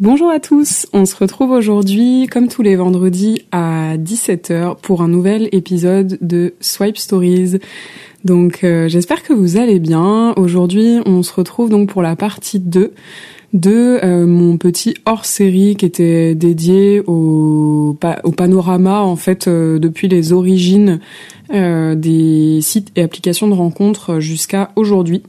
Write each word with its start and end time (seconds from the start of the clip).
Bonjour 0.00 0.30
à 0.30 0.40
tous, 0.40 0.86
on 0.94 1.04
se 1.04 1.14
retrouve 1.14 1.50
aujourd'hui 1.50 2.26
comme 2.26 2.48
tous 2.48 2.62
les 2.62 2.74
vendredis 2.74 3.44
à 3.52 3.98
17h 3.98 4.80
pour 4.80 5.02
un 5.02 5.08
nouvel 5.08 5.50
épisode 5.52 6.16
de 6.22 6.54
Swipe 6.58 6.96
Stories. 6.96 7.58
Donc 8.24 8.64
euh, 8.64 8.88
j'espère 8.88 9.22
que 9.22 9.32
vous 9.32 9.56
allez 9.56 9.78
bien. 9.78 10.34
Aujourd'hui 10.36 10.98
on 11.06 11.22
se 11.22 11.32
retrouve 11.32 11.70
donc 11.70 11.88
pour 11.88 12.02
la 12.02 12.16
partie 12.16 12.60
2 12.60 12.92
de 13.52 13.98
euh, 14.04 14.26
mon 14.26 14.58
petit 14.58 14.94
hors-série 15.06 15.74
qui 15.74 15.86
était 15.86 16.34
dédié 16.34 17.02
au, 17.06 17.96
panorama 18.36 19.00
en 19.00 19.16
fait 19.16 19.48
euh, 19.48 19.78
depuis 19.78 20.08
les 20.08 20.32
origines 20.32 21.00
des 21.52 22.60
sites 22.62 22.92
et 22.94 23.02
applications 23.02 23.48
de 23.48 23.54
rencontres 23.54 24.20
jusqu'à 24.20 24.70
aujourd'hui. 24.76 25.24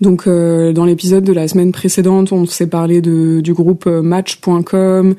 Donc 0.00 0.26
dans 0.26 0.84
l'épisode 0.86 1.22
de 1.22 1.34
la 1.34 1.48
semaine 1.48 1.70
précédente, 1.70 2.32
on 2.32 2.46
s'est 2.46 2.68
parlé 2.68 3.02
de, 3.02 3.42
du 3.42 3.52
groupe 3.52 3.84
Match.com, 3.84 5.16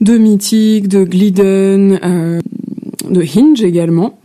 de 0.00 0.16
Mythic, 0.16 0.86
de 0.86 1.02
Glidden, 1.02 1.98
de 3.10 3.20
Hinge 3.20 3.64
également 3.64 4.16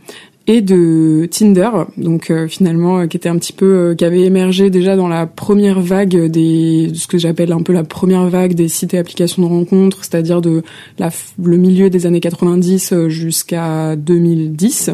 et 0.50 0.62
de 0.62 1.28
Tinder, 1.30 1.70
donc 1.96 2.28
euh, 2.28 2.48
finalement 2.48 2.98
euh, 2.98 3.06
qui 3.06 3.16
était 3.16 3.28
un 3.28 3.38
petit 3.38 3.52
peu 3.52 3.66
euh, 3.66 3.94
qui 3.94 4.04
avait 4.04 4.22
émergé 4.22 4.68
déjà 4.68 4.96
dans 4.96 5.06
la 5.06 5.26
première 5.26 5.80
vague 5.80 6.26
des 6.26 6.90
ce 6.92 7.06
que 7.06 7.18
j'appelle 7.18 7.52
un 7.52 7.62
peu 7.62 7.72
la 7.72 7.84
première 7.84 8.28
vague 8.28 8.54
des 8.54 8.66
sites 8.66 8.92
et 8.92 8.98
applications 8.98 9.42
de 9.42 9.46
rencontres, 9.46 9.98
c'est-à-dire 10.00 10.40
de 10.40 10.64
la, 10.98 11.10
le 11.40 11.56
milieu 11.56 11.88
des 11.88 12.04
années 12.04 12.18
90 12.18 13.06
jusqu'à 13.06 13.94
2010. 13.94 14.90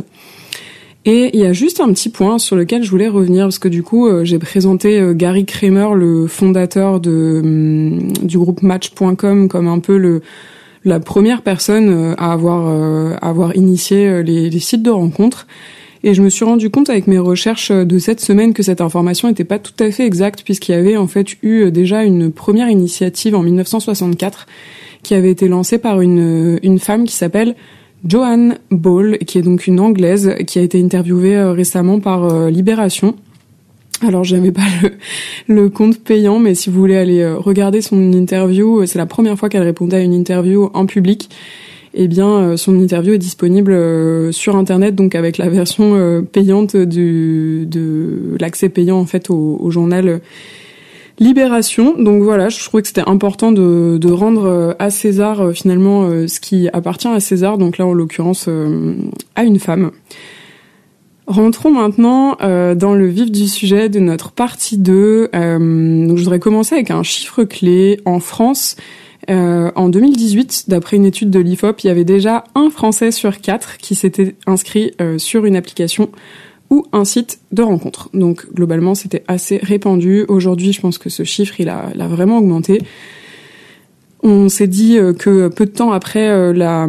Et 1.06 1.30
il 1.32 1.40
y 1.40 1.46
a 1.46 1.54
juste 1.54 1.80
un 1.80 1.90
petit 1.90 2.10
point 2.10 2.38
sur 2.38 2.54
lequel 2.56 2.82
je 2.82 2.90
voulais 2.90 3.08
revenir 3.08 3.44
parce 3.44 3.58
que 3.58 3.68
du 3.68 3.82
coup 3.82 4.08
j'ai 4.24 4.38
présenté 4.38 5.12
Gary 5.14 5.46
Kramer, 5.46 5.94
le 5.94 6.26
fondateur 6.26 7.00
de 7.00 7.40
hum, 7.42 8.12
du 8.22 8.36
groupe 8.36 8.60
Match.com, 8.60 9.48
comme 9.48 9.68
un 9.68 9.78
peu 9.78 9.96
le 9.96 10.20
la 10.86 11.00
première 11.00 11.42
personne 11.42 11.90
euh, 11.90 12.14
à 12.16 12.32
avoir, 12.32 12.68
euh, 12.68 13.14
à 13.20 13.28
avoir 13.28 13.54
initié 13.56 14.06
euh, 14.06 14.22
les, 14.22 14.58
sites 14.60 14.82
de 14.82 14.90
rencontres. 14.90 15.46
Et 16.04 16.14
je 16.14 16.22
me 16.22 16.30
suis 16.30 16.44
rendu 16.44 16.70
compte 16.70 16.88
avec 16.88 17.08
mes 17.08 17.18
recherches 17.18 17.72
de 17.72 17.98
cette 17.98 18.20
semaine 18.20 18.54
que 18.54 18.62
cette 18.62 18.80
information 18.80 19.26
n'était 19.28 19.44
pas 19.44 19.58
tout 19.58 19.72
à 19.80 19.90
fait 19.90 20.06
exacte 20.06 20.42
puisqu'il 20.44 20.72
y 20.72 20.74
avait 20.76 20.96
en 20.96 21.08
fait 21.08 21.36
eu 21.42 21.70
déjà 21.72 22.04
une 22.04 22.30
première 22.30 22.70
initiative 22.70 23.34
en 23.34 23.42
1964 23.42 24.46
qui 25.02 25.14
avait 25.14 25.30
été 25.30 25.48
lancée 25.48 25.78
par 25.78 26.00
une, 26.00 26.60
une 26.62 26.78
femme 26.78 27.04
qui 27.04 27.14
s'appelle 27.14 27.56
Joanne 28.06 28.58
Ball, 28.70 29.18
qui 29.18 29.38
est 29.38 29.42
donc 29.42 29.66
une 29.66 29.80
anglaise 29.80 30.36
qui 30.46 30.60
a 30.60 30.62
été 30.62 30.80
interviewée 30.80 31.42
récemment 31.42 31.98
par 31.98 32.50
Libération 32.50 33.16
alors 34.02 34.24
j'avais 34.24 34.52
pas 34.52 34.62
le, 35.48 35.68
compte 35.68 35.98
payant, 35.98 36.38
mais 36.38 36.54
si 36.54 36.70
vous 36.70 36.78
voulez 36.78 36.96
aller 36.96 37.20
euh, 37.20 37.36
regarder 37.36 37.80
son 37.80 38.12
interview, 38.12 38.80
euh, 38.80 38.86
c'est 38.86 38.98
la 38.98 39.06
première 39.06 39.38
fois 39.38 39.48
qu'elle 39.48 39.62
répondait 39.62 39.96
à 39.96 40.00
une 40.00 40.12
interview 40.12 40.70
en 40.74 40.86
public. 40.86 41.30
Eh 41.94 42.08
bien, 42.08 42.28
euh, 42.28 42.56
son 42.56 42.78
interview 42.78 43.14
est 43.14 43.18
disponible 43.18 43.74
sur 44.32 44.56
internet, 44.56 44.94
donc 44.94 45.14
avec 45.14 45.38
la 45.38 45.48
version 45.48 46.22
payante 46.30 46.76
de 46.76 48.36
l'accès 48.38 48.68
payant 48.68 48.98
en 48.98 49.06
fait 49.06 49.30
au, 49.30 49.56
au, 49.60 49.70
journal 49.70 50.20
Libération. 51.18 51.94
Donc 51.98 52.22
voilà, 52.22 52.50
je 52.50 52.62
trouvais 52.62 52.82
que 52.82 52.88
c'était 52.88 53.08
important 53.08 53.50
de, 53.50 53.96
de, 53.98 54.12
rendre 54.12 54.76
à 54.78 54.90
César 54.90 55.52
finalement 55.54 56.10
ce 56.28 56.40
qui 56.40 56.68
appartient 56.74 57.08
à 57.08 57.20
César. 57.20 57.56
Donc 57.56 57.78
là, 57.78 57.86
en 57.86 57.94
l'occurrence, 57.94 58.50
à 59.34 59.44
une 59.44 59.58
femme. 59.58 59.92
Rentrons 61.26 61.72
maintenant 61.72 62.36
euh, 62.40 62.76
dans 62.76 62.94
le 62.94 63.08
vif 63.08 63.32
du 63.32 63.48
sujet 63.48 63.88
de 63.88 63.98
notre 63.98 64.30
partie 64.30 64.78
2. 64.78 65.30
Euh, 65.34 66.06
donc 66.06 66.16
je 66.16 66.22
voudrais 66.22 66.38
commencer 66.38 66.76
avec 66.76 66.92
un 66.92 67.02
chiffre 67.02 67.42
clé. 67.42 68.00
En 68.04 68.20
France, 68.20 68.76
euh, 69.28 69.72
en 69.74 69.88
2018, 69.88 70.66
d'après 70.68 70.96
une 70.96 71.04
étude 71.04 71.30
de 71.30 71.40
l'IFOP, 71.40 71.82
il 71.82 71.88
y 71.88 71.90
avait 71.90 72.04
déjà 72.04 72.44
un 72.54 72.70
Français 72.70 73.10
sur 73.10 73.40
quatre 73.40 73.76
qui 73.78 73.96
s'était 73.96 74.36
inscrit 74.46 74.92
sur 75.18 75.46
une 75.46 75.56
application 75.56 76.10
ou 76.70 76.84
un 76.92 77.04
site 77.04 77.40
de 77.50 77.62
rencontre. 77.62 78.08
Donc 78.14 78.46
globalement, 78.54 78.94
c'était 78.94 79.24
assez 79.26 79.58
répandu. 79.60 80.24
Aujourd'hui, 80.28 80.72
je 80.72 80.80
pense 80.80 80.96
que 80.96 81.10
ce 81.10 81.24
chiffre, 81.24 81.58
il 81.58 81.68
a, 81.68 81.90
il 81.92 82.00
a 82.00 82.06
vraiment 82.06 82.38
augmenté. 82.38 82.82
On 84.28 84.48
s'est 84.48 84.66
dit 84.66 84.98
euh, 84.98 85.12
que 85.12 85.46
peu 85.46 85.66
de 85.66 85.70
temps 85.70 85.92
après 85.92 86.28
euh, 86.28 86.52
la, 86.52 86.88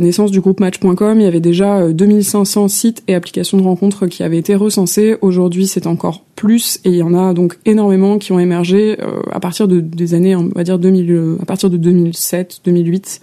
naissance 0.00 0.30
du 0.30 0.40
groupe 0.40 0.60
Match.com, 0.60 1.20
il 1.20 1.22
y 1.22 1.26
avait 1.26 1.40
déjà 1.40 1.92
2500 1.92 2.64
euh, 2.64 2.68
sites 2.68 3.02
et 3.06 3.14
applications 3.14 3.58
de 3.58 3.62
rencontres 3.62 4.06
qui 4.06 4.22
avaient 4.22 4.38
été 4.38 4.54
recensés. 4.54 5.16
Aujourd'hui, 5.20 5.66
c'est 5.66 5.86
encore 5.86 6.24
plus 6.36 6.80
et 6.86 6.88
il 6.88 6.96
y 6.96 7.02
en 7.02 7.12
a 7.12 7.34
donc 7.34 7.58
énormément 7.66 8.16
qui 8.16 8.32
ont 8.32 8.38
émergé 8.38 8.96
à 9.30 9.40
partir 9.40 9.68
de, 9.68 9.80
des 9.80 10.14
années, 10.14 10.36
on 10.36 10.48
va 10.54 10.64
dire 10.64 10.78
2000, 10.78 11.36
à 11.42 11.44
partir 11.44 11.68
de 11.68 11.76
2007, 11.76 12.62
2008, 12.64 13.20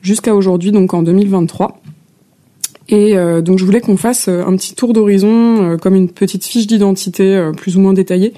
jusqu'à 0.00 0.36
aujourd'hui, 0.36 0.70
donc 0.70 0.94
en 0.94 1.02
2023. 1.02 1.82
Et 2.88 3.14
donc 3.42 3.58
je 3.58 3.64
voulais 3.64 3.80
qu'on 3.80 3.96
fasse 3.96 4.28
un 4.28 4.56
petit 4.56 4.74
tour 4.74 4.94
d'horizon, 4.94 5.76
comme 5.82 5.94
une 5.94 6.08
petite 6.08 6.44
fiche 6.44 6.66
d'identité 6.66 7.50
plus 7.56 7.76
ou 7.76 7.80
moins 7.80 7.92
détaillée, 7.92 8.32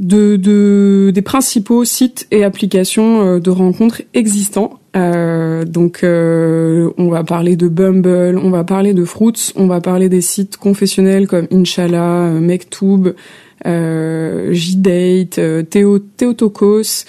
de, 0.00 0.36
de, 0.36 1.12
des 1.14 1.22
principaux 1.22 1.84
sites 1.84 2.26
et 2.30 2.42
applications 2.42 3.20
euh, 3.20 3.38
de 3.38 3.50
rencontres 3.50 4.02
existants. 4.14 4.80
Euh, 4.96 5.64
donc, 5.64 6.00
euh, 6.02 6.90
on 6.96 7.10
va 7.10 7.22
parler 7.22 7.54
de 7.54 7.68
Bumble, 7.68 8.40
on 8.42 8.50
va 8.50 8.64
parler 8.64 8.94
de 8.94 9.04
Fruits, 9.04 9.52
on 9.56 9.66
va 9.66 9.80
parler 9.80 10.08
des 10.08 10.22
sites 10.22 10.56
confessionnels 10.56 11.28
comme 11.28 11.46
Inshallah, 11.52 12.24
euh, 12.24 12.40
Mektoub, 12.40 13.14
euh, 13.66 14.52
Jdate, 14.52 15.68
Théo, 15.68 15.98
Théotokos, 15.98 17.04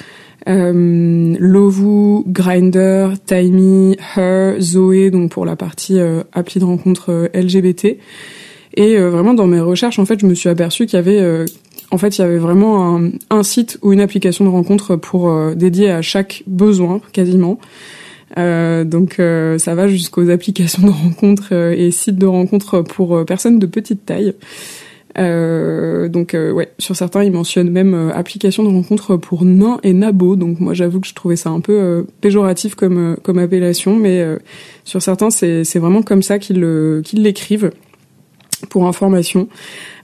euh, 0.49 1.35
Lovu, 1.39 2.23
Grinder, 2.27 3.11
Timey, 3.25 3.95
Her, 4.17 4.59
Zoé, 4.59 5.11
donc 5.11 5.31
pour 5.31 5.45
la 5.45 5.55
partie 5.55 5.97
appli 6.33 6.59
de 6.59 6.65
rencontre 6.65 7.29
LGBT. 7.33 7.97
Et 8.75 8.97
vraiment 8.97 9.33
dans 9.33 9.47
mes 9.47 9.59
recherches, 9.59 9.99
en 9.99 10.05
fait, 10.05 10.19
je 10.19 10.25
me 10.25 10.33
suis 10.33 10.49
aperçue 10.49 10.85
qu'il 10.85 10.97
y 10.97 10.99
avait 10.99 11.45
en 11.91 11.97
fait, 11.97 12.17
il 12.17 12.21
y 12.21 12.23
avait 12.23 12.37
vraiment 12.37 12.99
un, 13.29 13.43
site 13.43 13.77
ou 13.81 13.91
une 13.91 13.99
application 13.99 14.45
de 14.45 14.49
rencontre 14.49 14.95
pour 14.95 15.29
euh, 15.29 15.55
dédié 15.55 15.91
à 15.91 16.01
chaque 16.01 16.43
besoin, 16.47 17.01
quasiment. 17.11 17.59
Euh, 18.37 18.85
donc 18.85 19.19
euh, 19.19 19.57
ça 19.57 19.75
va 19.75 19.89
jusqu'aux 19.89 20.29
applications 20.29 20.83
de 20.83 20.91
rencontre 20.91 21.51
et 21.53 21.91
sites 21.91 22.17
de 22.17 22.25
rencontre 22.25 22.81
pour 22.81 23.25
personnes 23.25 23.59
de 23.59 23.65
petite 23.65 24.05
taille. 24.05 24.33
donc 25.17 26.33
ouais, 26.33 26.71
sur 26.79 26.95
certains 26.95 27.25
ils 27.25 27.31
mentionnent 27.33 27.69
même 27.69 28.11
application 28.15 28.63
de 28.63 28.69
rencontre 28.69 29.17
pour 29.17 29.43
nains 29.43 29.79
et 29.83 29.91
nabos. 29.91 30.37
Donc 30.37 30.61
moi 30.61 30.73
j'avoue 30.73 31.01
que 31.01 31.07
je 31.07 31.13
trouvais 31.13 31.35
ça 31.35 31.49
un 31.49 31.59
peu 31.59 32.05
péjoratif 32.21 32.75
comme 32.75 33.17
comme 33.21 33.37
appellation, 33.37 33.97
mais 33.97 34.25
sur 34.85 35.01
certains 35.01 35.29
c'est 35.29 35.65
c'est 35.65 35.79
vraiment 35.79 36.01
comme 36.01 36.23
ça 36.23 36.39
qu'ils 36.39 37.01
qu'ils 37.03 37.23
l'écrivent 37.23 37.71
pour 38.69 38.87
information. 38.87 39.47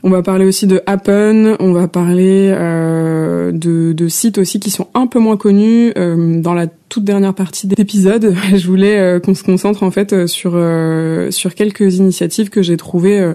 On 0.03 0.09
va 0.09 0.21
parler 0.21 0.45
aussi 0.45 0.67
de 0.67 0.81
Happen, 0.85 1.55
on 1.59 1.73
va 1.73 1.87
parler 1.87 2.53
euh, 2.55 3.51
de, 3.51 3.93
de, 3.93 4.07
sites 4.07 4.37
aussi 4.37 4.59
qui 4.59 4.69
sont 4.69 4.87
un 4.93 5.07
peu 5.07 5.19
moins 5.19 5.37
connus. 5.37 5.91
Euh, 5.97 6.39
dans 6.39 6.53
la 6.53 6.67
toute 6.89 7.03
dernière 7.03 7.33
partie 7.33 7.67
de 7.67 7.75
l'épisode, 7.75 8.35
je 8.55 8.67
voulais 8.67 8.97
euh, 8.97 9.19
qu'on 9.19 9.35
se 9.35 9.43
concentre 9.43 9.83
en 9.83 9.91
fait 9.91 10.27
sur 10.27 10.53
euh, 10.55 11.31
sur 11.31 11.55
quelques 11.55 11.97
initiatives 11.97 12.49
que 12.49 12.61
j'ai 12.61 12.77
trouvées 12.77 13.19
euh, 13.19 13.33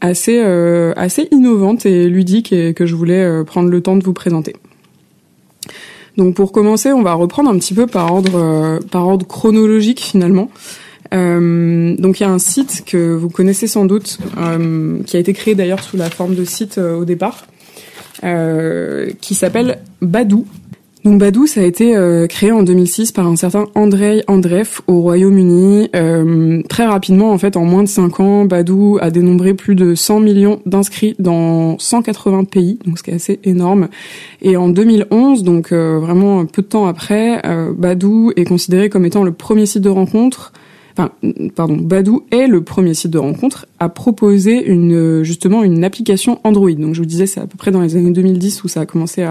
assez 0.00 0.40
assez 0.96 1.28
innovantes 1.30 1.86
et 1.86 2.08
ludiques 2.08 2.52
et 2.52 2.74
que 2.74 2.86
je 2.86 2.96
voulais 2.96 3.44
prendre 3.44 3.68
le 3.68 3.80
temps 3.80 3.94
de 3.94 4.02
vous 4.02 4.12
présenter. 4.12 4.56
Donc 6.16 6.34
pour 6.34 6.50
commencer, 6.50 6.90
on 6.92 7.02
va 7.02 7.14
reprendre 7.14 7.48
un 7.48 7.56
petit 7.56 7.72
peu 7.72 7.86
par 7.86 8.12
ordre 8.12 8.80
par 8.90 9.06
ordre 9.06 9.24
chronologique 9.24 10.00
finalement. 10.00 10.50
Euh, 11.12 11.94
donc 11.96 12.20
il 12.20 12.22
y 12.22 12.26
a 12.26 12.30
un 12.30 12.38
site 12.38 12.84
que 12.86 13.14
vous 13.14 13.28
connaissez 13.28 13.66
sans 13.66 13.84
doute, 13.84 14.18
euh, 14.38 15.02
qui 15.04 15.16
a 15.16 15.20
été 15.20 15.32
créé 15.32 15.54
d'ailleurs 15.54 15.82
sous 15.82 15.96
la 15.96 16.10
forme 16.10 16.34
de 16.34 16.44
site 16.44 16.78
euh, 16.78 16.96
au 16.96 17.04
départ, 17.04 17.46
qui 19.20 19.34
s'appelle 19.34 19.78
Badou. 20.00 20.46
Donc 21.04 21.18
Badou, 21.18 21.48
ça 21.48 21.62
a 21.62 21.64
été 21.64 21.96
euh, 21.96 22.28
créé 22.28 22.52
en 22.52 22.62
2006 22.62 23.10
par 23.10 23.26
un 23.26 23.34
certain 23.34 23.66
Andrei 23.74 24.22
Andreev 24.28 24.80
au 24.86 25.00
Royaume-Uni. 25.00 25.90
Euh, 25.96 26.62
très 26.68 26.86
rapidement, 26.86 27.32
en 27.32 27.38
fait, 27.38 27.56
en 27.56 27.64
moins 27.64 27.82
de 27.82 27.88
5 27.88 28.20
ans, 28.20 28.44
Badou 28.44 28.98
a 29.00 29.10
dénombré 29.10 29.54
plus 29.54 29.74
de 29.74 29.96
100 29.96 30.20
millions 30.20 30.60
d'inscrits 30.64 31.16
dans 31.18 31.76
180 31.80 32.44
pays, 32.44 32.78
donc 32.86 32.98
ce 32.98 33.02
qui 33.02 33.10
est 33.10 33.14
assez 33.14 33.40
énorme. 33.42 33.88
Et 34.42 34.56
en 34.56 34.68
2011, 34.68 35.42
donc 35.42 35.72
euh, 35.72 35.98
vraiment 35.98 36.46
peu 36.46 36.62
de 36.62 36.68
temps 36.68 36.86
après, 36.86 37.42
Badou 37.76 38.32
est 38.36 38.44
considéré 38.44 38.88
comme 38.88 39.04
étant 39.04 39.24
le 39.24 39.32
premier 39.32 39.66
site 39.66 39.82
de 39.82 39.88
rencontre 39.88 40.52
enfin, 40.96 41.10
pardon, 41.54 41.76
Badou 41.76 42.24
est 42.30 42.46
le 42.46 42.62
premier 42.62 42.94
site 42.94 43.10
de 43.10 43.18
rencontre 43.18 43.66
à 43.78 43.88
proposer 43.88 44.64
une, 44.64 45.22
justement, 45.22 45.62
une 45.62 45.84
application 45.84 46.40
Android. 46.44 46.72
Donc, 46.72 46.94
je 46.94 47.00
vous 47.00 47.06
disais, 47.06 47.26
c'est 47.26 47.40
à 47.40 47.46
peu 47.46 47.56
près 47.56 47.70
dans 47.70 47.80
les 47.80 47.96
années 47.96 48.10
2010 48.10 48.64
où 48.64 48.68
ça 48.68 48.80
a 48.80 48.86
commencé 48.86 49.24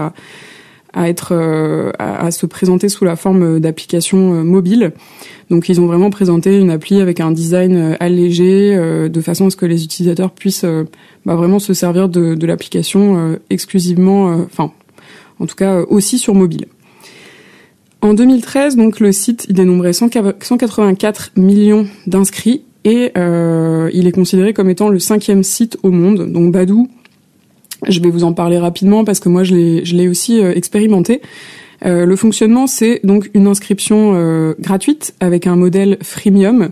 euh, 0.94 1.90
à, 1.98 2.30
se 2.30 2.44
présenter 2.44 2.90
sous 2.90 3.04
la 3.04 3.16
forme 3.16 3.60
d'application 3.60 4.34
euh, 4.34 4.42
mobile. 4.42 4.92
Donc 5.48 5.68
ils 5.68 5.80
ont 5.80 5.86
vraiment 5.86 6.10
présenté 6.10 6.58
une 6.58 6.70
appli 6.70 7.00
avec 7.00 7.20
un 7.20 7.30
design 7.30 7.76
euh, 7.76 7.96
allégé 7.98 8.76
de 9.08 9.20
façon 9.20 9.46
à 9.46 9.50
ce 9.50 9.56
que 9.56 9.64
les 9.64 9.84
utilisateurs 9.84 10.30
puissent 10.30 10.66
bah, 11.24 11.34
vraiment 11.34 11.58
se 11.58 11.72
servir 11.72 12.08
de, 12.08 12.34
de 12.34 12.46
l'application 12.46 13.38
exclusivement, 13.48 14.26
enfin 14.44 14.72
en 15.38 15.46
tout 15.46 15.56
cas 15.56 15.80
aussi 15.88 16.18
sur 16.18 16.34
mobile. 16.34 16.66
En 18.02 18.14
2013, 18.14 18.74
donc 18.74 18.98
le 18.98 19.12
site 19.12 19.46
il 19.48 19.54
dénombrait 19.54 19.92
184 19.92 21.30
millions 21.36 21.86
d'inscrits 22.08 22.64
et 22.82 23.12
euh, 23.16 23.88
il 23.94 24.08
est 24.08 24.12
considéré 24.12 24.52
comme 24.52 24.68
étant 24.68 24.88
le 24.88 24.98
cinquième 24.98 25.44
site 25.44 25.78
au 25.84 25.92
monde. 25.92 26.30
Donc 26.32 26.52
Badou 26.52 26.88
je 27.86 28.00
vais 28.00 28.10
vous 28.10 28.24
en 28.24 28.32
parler 28.32 28.58
rapidement 28.58 29.04
parce 29.04 29.20
que 29.20 29.28
moi 29.28 29.44
je 29.44 29.54
l'ai, 29.54 30.08
aussi 30.08 30.42
euh, 30.42 30.52
expérimenté. 30.52 31.22
Euh, 31.84 32.04
le 32.04 32.16
fonctionnement, 32.16 32.66
c'est 32.66 33.00
donc 33.04 33.30
une 33.34 33.46
inscription 33.46 34.54
gratuite 34.58 35.14
avec 35.20 35.46
un 35.46 35.54
modèle 35.54 35.98
freemium. 36.02 36.70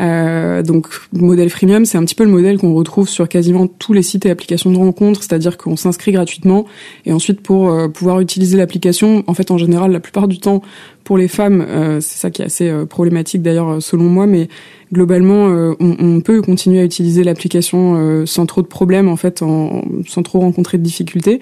Euh, 0.00 0.62
donc 0.62 0.88
modèle 1.12 1.50
freemium, 1.50 1.84
c'est 1.84 1.98
un 1.98 2.04
petit 2.04 2.14
peu 2.14 2.24
le 2.24 2.30
modèle 2.30 2.58
qu'on 2.58 2.74
retrouve 2.74 3.08
sur 3.08 3.28
quasiment 3.28 3.66
tous 3.66 3.92
les 3.92 4.02
sites 4.02 4.26
et 4.26 4.30
applications 4.30 4.70
de 4.70 4.76
rencontres, 4.76 5.22
c'est-à-dire 5.22 5.56
qu'on 5.56 5.76
s'inscrit 5.76 6.12
gratuitement 6.12 6.66
et 7.04 7.12
ensuite 7.12 7.40
pour 7.40 7.72
pouvoir 7.92 8.20
utiliser 8.20 8.56
l'application, 8.56 9.24
en 9.26 9.34
fait 9.34 9.50
en 9.50 9.58
général 9.58 9.92
la 9.92 10.00
plupart 10.00 10.28
du 10.28 10.38
temps 10.38 10.62
pour 11.04 11.16
les 11.16 11.28
femmes, 11.28 11.64
c'est 12.00 12.18
ça 12.18 12.30
qui 12.30 12.42
est 12.42 12.46
assez 12.46 12.72
problématique 12.88 13.40
d'ailleurs 13.40 13.80
selon 13.80 14.04
moi, 14.04 14.26
mais 14.26 14.48
globalement, 14.92 15.48
euh, 15.48 15.74
on, 15.80 15.96
on, 15.98 16.20
peut 16.20 16.42
continuer 16.42 16.80
à 16.80 16.84
utiliser 16.84 17.24
l'application 17.24 17.94
euh, 17.96 18.26
sans 18.26 18.46
trop 18.46 18.62
de 18.62 18.66
problèmes, 18.66 19.08
en 19.08 19.16
fait, 19.16 19.42
en, 19.42 19.82
sans 20.06 20.22
trop 20.22 20.40
rencontrer 20.40 20.78
de 20.78 20.82
difficultés. 20.82 21.40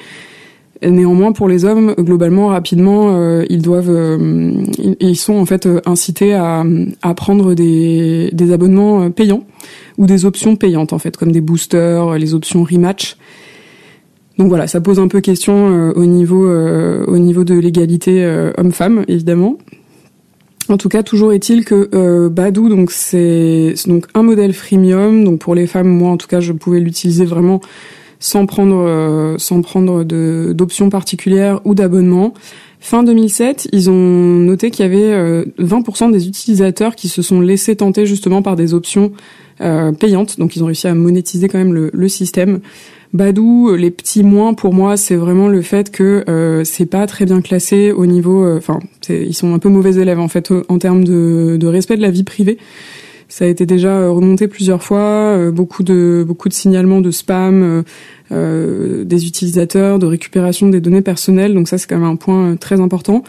Néanmoins, 0.82 1.32
pour 1.32 1.48
les 1.48 1.64
hommes, 1.64 1.94
globalement, 1.98 2.48
rapidement, 2.48 3.16
euh, 3.16 3.44
ils 3.48 3.62
doivent, 3.62 4.18
ils 5.00 5.16
sont 5.16 5.34
en 5.34 5.46
fait 5.46 5.68
incités 5.86 6.34
à, 6.34 6.64
à 7.02 7.14
prendre 7.14 7.54
des, 7.54 8.30
abonnements 8.52 9.10
payants 9.10 9.44
ou 9.96 10.06
des 10.06 10.24
options 10.24 10.56
payantes, 10.56 10.92
en 10.92 10.98
fait, 10.98 11.16
comme 11.16 11.32
des 11.32 11.40
boosters, 11.40 12.18
les 12.18 12.34
options 12.34 12.64
rematch. 12.64 13.16
Donc 14.36 14.48
voilà, 14.48 14.66
ça 14.66 14.80
pose 14.80 14.98
un 14.98 15.08
peu 15.08 15.20
question 15.20 15.92
au 15.94 16.04
niveau 16.06 16.48
au 16.48 17.18
niveau 17.18 17.44
de 17.44 17.54
l'égalité 17.54 18.50
homme-femme, 18.58 19.04
évidemment. 19.06 19.58
En 20.68 20.78
tout 20.78 20.88
cas, 20.88 21.02
toujours 21.02 21.32
est-il 21.32 21.64
que 21.64 21.90
euh, 21.94 22.30
Badou, 22.30 22.68
donc 22.70 22.90
c'est 22.90 23.74
donc 23.86 24.06
un 24.14 24.22
modèle 24.22 24.54
freemium. 24.54 25.24
Donc 25.24 25.40
pour 25.40 25.54
les 25.54 25.66
femmes, 25.66 25.88
moi 25.88 26.10
en 26.10 26.16
tout 26.16 26.26
cas, 26.26 26.40
je 26.40 26.52
pouvais 26.52 26.80
l'utiliser 26.80 27.26
vraiment 27.26 27.60
sans 28.24 28.46
prendre 28.46 28.86
euh, 28.88 29.36
sans 29.36 29.60
prendre 29.60 30.02
d'options 30.02 30.88
particulières 30.88 31.60
ou 31.66 31.74
d'abonnement. 31.74 32.32
Fin 32.80 33.02
2007, 33.02 33.68
ils 33.72 33.90
ont 33.90 33.92
noté 33.92 34.70
qu'il 34.70 34.82
y 34.84 34.88
avait 34.88 35.44
20% 35.58 36.08
euh, 36.08 36.10
des 36.10 36.26
utilisateurs 36.26 36.96
qui 36.96 37.08
se 37.08 37.20
sont 37.20 37.42
laissés 37.42 37.76
tenter 37.76 38.06
justement 38.06 38.40
par 38.40 38.56
des 38.56 38.72
options 38.72 39.12
payantes. 39.58 40.38
Donc 40.38 40.56
ils 40.56 40.62
ont 40.62 40.66
réussi 40.66 40.88
à 40.88 40.94
monétiser 40.94 41.48
quand 41.48 41.58
même 41.58 41.74
le, 41.74 41.90
le 41.92 42.08
système. 42.08 42.60
Badou, 43.14 43.76
les 43.76 43.92
petits 43.92 44.24
moins 44.24 44.54
pour 44.54 44.74
moi, 44.74 44.96
c'est 44.96 45.14
vraiment 45.14 45.48
le 45.48 45.62
fait 45.62 45.92
que 45.92 46.24
euh, 46.28 46.64
c'est 46.64 46.86
pas 46.86 47.06
très 47.06 47.26
bien 47.26 47.42
classé 47.42 47.92
au 47.92 48.06
niveau, 48.06 48.44
euh, 48.44 48.56
enfin, 48.56 48.80
ils 49.08 49.34
sont 49.34 49.54
un 49.54 49.60
peu 49.60 49.68
mauvais 49.68 49.94
élèves 49.94 50.18
en 50.18 50.26
fait 50.26 50.52
en 50.68 50.78
termes 50.78 51.04
de, 51.04 51.56
de, 51.58 51.66
respect 51.68 51.96
de 51.96 52.02
la 52.02 52.10
vie 52.10 52.24
privée. 52.24 52.58
Ça 53.34 53.46
a 53.46 53.48
été 53.48 53.66
déjà 53.66 53.88
euh, 53.88 54.12
remonté 54.12 54.46
plusieurs 54.46 54.84
fois, 54.84 55.00
euh, 55.00 55.50
beaucoup 55.50 55.82
de 55.82 56.24
beaucoup 56.24 56.48
de 56.48 56.54
signalements 56.54 57.00
de 57.00 57.10
spam 57.10 57.82
des 58.30 59.26
utilisateurs, 59.26 59.98
de 59.98 60.06
récupération 60.06 60.68
des 60.68 60.80
données 60.80 61.02
personnelles. 61.02 61.52
Donc 61.52 61.66
ça, 61.66 61.76
c'est 61.76 61.88
quand 61.88 61.98
même 61.98 62.08
un 62.08 62.14
point 62.14 62.54
très 62.54 62.80
important. 62.80 63.24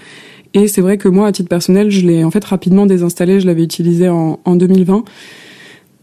Et 0.53 0.67
c'est 0.67 0.81
vrai 0.81 0.99
que 0.99 1.07
moi, 1.07 1.25
à 1.25 1.31
titre 1.31 1.49
personnel, 1.49 1.89
je 1.89 2.05
l'ai 2.05 2.23
en 2.23 2.29
fait 2.29 2.45
rapidement 2.45 2.85
désinstallé. 2.85 3.39
Je 3.39 3.47
l'avais 3.47 3.63
utilisé 3.63 4.07
en, 4.07 4.39
en 4.45 4.55
2020 4.55 5.05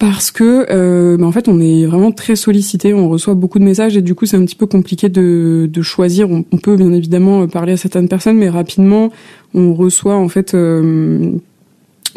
parce 0.01 0.33
que 0.33 0.67
euh, 0.69 1.17
bah, 1.17 1.27
en 1.27 1.31
fait 1.31 1.47
on 1.47 1.61
est 1.61 1.87
vraiment 1.87 2.11
très 2.11 2.35
sollicité, 2.35 2.93
on 2.93 3.09
reçoit 3.09 3.35
beaucoup 3.35 3.61
de 3.61 3.65
messages 3.65 3.97
et 3.97 4.03
du 4.03 4.17
coup 4.17 4.27
c'est 4.27 4.37
un 4.37 4.45
petit 4.45 4.57
peu 4.57 4.67
compliqué 4.67 5.09
de, 5.09 5.71
de 5.73 5.83
choisir. 5.83 6.29
On, 6.29 6.43
peut 6.57 6.75
bien 6.75 6.93
évidemment 6.93 7.47
parler 7.47 7.75
à 7.75 7.77
certaines 7.77 8.09
personnes, 8.09 8.37
mais 8.37 8.51
rapidement 8.51 9.13
on 9.55 9.75
reçoit 9.75 10.17
en 10.17 10.27
fait 10.27 10.55
euh, 10.55 11.31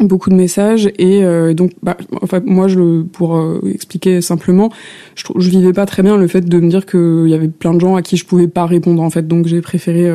beaucoup 0.00 0.30
de 0.30 0.34
messages 0.34 0.90
et 0.98 1.24
euh, 1.24 1.54
donc 1.54 1.72
bah, 1.82 1.96
en 2.20 2.26
fait 2.26 2.44
moi 2.44 2.68
je 2.68 3.02
pour 3.02 3.36
euh, 3.36 3.60
expliquer 3.72 4.20
simplement, 4.20 4.70
je, 5.14 5.24
je 5.36 5.50
vivais 5.50 5.72
pas 5.72 5.86
très 5.86 6.02
bien 6.02 6.16
le 6.16 6.26
fait 6.26 6.42
de 6.42 6.60
me 6.60 6.68
dire 6.68 6.86
qu'il 6.86 7.28
y 7.28 7.34
avait 7.34 7.48
plein 7.48 7.74
de 7.74 7.80
gens 7.80 7.96
à 7.96 8.02
qui 8.02 8.16
je 8.16 8.24
pouvais 8.24 8.48
pas 8.48 8.66
répondre 8.66 9.02
en 9.02 9.10
fait, 9.10 9.26
donc 9.26 9.46
j'ai 9.46 9.60
préféré 9.60 10.10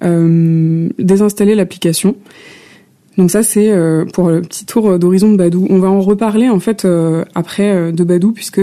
désinstaller 0.00 1.54
l'application. 1.54 2.16
Donc 3.16 3.30
ça 3.30 3.42
c'est 3.42 3.70
euh, 3.70 4.04
pour 4.04 4.28
le 4.28 4.42
petit 4.42 4.64
tour 4.66 4.98
d'horizon 4.98 5.30
de 5.30 5.36
Badou. 5.36 5.66
On 5.70 5.78
va 5.78 5.88
en 5.88 6.00
reparler 6.00 6.48
en 6.48 6.60
fait 6.60 6.84
euh, 6.84 7.24
après 7.34 7.70
euh, 7.70 7.92
de 7.92 8.02
Badou 8.02 8.32
puisque 8.32 8.60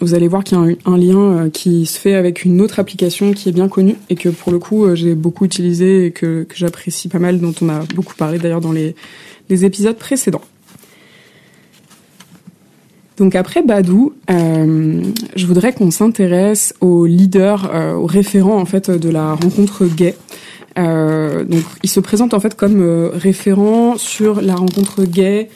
vous 0.00 0.14
allez 0.14 0.26
voir 0.26 0.42
qu'il 0.42 0.58
y 0.58 0.60
a 0.60 0.90
un, 0.90 0.98
lien 0.98 1.48
qui 1.50 1.86
se 1.86 1.98
fait 1.98 2.14
avec 2.14 2.44
une 2.44 2.60
autre 2.60 2.80
application 2.80 3.32
qui 3.32 3.48
est 3.48 3.52
bien 3.52 3.68
connue 3.68 3.94
et 4.10 4.16
que 4.16 4.28
pour 4.28 4.50
le 4.50 4.58
coup 4.58 4.92
j'ai 4.94 5.14
beaucoup 5.14 5.44
utilisé 5.44 6.06
et 6.06 6.10
que, 6.10 6.42
que 6.42 6.56
j'apprécie 6.56 7.08
pas 7.08 7.20
mal, 7.20 7.38
dont 7.38 7.54
on 7.62 7.68
a 7.68 7.80
beaucoup 7.94 8.14
parlé 8.16 8.38
d'ailleurs 8.38 8.60
dans 8.60 8.72
les, 8.72 8.96
les 9.48 9.64
épisodes 9.64 9.96
précédents. 9.96 10.42
Donc 13.16 13.36
après 13.36 13.62
Badou, 13.62 14.12
euh, 14.30 15.02
je 15.36 15.46
voudrais 15.46 15.72
qu'on 15.72 15.90
s'intéresse 15.90 16.74
au 16.80 17.06
leader, 17.06 17.70
euh, 17.72 17.94
au 17.94 18.06
référent 18.06 18.58
en 18.58 18.64
fait 18.64 18.90
de 18.90 19.08
la 19.08 19.34
rencontre 19.34 19.86
gay. 19.86 20.16
Euh, 20.76 21.44
donc, 21.44 21.62
il 21.84 21.90
se 21.90 22.00
présente 22.00 22.34
en 22.34 22.40
fait 22.40 22.56
comme 22.56 22.82
euh, 22.82 23.10
référent 23.12 23.96
sur 23.96 24.40
la 24.40 24.56
rencontre 24.56 25.04
gay, 25.04 25.48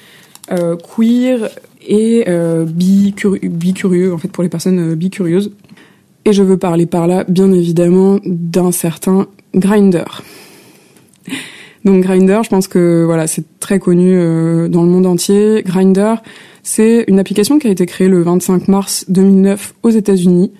queer 0.48 1.48
et 1.86 2.24
bicurieux, 2.64 4.14
en 4.14 4.18
fait 4.18 4.28
pour 4.28 4.42
les 4.42 4.48
personnes 4.48 4.94
bicurieuses. 4.94 5.50
Et 6.24 6.32
je 6.32 6.42
veux 6.42 6.56
parler 6.56 6.86
par 6.86 7.06
là, 7.06 7.24
bien 7.28 7.52
évidemment, 7.52 8.18
d'un 8.24 8.72
certain 8.72 9.26
Grinder. 9.54 10.04
Donc 11.84 12.02
Grinder, 12.02 12.40
je 12.42 12.48
pense 12.48 12.68
que 12.68 13.04
voilà, 13.04 13.26
c'est 13.26 13.44
très 13.60 13.78
connu 13.78 14.16
dans 14.68 14.82
le 14.82 14.88
monde 14.88 15.06
entier. 15.06 15.62
Grinder, 15.64 16.16
c'est 16.62 17.04
une 17.08 17.18
application 17.18 17.58
qui 17.58 17.66
a 17.68 17.70
été 17.70 17.86
créée 17.86 18.08
le 18.08 18.22
25 18.22 18.68
mars 18.68 19.04
2009 19.08 19.74
aux 19.82 19.90
États-Unis 19.90 20.52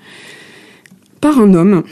par 1.20 1.38
un 1.40 1.54
homme 1.54 1.82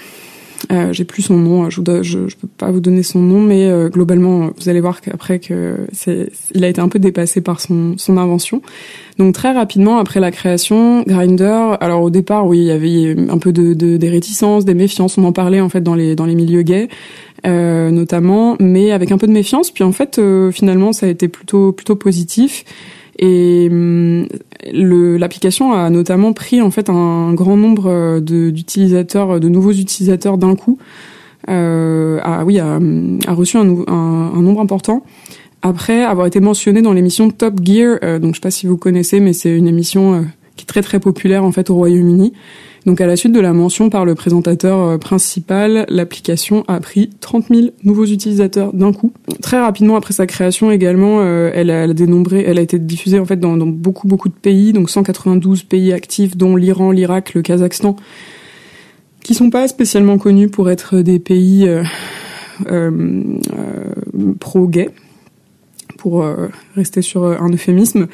euh, 0.73 0.93
j'ai 0.93 1.05
plus 1.05 1.23
son 1.23 1.37
nom, 1.37 1.71
je, 1.71 1.81
ne 1.81 2.27
peux 2.41 2.49
pas 2.57 2.71
vous 2.71 2.81
donner 2.81 3.03
son 3.03 3.21
nom, 3.21 3.41
mais 3.41 3.67
euh, 3.67 3.89
globalement, 3.89 4.51
vous 4.59 4.69
allez 4.69 4.81
voir 4.81 5.01
qu'après 5.01 5.39
que 5.39 5.87
il 6.55 6.65
a 6.65 6.69
été 6.69 6.81
un 6.81 6.89
peu 6.89 6.99
dépassé 6.99 7.41
par 7.41 7.61
son, 7.61 7.95
son 7.99 8.17
invention. 8.17 8.63
Donc 9.19 9.35
très 9.35 9.53
rapidement 9.53 9.99
après 9.99 10.19
la 10.19 10.31
création, 10.31 11.03
Grinder, 11.03 11.77
alors 11.81 12.03
au 12.03 12.11
départ, 12.11 12.47
oui, 12.47 12.59
il 12.59 12.65
y 12.65 12.71
avait 12.71 13.17
un 13.31 13.39
peu 13.39 13.53
de, 13.53 13.75
de 13.75 13.97
des 13.97 14.09
réticences, 14.09 14.65
des 14.65 14.75
méfiances, 14.75 15.19
on 15.19 15.25
en 15.25 15.33
parlait 15.33 15.61
en 15.61 15.69
fait 15.69 15.83
dans 15.83 15.95
les 15.95 16.17
dans 16.17 16.27
les 16.27 16.35
milieux 16.35 16.63
gays. 16.63 16.89
Euh, 17.45 17.91
notamment, 17.91 18.57
mais 18.59 18.93
avec 18.93 19.13
un 19.13 19.19
peu 19.19 19.27
de 19.27 19.33
méfiance. 19.33 19.71
Puis 19.71 19.85
en 19.85 19.93
fait, 19.93 20.19
euh, 20.19 20.51
finalement, 20.51 20.93
ça 20.93 21.07
a 21.07 21.09
été 21.09 21.29
plutôt 21.29 21.73
plutôt 21.73 21.95
positif. 21.95 22.65
Et 23.19 23.69
hum, 23.71 24.27
l'application 24.73 25.73
a 25.73 25.89
notamment 25.91 26.33
pris 26.33 26.61
en 26.61 26.71
fait 26.71 26.91
un 26.91 27.35
grand 27.35 27.57
nombre 27.57 27.91
euh, 27.91 28.21
d'utilisateurs, 28.21 29.39
de, 29.39 29.49
nouveaux 29.49 29.73
utilisateurs 29.73 30.39
d'un 30.39 30.57
coup. 30.57 30.79
Euh, 31.49 32.19
a, 32.23 32.45
oui, 32.45 32.59
a, 32.59 32.79
a 33.27 33.33
reçu 33.33 33.57
un, 33.57 33.69
un, 33.87 34.33
un, 34.35 34.43
nombre 34.43 34.61
important 34.61 35.05
après 35.63 36.05
avoir 36.05 36.27
été 36.27 36.41
mentionné 36.41 36.83
dans 36.83 36.93
l'émission 36.93 37.31
Top 37.31 37.61
Gear. 37.63 37.99
Euh, 38.03 38.19
donc 38.19 38.35
je 38.35 38.41
sais 38.41 38.43
pas 38.43 38.51
si 38.51 38.67
vous 38.67 38.77
connaissez, 38.77 39.21
mais 39.21 39.33
c'est 39.33 39.57
une 39.57 39.69
émission 39.69 40.15
euh, 40.15 40.21
qui 40.57 40.63
est 40.63 40.67
très 40.67 40.83
très 40.83 41.01
populaire 41.01 41.45
en 41.45 41.53
fait 41.53 41.71
au 41.71 41.75
Royaume-Uni. 41.75 42.33
Donc 42.87 43.01
à 43.01 43.07
la 43.07 43.17
suite 43.17 43.33
de 43.33 43.41
la 43.41 43.53
mention 43.53 43.91
par 43.91 44.05
le 44.05 44.15
présentateur 44.15 44.81
euh, 44.81 44.97
principal, 44.97 45.87
l'application 45.89 46.65
a 46.69 46.79
pris 46.79 47.11
30 47.21 47.47
000 47.51 47.67
nouveaux 47.83 48.07
utilisateurs 48.07 48.73
d'un 48.73 48.93
coup. 48.93 49.13
Très 49.43 49.59
rapidement 49.61 49.97
après 49.97 50.13
sa 50.13 50.27
création 50.27 50.71
également, 50.71 51.21
euh, 51.21 51.51
elle 51.53 51.71
a 51.71 51.93
dénombré, 51.93 52.45
elle 52.47 52.59
a 52.59 52.63
été 52.63 52.79
diffusée 52.79 53.19
en 53.19 53.25
fait 53.25 53.41
dans, 53.41 53.57
beaucoup 53.57 54.07
beaucoup 54.07 54.29
de 54.29 54.35
pays, 54.35 54.73
donc 54.73 54.89
192 54.89 55.65
pays 55.65 55.93
actifs, 55.93 56.37
dont 56.37 56.55
l'Iran, 56.55 56.93
l'Irak, 56.93 57.35
le 57.35 57.43
Kazakhstan, 57.43 57.97
qui 59.25 59.35
sont 59.35 59.51
pas 59.51 59.67
spécialement 59.67 60.17
connus 60.17 60.49
pour 60.49 60.71
être 60.71 61.01
des 61.01 61.19
pays 61.19 61.69
euh, 62.71 62.91
pro-gay 64.39 64.91
pour 65.97 66.25
rester 66.75 67.03
sur 67.03 67.25
un 67.25 67.49
euphémisme. 67.51 68.07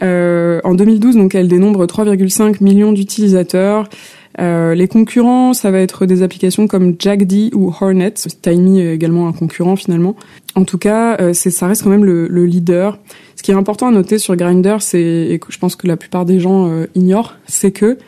en 0.00 0.74
2012, 0.74 1.16
donc, 1.16 1.34
elle 1.34 1.48
dénombre 1.48 1.86
3,5 1.86 2.62
millions 2.62 2.92
d'utilisateurs. 2.92 3.88
Euh, 4.40 4.74
les 4.74 4.88
concurrents, 4.88 5.52
ça 5.52 5.70
va 5.70 5.78
être 5.80 6.06
des 6.06 6.22
applications 6.22 6.66
comme 6.66 6.96
JackD 6.98 7.50
ou 7.54 7.72
Hornet. 7.80 8.14
Tiny 8.40 8.80
est 8.80 8.94
également 8.94 9.28
un 9.28 9.32
concurrent 9.32 9.76
finalement. 9.76 10.16
En 10.54 10.64
tout 10.64 10.78
cas, 10.78 11.16
euh, 11.20 11.34
ça 11.34 11.66
reste 11.66 11.82
quand 11.82 11.90
même 11.90 12.04
le, 12.04 12.28
le, 12.28 12.46
leader. 12.46 12.98
Ce 13.36 13.42
qui 13.42 13.50
est 13.50 13.54
important 13.54 13.88
à 13.88 13.90
noter 13.90 14.18
sur 14.18 14.36
Grindr, 14.36 14.80
c'est 14.80 15.00
et 15.00 15.40
je 15.48 15.58
pense 15.58 15.76
que 15.76 15.86
la 15.86 15.96
plupart 15.96 16.24
des 16.24 16.40
gens 16.40 16.70
euh, 16.70 16.86
ignorent, 16.94 17.34
c'est 17.46 17.72
que 17.72 17.98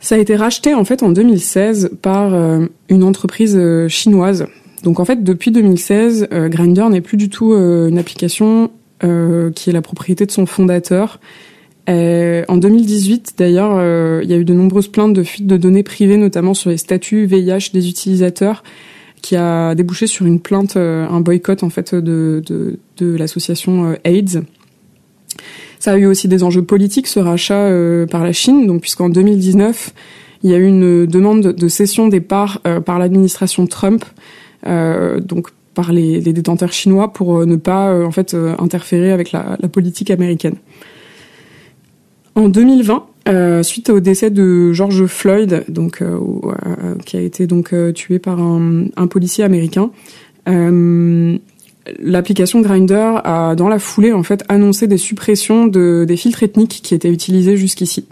ça 0.00 0.16
a 0.16 0.18
été 0.18 0.36
racheté 0.36 0.74
en 0.74 0.84
fait 0.84 1.02
en 1.02 1.10
2016 1.10 1.92
par 2.02 2.34
euh, 2.34 2.66
une 2.90 3.02
entreprise 3.02 3.58
chinoise. 3.88 4.46
Donc 4.84 5.00
en 5.00 5.04
fait, 5.04 5.24
depuis 5.24 5.50
2016, 5.50 6.28
Grindr 6.30 6.88
n'est 6.90 7.00
plus 7.00 7.16
du 7.16 7.28
tout 7.28 7.52
une 7.54 7.98
application 7.98 8.70
qui 9.00 9.70
est 9.70 9.72
la 9.72 9.82
propriété 9.82 10.26
de 10.26 10.30
son 10.30 10.46
fondateur 10.46 11.18
euh, 11.88 12.44
en 12.48 12.56
2018, 12.56 13.34
d'ailleurs, 13.36 13.74
euh, 13.74 14.20
il 14.22 14.30
y 14.30 14.32
a 14.32 14.36
eu 14.36 14.44
de 14.44 14.54
nombreuses 14.54 14.88
plaintes 14.88 15.12
de 15.12 15.22
fuite 15.22 15.46
de 15.46 15.56
données 15.56 15.82
privées, 15.82 16.16
notamment 16.16 16.54
sur 16.54 16.70
les 16.70 16.78
statuts 16.78 17.26
VIH 17.26 17.70
des 17.72 17.88
utilisateurs, 17.88 18.62
qui 19.20 19.36
a 19.36 19.74
débouché 19.74 20.06
sur 20.06 20.26
une 20.26 20.40
plainte, 20.40 20.76
euh, 20.76 21.06
un 21.06 21.20
boycott 21.20 21.62
en 21.62 21.70
fait 21.70 21.94
de, 21.94 22.42
de, 22.44 22.78
de 22.96 23.16
l'association 23.16 23.96
AIDS. 24.04 24.42
Ça 25.78 25.92
a 25.92 25.96
eu 25.98 26.06
aussi 26.06 26.28
des 26.28 26.42
enjeux 26.42 26.62
politiques, 26.62 27.06
ce 27.06 27.20
rachat 27.20 27.70
par 28.10 28.24
la 28.24 28.32
Chine, 28.32 28.66
donc 28.66 28.80
puisqu'en 28.80 29.10
2019, 29.10 29.92
il 30.42 30.50
y 30.50 30.54
a 30.54 30.56
eu 30.56 30.66
une 30.66 31.04
demande 31.04 31.42
de 31.42 31.68
cession 31.68 32.08
des 32.08 32.20
parts 32.20 32.62
par 32.86 32.98
l'administration 32.98 33.66
Trump, 33.66 34.04
donc 34.64 35.48
par 35.74 35.92
les, 35.92 36.20
détenteurs 36.20 36.72
chinois, 36.72 37.12
pour 37.12 37.44
ne 37.46 37.56
pas 37.56 38.04
en 38.04 38.10
fait 38.10 38.36
interférer 38.58 39.12
avec 39.12 39.32
la, 39.32 39.56
politique 39.70 40.10
américaine. 40.10 40.56
En 42.36 42.48
2020, 42.48 43.06
euh, 43.26 43.62
suite 43.62 43.88
au 43.90 44.00
décès 44.00 44.30
de 44.30 44.72
George 44.72 45.06
Floyd, 45.06 45.64
donc 45.68 46.02
euh, 46.02 46.18
euh, 46.44 46.94
qui 47.06 47.16
a 47.16 47.20
été 47.20 47.46
donc 47.46 47.74
tué 47.94 48.18
par 48.18 48.40
un, 48.40 48.86
un 48.96 49.06
policier 49.06 49.44
américain, 49.44 49.90
l'application 52.00 52.60
Grinder 52.60 53.20
a 53.24 53.54
dans 53.54 53.68
la 53.68 53.78
foulée 53.78 54.12
en 54.12 54.22
fait 54.22 54.42
annoncé 54.48 54.86
des 54.86 54.96
suppressions 54.96 55.66
de, 55.66 56.04
des 56.06 56.16
filtres 56.16 56.42
ethniques 56.42 56.80
qui 56.82 56.94
étaient 56.94 57.10
utilisés 57.10 57.56
jusqu'ici. 57.56 58.06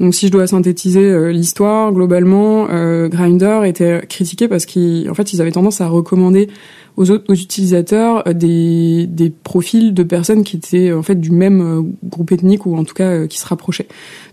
Donc 0.00 0.14
si 0.14 0.26
je 0.26 0.32
dois 0.32 0.46
synthétiser 0.46 1.32
l'histoire, 1.32 1.92
globalement, 1.92 2.66
Grinder 3.08 3.60
était 3.64 4.04
critiqué 4.08 4.48
parce 4.48 4.66
qu'en 4.66 5.14
fait 5.14 5.32
ils 5.32 5.40
avaient 5.40 5.52
tendance 5.52 5.80
à 5.80 5.86
recommander 5.86 6.48
aux 6.96 7.10
autres 7.10 7.32
utilisateurs 7.32 8.26
euh, 8.28 8.32
des, 8.32 9.06
des 9.06 9.30
profils 9.30 9.94
de 9.94 10.02
personnes 10.02 10.44
qui 10.44 10.56
étaient 10.56 10.92
en 10.92 11.02
fait 11.02 11.16
du 11.16 11.30
même 11.30 11.60
euh, 11.60 11.82
groupe 12.04 12.32
ethnique 12.32 12.66
ou 12.66 12.76
en 12.76 12.84
tout 12.84 12.94
cas 12.94 13.10
euh, 13.10 13.26
qui 13.26 13.38
se 13.38 13.46
rapprochaient. 13.46 13.88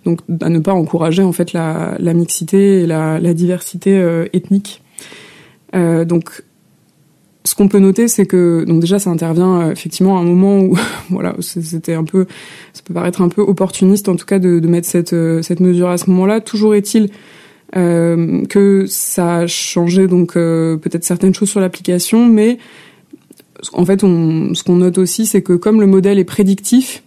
Donc 0.06 0.20
à 0.42 0.50
ne 0.50 0.60
pas 0.60 0.74
encourager 0.74 1.24
en 1.24 1.32
fait 1.32 1.54
la, 1.54 1.96
la 2.00 2.14
mixité 2.14 2.82
et 2.82 2.88
la, 2.88 3.20
la 3.20 3.34
diversité 3.34 3.92
ethnique. 4.34 4.82
Euh, 5.76 6.06
donc 6.06 6.44
ce 7.44 7.56
qu'on 7.56 7.68
peut 7.68 7.80
noter, 7.80 8.08
c'est 8.08 8.26
que 8.26 8.64
donc 8.68 8.82
déjà 8.82 9.00
ça 9.00 9.10
intervient 9.10 9.72
effectivement 9.72 10.18
à 10.18 10.22
un 10.22 10.24
moment 10.24 10.60
où 10.60 10.78
voilà 11.10 11.36
c'était 11.40 11.94
un 11.94 12.04
peu 12.04 12.28
ça 12.74 12.82
peut 12.86 12.94
paraître 12.94 13.22
un 13.22 13.30
peu 13.30 13.42
opportuniste 13.42 14.10
en 14.10 14.16
tout 14.16 14.26
cas 14.26 14.40
de, 14.40 14.60
de 14.60 14.68
mettre 14.68 14.88
cette 14.88 15.16
cette 15.42 15.60
mesure 15.60 15.90
à 15.90 15.98
ce 15.98 16.10
moment-là. 16.10 16.40
Toujours 16.42 16.76
est-il 16.76 17.10
euh, 17.78 18.46
que 18.48 18.86
ça 18.86 19.38
a 19.38 19.48
changé 19.48 20.08
donc 20.08 20.36
euh, 20.36 20.76
peut-être 20.76 21.06
certaines 21.06 21.34
choses 21.34 21.50
sur 21.50 21.62
l'application, 21.62 22.26
mais 22.26 22.58
en 23.72 23.86
fait, 23.86 24.04
on, 24.04 24.54
ce 24.54 24.64
qu'on 24.64 24.78
note 24.78 24.98
aussi, 24.98 25.26
c'est 25.26 25.42
que 25.42 25.54
comme 25.54 25.80
le 25.80 25.88
modèle 25.88 26.20
est 26.20 26.26
prédictif, 26.26 27.04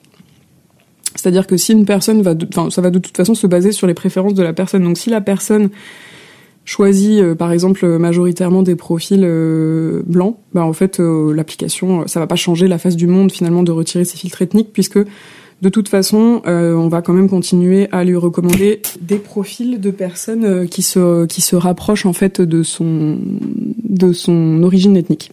c'est-à-dire 1.15 1.47
que 1.47 1.59
si 1.59 1.73
une 1.73 1.85
personne 1.85 2.23
va, 2.23 2.35
enfin, 2.49 2.71
ça 2.71 2.81
va 2.81 2.91
de 2.91 2.99
toute 2.99 3.17
façon 3.17 3.35
se 3.35 3.47
baser 3.47 3.73
sur 3.73 3.87
les 3.87 3.95
préférences 3.95 4.35
de 4.35 4.43
la 4.43 4.53
personne. 4.53 4.85
Donc, 4.85 4.97
si 4.97 5.11
la 5.11 5.21
personne 5.21 5.69
choisit, 6.65 7.21
euh, 7.21 7.35
par 7.35 7.53
exemple, 7.53 7.87
majoritairement 7.99 8.63
des 8.63 8.77
profils 8.77 9.27
blancs, 10.07 10.37
bah 10.53 10.65
en 10.65 10.73
fait, 10.73 10.99
l'application, 10.99 12.07
ça 12.07 12.21
va 12.21 12.27
pas 12.27 12.37
changer 12.37 12.69
la 12.69 12.79
face 12.79 12.97
du 12.97 13.07
monde 13.07 13.33
finalement 13.33 13.63
de 13.63 13.73
retirer 13.73 14.05
ces 14.05 14.17
filtres 14.17 14.43
ethniques, 14.43 14.73
puisque 14.73 14.99
de 15.65 15.71
toute 15.71 15.89
façon, 15.89 16.43
euh, 16.47 16.75
on 16.75 16.89
va 16.89 17.01
quand 17.01 17.15
même 17.15 17.29
continuer 17.29 17.89
à 17.91 18.05
lui 18.05 18.17
recommander 18.17 18.83
des 19.01 19.17
profils 19.17 19.81
de 19.81 19.91
personnes 19.91 20.45
euh, 20.45 20.67
qui 20.67 20.83
se 20.83 21.25
qui 21.27 21.41
se 21.41 21.57
rapprochent 21.57 22.07
en 22.07 22.13
fait 22.13 22.43
de 22.43 22.63
son 22.63 23.19
de 23.83 24.13
son 24.13 24.63
origine 24.63 24.97
ethnique. 24.97 25.33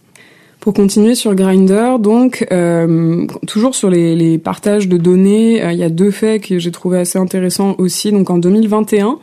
Pour 0.60 0.74
continuer 0.74 1.16
sur 1.16 1.34
Grinder, 1.34 1.96
donc 2.00 2.46
euh, 2.52 3.26
toujours 3.48 3.74
sur 3.74 3.90
les, 3.90 4.14
les, 4.14 4.38
partages 4.38 4.88
de 4.88 4.96
données, 4.96 5.60
il 5.72 5.78
y 5.78 5.82
a 5.82 5.90
deux 5.90 6.12
faits 6.12 6.44
que 6.44 6.58
j'ai 6.60 6.70
trouvé 6.70 6.98
assez 6.98 7.18
intéressants 7.18 7.74
aussi. 7.78 8.12
Donc 8.12 8.30
en 8.30 8.38
2021, 8.38 9.18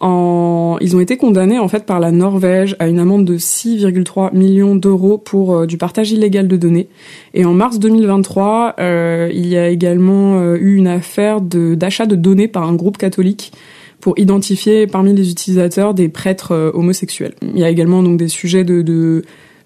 en... 0.00 0.76
Ils 0.80 0.94
ont 0.96 1.00
été 1.00 1.16
condamnés 1.16 1.58
en 1.58 1.68
fait 1.68 1.84
par 1.84 2.00
la 2.00 2.12
Norvège 2.12 2.76
à 2.78 2.88
une 2.88 2.98
amende 2.98 3.24
de 3.24 3.36
6,3 3.36 4.36
millions 4.36 4.76
d'euros 4.76 5.18
pour 5.18 5.54
euh, 5.54 5.66
du 5.66 5.76
partage 5.76 6.12
illégal 6.12 6.46
de 6.46 6.56
données. 6.56 6.88
Et 7.34 7.44
en 7.44 7.52
mars 7.52 7.78
2023, 7.78 8.76
euh, 8.78 9.30
il 9.32 9.46
y 9.46 9.56
a 9.56 9.68
également 9.68 10.38
euh, 10.38 10.56
eu 10.56 10.76
une 10.76 10.86
affaire 10.86 11.40
d'achat 11.40 12.06
de, 12.06 12.14
données 12.14 12.48
par 12.48 12.64
un 12.64 12.74
groupe 12.74 12.98
catholique 12.98 13.52
pour 14.00 14.16
identifier 14.18 14.86
parmi 14.86 15.12
les 15.12 15.30
utilisateurs 15.30 15.94
des 15.94 16.08
prêtres 16.08 16.52
euh, 16.52 16.70
homosexuels. 16.74 17.34
Il 17.42 17.58
y 17.58 17.64
a 17.64 17.68
également 17.68 18.02
donc 18.02 18.18
des 18.18 18.28
sujets 18.28 18.64
de, 18.64 18.82
de 18.82 19.24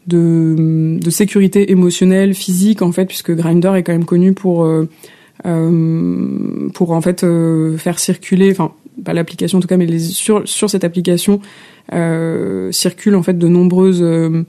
de, 0.09 1.11
sécurité 1.11 1.71
émotionnelle, 1.71 2.35
physique 2.35 2.83
en 2.83 2.91
fait, 2.91 3.05
puisque 3.05 3.31
Grinder 3.33 3.73
est 3.77 3.85
quand 3.85 3.93
même 3.93 4.05
connu 4.05 4.33
pour 4.33 4.69
pour 6.75 6.91
en 6.91 7.01
fait 7.01 7.25
faire 7.79 8.01
circuler, 8.01 8.51
enfin 8.51 8.73
pas 9.04 9.12
l'application 9.12 9.58
en 9.58 9.61
tout 9.61 9.68
cas, 9.68 9.76
mais 9.76 9.87
les, 9.87 9.99
sur, 9.99 10.46
sur 10.46 10.70
cette 10.70 10.84
application 10.84 11.40
euh, 11.92 12.70
circulent 12.72 13.16
en 13.16 13.22
fait 13.22 13.38
de 13.38 13.49
nombreuses 13.49 14.02
euh, 14.02 14.44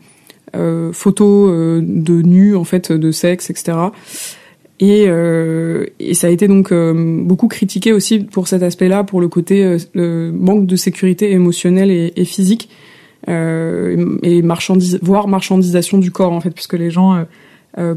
euh 0.56 0.92
photos 0.94 1.50
euh, 1.52 1.82
de 1.84 2.22
nus 2.22 2.56
en 2.56 2.64
fait 2.64 2.92
de 2.92 3.12
sexe, 3.12 3.50
etc. 3.50 3.78
Et, 4.80 5.06
euh, 5.08 5.86
et 6.00 6.14
ça 6.14 6.28
a 6.28 6.30
été 6.30 6.48
donc 6.48 6.74
beaucoup 6.74 7.48
critiqué 7.48 7.94
aussi 7.94 8.20
pour 8.20 8.48
cet 8.48 8.64
aspect-là, 8.64 9.04
pour 9.04 9.22
le 9.22 9.28
côté 9.28 9.78
le 9.94 10.32
manque 10.32 10.66
de 10.66 10.76
sécurité 10.76 11.32
émotionnelle 11.32 11.90
et, 11.90 12.12
et 12.16 12.26
physique, 12.26 12.70
et 13.28 14.42
marchandise, 14.42 15.00
voire 15.02 15.30
marchandisation 15.30 16.00
du 16.00 16.12
corps 16.12 16.34
en 16.34 16.42
fait, 16.42 16.50
puisque 16.50 16.74
les 16.74 16.92
gens 16.92 17.24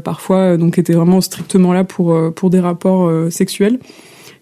parfois 0.03 0.55
donc 0.55 0.77
étaient 0.77 0.93
vraiment 0.93 1.19
strictement 1.19 1.73
là 1.73 1.83
pour 1.83 2.15
pour 2.33 2.49
des 2.49 2.61
rapports 2.61 3.11
sexuels 3.33 3.79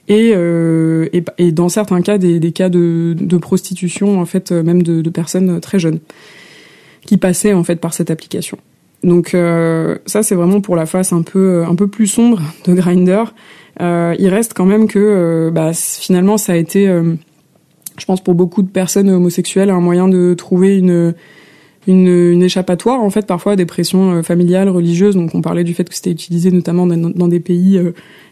et, 0.07 0.31
euh, 0.35 1.07
et, 1.13 1.23
et, 1.37 1.51
dans 1.51 1.69
certains 1.69 2.01
cas 2.01 2.17
des, 2.17 2.39
des 2.39 2.51
cas 2.51 2.69
de, 2.69 3.15
de, 3.19 3.37
prostitution 3.37 4.19
en 4.19 4.25
fait 4.25 4.51
euh, 4.51 4.61
même 4.61 4.83
de, 4.83 5.01
de, 5.01 5.09
personnes 5.09 5.59
très 5.59 5.79
jeunes 5.79 5.99
qui 7.05 7.17
passaient 7.17 7.53
en 7.53 7.63
fait 7.63 7.77
par 7.77 7.93
cette 7.93 8.11
application. 8.11 8.57
Donc 9.05 9.35
euh, 9.35 9.97
ça 10.07 10.23
c'est 10.23 10.35
vraiment 10.35 10.61
pour 10.61 10.75
la 10.75 10.85
face 10.85 11.13
un 11.13 11.21
peu 11.21 11.63
un 11.63 11.75
peu 11.75 11.87
plus 11.87 12.07
sombre 12.07 12.41
de 12.65 12.73
Grinder. 12.73 13.23
Euh, 13.81 14.15
il 14.17 14.29
reste 14.29 14.53
quand 14.53 14.65
même 14.65 14.87
que 14.87 14.99
euh, 14.99 15.51
bah, 15.51 15.71
finalement 15.73 16.37
ça 16.37 16.53
a 16.53 16.55
été, 16.55 16.85
je 16.85 18.05
pense 18.05 18.21
pour 18.21 18.33
beaucoup 18.33 18.63
de 18.63 18.69
personnes 18.69 19.09
homosexuelles 19.09 19.69
un 19.69 19.79
moyen 19.79 20.07
de 20.07 20.33
trouver 20.33 20.77
une 20.77 21.13
une, 21.87 22.07
une 22.07 22.41
échappatoire 22.41 22.99
en 22.99 23.11
fait 23.11 23.27
parfois 23.27 23.51
à 23.51 23.55
des 23.55 23.67
pressions 23.67 24.23
familiales, 24.23 24.69
religieuses. 24.69 25.15
Donc 25.15 25.35
on 25.35 25.41
parlait 25.41 25.63
du 25.63 25.75
fait 25.75 25.87
que 25.87 25.93
c'était 25.93 26.09
utilisé 26.09 26.49
notamment 26.49 26.87
dans, 26.87 27.11
dans 27.11 27.27
des 27.27 27.39
pays 27.39 27.79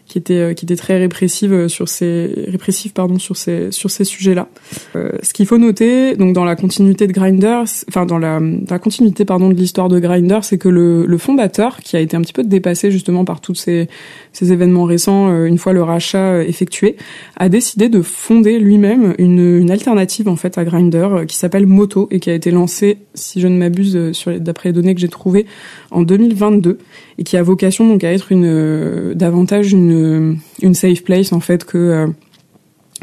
qui 0.08 0.18
était 0.18 0.34
euh, 0.34 0.54
qui 0.54 0.66
était 0.66 0.76
très 0.76 0.98
répressive 0.98 1.54
euh, 1.54 1.68
sur 1.68 1.88
ces 1.88 2.46
répressive 2.48 2.94
pardon 2.94 3.20
sur 3.20 3.38
ces 3.38 3.72
sur 3.72 3.90
ces 3.90 4.04
sujets-là. 4.04 4.48
Euh, 4.96 5.12
ce 5.22 5.34
qu'il 5.34 5.46
faut 5.46 5.58
noter 5.58 6.16
donc 6.16 6.34
dans 6.34 6.44
la 6.44 6.56
continuité 6.56 7.08
de 7.08 7.14
Grindr, 7.14 7.64
enfin 7.88 8.06
dans 8.06 8.18
la, 8.18 8.40
la 8.70 8.80
continuité 8.80 9.26
pardon 9.26 9.50
de 9.50 9.54
l'histoire 9.54 9.90
de 9.90 10.00
Grindr, 10.00 10.44
c'est 10.44 10.58
que 10.58 10.70
le, 10.70 11.06
le 11.06 11.18
fondateur 11.18 11.78
qui 11.78 11.96
a 11.96 12.00
été 12.00 12.18
un 12.18 12.22
petit 12.22 12.34
peu 12.34 12.44
dépassé 12.44 12.92
justement 12.92 13.26
par 13.26 13.40
tous 13.42 13.56
ces 13.56 13.88
ces 14.34 14.52
événements 14.52 14.86
récents 14.86 15.46
une 15.46 15.58
fois 15.58 15.74
le 15.74 15.84
rachat 15.84 16.44
effectué, 16.44 16.98
a 17.38 17.50
décidé 17.50 17.88
de 17.88 18.02
fonder 18.02 18.60
lui-même 18.60 19.14
une, 19.20 19.58
une 19.58 19.72
alternative 19.72 20.28
en 20.28 20.36
fait 20.36 20.58
à 20.58 20.66
Grindr 20.66 21.26
qui 21.28 21.38
s'appelle 21.38 21.68
Moto 21.68 22.08
et 22.12 22.20
qui 22.20 22.30
a 22.30 22.34
été 22.34 22.52
lancée 22.52 22.98
si 23.14 23.40
je 23.40 23.48
ne 23.48 23.58
m'abuse 23.58 24.12
sur 24.14 24.40
d'après 24.40 24.70
les 24.70 24.74
données 24.74 24.96
que 24.96 25.02
j'ai 25.02 25.08
trouvées 25.08 25.46
en 25.94 26.02
2022 26.02 26.78
et 27.18 27.24
qui 27.24 27.38
a 27.38 27.44
vocation 27.44 27.88
donc 27.88 28.04
à 28.04 28.12
être 28.12 28.32
une 28.32 29.14
davantage 29.14 29.72
une 29.72 30.38
une, 30.62 30.74
safe 30.74 31.04
place 31.04 31.32
en 31.34 31.40
fait 31.40 31.66
que 31.66 31.78
euh, 31.78 32.08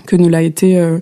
que 0.06 0.16
ne 0.16 0.28
l'a 0.28 0.42
été, 0.42 0.78
euh, 0.78 0.98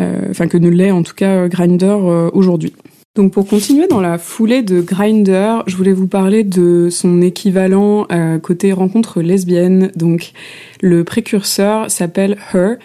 euh, 0.00 0.26
enfin 0.30 0.48
que 0.48 0.56
ne 0.56 0.70
l'est 0.70 0.90
en 0.90 1.02
tout 1.02 1.14
cas 1.14 1.46
Grinder 1.48 1.96
aujourd'hui. 2.32 2.72
Donc 3.14 3.32
pour 3.32 3.46
continuer 3.46 3.86
dans 3.86 4.00
la 4.00 4.18
foulée 4.18 4.62
de 4.62 4.80
Grinder, 4.80 5.58
je 5.66 5.76
voulais 5.76 5.92
vous 5.92 6.08
parler 6.08 6.42
de 6.42 6.88
son 6.90 7.22
équivalent 7.22 8.08
côté 8.42 8.72
rencontre 8.72 9.20
lesbienne. 9.20 9.92
Donc 9.94 10.32
le 10.80 11.04
précurseur 11.04 11.90
s'appelle 11.90 12.38
Her. 12.52 12.76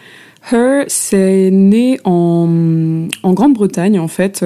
Her, 0.51 0.83
c'est 0.87 1.49
né 1.51 1.99
en, 2.03 3.07
en 3.23 3.33
Grande-Bretagne 3.33 3.97
en 3.99 4.07
fait, 4.07 4.45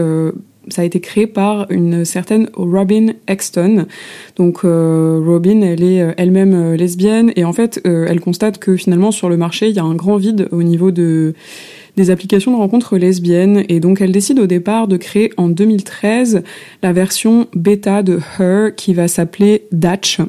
ça 0.69 0.81
a 0.81 0.85
été 0.85 0.99
créé 0.99 1.27
par 1.27 1.69
une 1.71 2.05
certaine 2.05 2.49
Robin 2.55 3.13
Exton. 3.27 3.85
Donc 4.35 4.61
Robin, 4.61 5.61
elle 5.61 5.83
est 5.83 6.13
elle-même 6.17 6.73
lesbienne 6.73 7.31
et 7.35 7.43
en 7.45 7.53
fait, 7.53 7.81
elle 7.85 8.19
constate 8.19 8.57
que 8.57 8.75
finalement 8.75 9.11
sur 9.11 9.29
le 9.29 9.37
marché, 9.37 9.69
il 9.69 9.75
y 9.75 9.79
a 9.79 9.83
un 9.83 9.95
grand 9.95 10.17
vide 10.17 10.47
au 10.51 10.63
niveau 10.63 10.91
de 10.91 11.33
des 11.95 12.09
applications 12.09 12.51
de 12.51 12.57
rencontres 12.57 12.97
lesbiennes 12.97 13.63
et 13.69 13.79
donc 13.79 14.01
elle 14.01 14.11
décide 14.11 14.39
au 14.39 14.47
départ 14.47 14.87
de 14.87 14.97
créer 14.97 15.31
en 15.37 15.49
2013 15.49 16.43
la 16.81 16.93
version 16.93 17.47
bêta 17.55 18.03
de 18.03 18.19
Her 18.39 18.73
qui 18.75 18.93
va 18.93 19.07
s'appeler 19.07 19.63
Datch. 19.71 20.19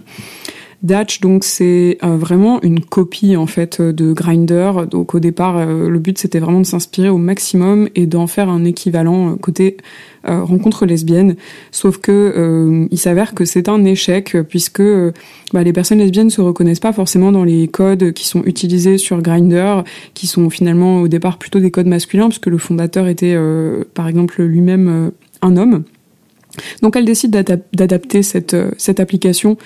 Datch, 0.85 1.21
donc 1.21 1.45
c'est 1.45 1.97
euh, 2.05 2.19
vraiment 2.19 2.61
une 2.61 2.81
copie 2.81 3.37
en 3.37 3.47
fait 3.47 3.81
de 3.81 4.13
Grinder. 4.13 4.71
Donc 4.91 5.15
au 5.15 5.19
départ, 5.19 5.57
euh, 5.57 5.89
le 5.89 5.99
but 5.99 6.19
c'était 6.19 6.41
vraiment 6.41 6.61
de 6.61 6.67
s'inspirer 6.67 7.09
au 7.09 7.17
maximum 7.17 7.89
et 7.95 8.05
d'en 8.05 8.27
faire 8.27 8.51
un 8.51 8.67
équivalent 8.67 9.33
euh, 9.33 9.37
côté 9.37 9.79
rencontre 10.27 10.87
lesbienne. 10.87 11.37
Sauf 11.71 11.99
que 11.99 12.87
il 12.91 12.99
s'avère 12.99 13.35
que 13.35 13.45
c'est 13.45 13.69
un 13.69 13.85
échec 13.85 14.39
puisque 14.49 14.81
bah, 15.53 15.63
les 15.63 15.73
personnes 15.75 15.99
lesbiennes 15.99 16.31
se 16.31 16.41
reconnaissent 16.41 16.81
pas 16.81 16.95
forcément 16.95 17.31
dans 17.31 17.45
les 17.45 17.69
codes 17.69 18.15
qui 18.15 18.27
sont 18.27 18.43
utilisés 18.45 18.97
sur 18.97 19.21
Grinder, 19.21 19.83
qui 20.15 20.27
sont 20.27 20.49
finalement 20.49 21.03
au 21.03 21.09
départ 21.09 21.37
plutôt 21.37 21.61
des 21.61 21.71
codes 21.71 21.89
masculins 21.89 22.29
puisque 22.29 22.47
le 22.47 22.57
fondateur 22.57 23.07
était 23.07 23.37
par 23.93 24.09
exemple 24.09 24.43
lui-même 24.43 25.11
un 25.43 25.57
homme. 25.59 25.85
Donc 26.83 26.97
elle 26.97 27.05
décide 27.05 27.31
d'adapter 27.31 28.23
cette, 28.23 28.55
euh, 28.55 28.71
application 28.99 29.57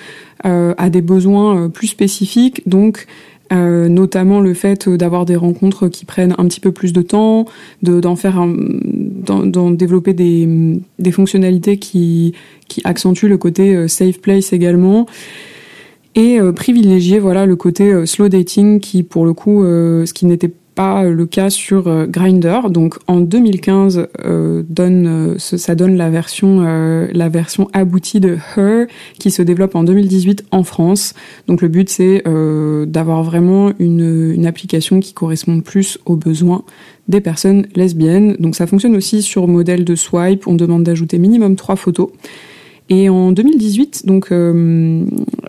euh, 0.47 0.75
à 0.78 0.90
des 0.90 1.02
besoins 1.02 1.64
euh, 1.64 1.68
plus 1.68 1.88
spécifiques, 1.88 2.68
donc 2.68 3.07
notamment 3.50 4.40
le 4.40 4.52
fait 4.52 4.90
d'avoir 4.90 5.25
des 5.25 5.35
rencontres 5.35 5.88
qui 5.88 6.04
prennent 6.04 6.35
un 6.37 6.47
petit 6.47 6.61
peu 6.61 6.71
plus 6.71 6.92
de 6.92 7.00
temps, 7.00 7.47
de, 7.83 7.99
d'en 7.99 8.14
faire, 8.14 8.47
d'en, 8.47 9.71
développer 9.71 10.12
des, 10.12 11.12
fonctionnalités 11.12 11.78
qui, 11.78 12.35
qui 12.68 12.83
accentuent 12.85 13.26
le 13.26 13.38
côté 13.38 13.88
safe 13.88 14.21
place 14.21 14.52
également, 14.52 15.07
et 16.14 16.38
privilégier 16.54 17.21
voilà 17.21 17.47
le 17.47 17.57
côté 17.57 18.04
slow 18.04 18.28
dating 18.28 18.80
qui 18.80 19.02
pour 19.02 19.25
le 19.25 19.33
coup, 19.33 19.62
ce 19.64 20.12
qui 20.12 20.26
n'était 20.26 20.52
pas 20.78 21.02
le 21.02 21.26
cas 21.26 21.50
sur 21.50 21.88
euh, 21.88 22.06
Grinder. 22.06 22.61
Donc 22.70 22.99
en 23.08 23.18
2015 23.18 24.06
euh, 24.25 24.62
donne 24.68 25.06
euh, 25.08 25.35
ça 25.37 25.75
donne 25.75 25.97
la 25.97 26.08
version 26.08 26.61
la 26.61 27.28
version 27.28 27.68
aboutie 27.73 28.20
de 28.20 28.38
Her 28.56 28.87
qui 29.18 29.32
se 29.32 29.42
développe 29.42 29.75
en 29.75 29.82
2018 29.82 30.44
en 30.52 30.62
France. 30.62 31.14
Donc 31.49 31.62
le 31.62 31.68
but 31.68 31.88
c'est 31.88 32.23
d'avoir 32.87 33.25
vraiment 33.25 33.73
une, 33.80 34.47
application 34.47 35.00
qui 35.00 35.14
correspond 35.14 35.61
plus 35.61 35.99
aux 36.06 36.14
besoins 36.14 36.62
des 37.08 37.20
personnes 37.20 37.66
lesbiennes. 37.75 38.37
Donc 38.38 38.54
ça 38.54 38.68
fonctionne 38.68 38.94
aussi 38.94 39.23
sur 39.23 39.49
modèle 39.49 39.85
de 39.85 39.97
swipe. 39.97 40.47
On 40.47 40.54
demande 40.54 40.85
d'ajouter 40.85 41.18
minimum 41.18 41.56
trois 41.56 41.75
photos. 41.76 42.11
Et 42.88 43.08
en 43.08 43.32
2018, 43.32 44.06
donc 44.06 44.32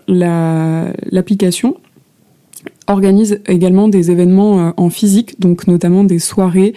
l'application 0.08 1.78
organise 2.88 3.40
également 3.48 3.88
des 3.88 4.12
événements 4.12 4.60
euh, 4.60 4.72
en 4.78 4.90
physique, 4.90 5.40
donc 5.40 5.68
notamment 5.68 6.04
des 6.04 6.20
soirées 6.20 6.74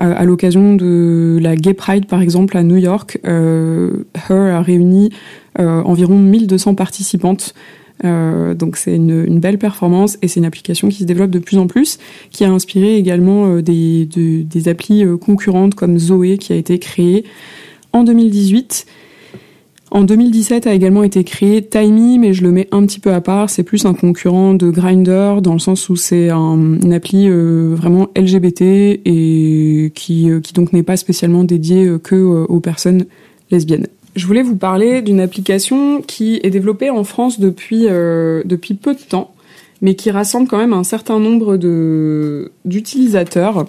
euh, 0.00 0.14
à 0.16 0.24
l'occasion 0.24 0.74
de 0.74 1.38
la 1.40 1.56
Gay 1.56 1.74
Pride 1.74 2.06
par 2.06 2.20
exemple 2.20 2.56
à 2.56 2.62
New 2.62 2.76
York. 2.76 3.18
Euh, 3.24 4.04
Her 4.28 4.54
a 4.54 4.62
réuni 4.62 5.10
environ 5.56 6.18
1200 6.18 6.74
participantes. 6.74 7.54
donc 8.02 8.76
c'est 8.76 8.96
une, 8.96 9.38
belle 9.38 9.56
performance 9.56 10.18
et 10.20 10.26
c'est 10.26 10.40
une 10.40 10.46
application 10.46 10.88
qui 10.88 10.98
se 10.98 11.04
développe 11.04 11.30
de 11.30 11.38
plus 11.38 11.58
en 11.58 11.68
plus, 11.68 11.98
qui 12.32 12.44
a 12.44 12.50
inspiré 12.50 12.96
également 12.96 13.60
des, 13.60 14.08
des 14.16 14.68
applis 14.68 15.04
concurrentes 15.20 15.76
comme 15.76 15.96
Zoé 15.96 16.38
qui 16.38 16.52
a 16.52 16.56
été 16.56 16.80
créée 16.80 17.24
en 17.92 18.02
2018 18.02 18.84
en 19.90 20.02
2017 20.02 20.66
a 20.66 20.74
également 20.74 21.02
été 21.02 21.24
créé 21.24 21.62
Timey, 21.64 22.18
mais 22.18 22.32
je 22.32 22.42
le 22.42 22.50
mets 22.50 22.68
un 22.72 22.84
petit 22.86 23.00
peu 23.00 23.12
à 23.12 23.20
part. 23.20 23.50
C'est 23.50 23.62
plus 23.62 23.84
un 23.84 23.94
concurrent 23.94 24.54
de 24.54 24.70
Grinder 24.70 25.36
dans 25.42 25.52
le 25.52 25.58
sens 25.58 25.88
où 25.88 25.96
c'est 25.96 26.30
un, 26.30 26.78
une 26.82 26.92
appli 26.92 27.28
euh, 27.28 27.74
vraiment 27.76 28.08
LGBT 28.16 28.62
et 28.62 29.92
qui, 29.94 30.30
euh, 30.30 30.40
qui 30.40 30.52
donc 30.52 30.72
n'est 30.72 30.82
pas 30.82 30.96
spécialement 30.96 31.44
dédiée 31.44 31.86
euh, 31.86 31.98
que 31.98 32.16
aux 32.16 32.60
personnes 32.60 33.04
lesbiennes. 33.50 33.86
Je 34.16 34.26
voulais 34.26 34.42
vous 34.42 34.56
parler 34.56 35.02
d'une 35.02 35.20
application 35.20 36.00
qui 36.00 36.40
est 36.42 36.50
développée 36.50 36.90
en 36.90 37.04
France 37.04 37.38
depuis 37.38 37.86
peu 37.86 38.94
de 38.94 39.08
temps 39.08 39.33
mais 39.84 39.94
qui 39.94 40.10
rassemble 40.10 40.48
quand 40.48 40.56
même 40.56 40.72
un 40.72 40.82
certain 40.82 41.20
nombre 41.20 41.58
de 41.58 42.52
d'utilisateurs. 42.64 43.66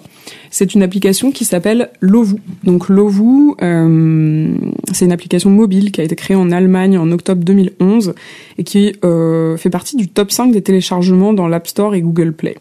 C'est 0.50 0.74
une 0.74 0.82
application 0.82 1.30
qui 1.30 1.44
s'appelle 1.44 1.90
Lovu. 2.00 2.36
Donc 2.64 2.88
Lovu, 2.88 3.52
euh, 3.60 4.56
c'est 4.92 5.04
une 5.04 5.12
application 5.12 5.50
mobile 5.50 5.92
qui 5.92 6.00
a 6.00 6.04
été 6.04 6.16
créée 6.16 6.34
en 6.34 6.50
Allemagne 6.50 6.96
en 6.96 7.12
octobre 7.12 7.44
2011 7.44 8.14
et 8.56 8.64
qui 8.64 8.96
euh, 9.04 9.58
fait 9.58 9.68
partie 9.68 9.96
du 9.96 10.08
top 10.08 10.30
5 10.32 10.52
des 10.52 10.62
téléchargements 10.62 11.34
dans 11.34 11.48
l'App 11.48 11.66
Store 11.66 11.94
et 11.94 12.00
Google 12.00 12.32
Play. 12.32 12.56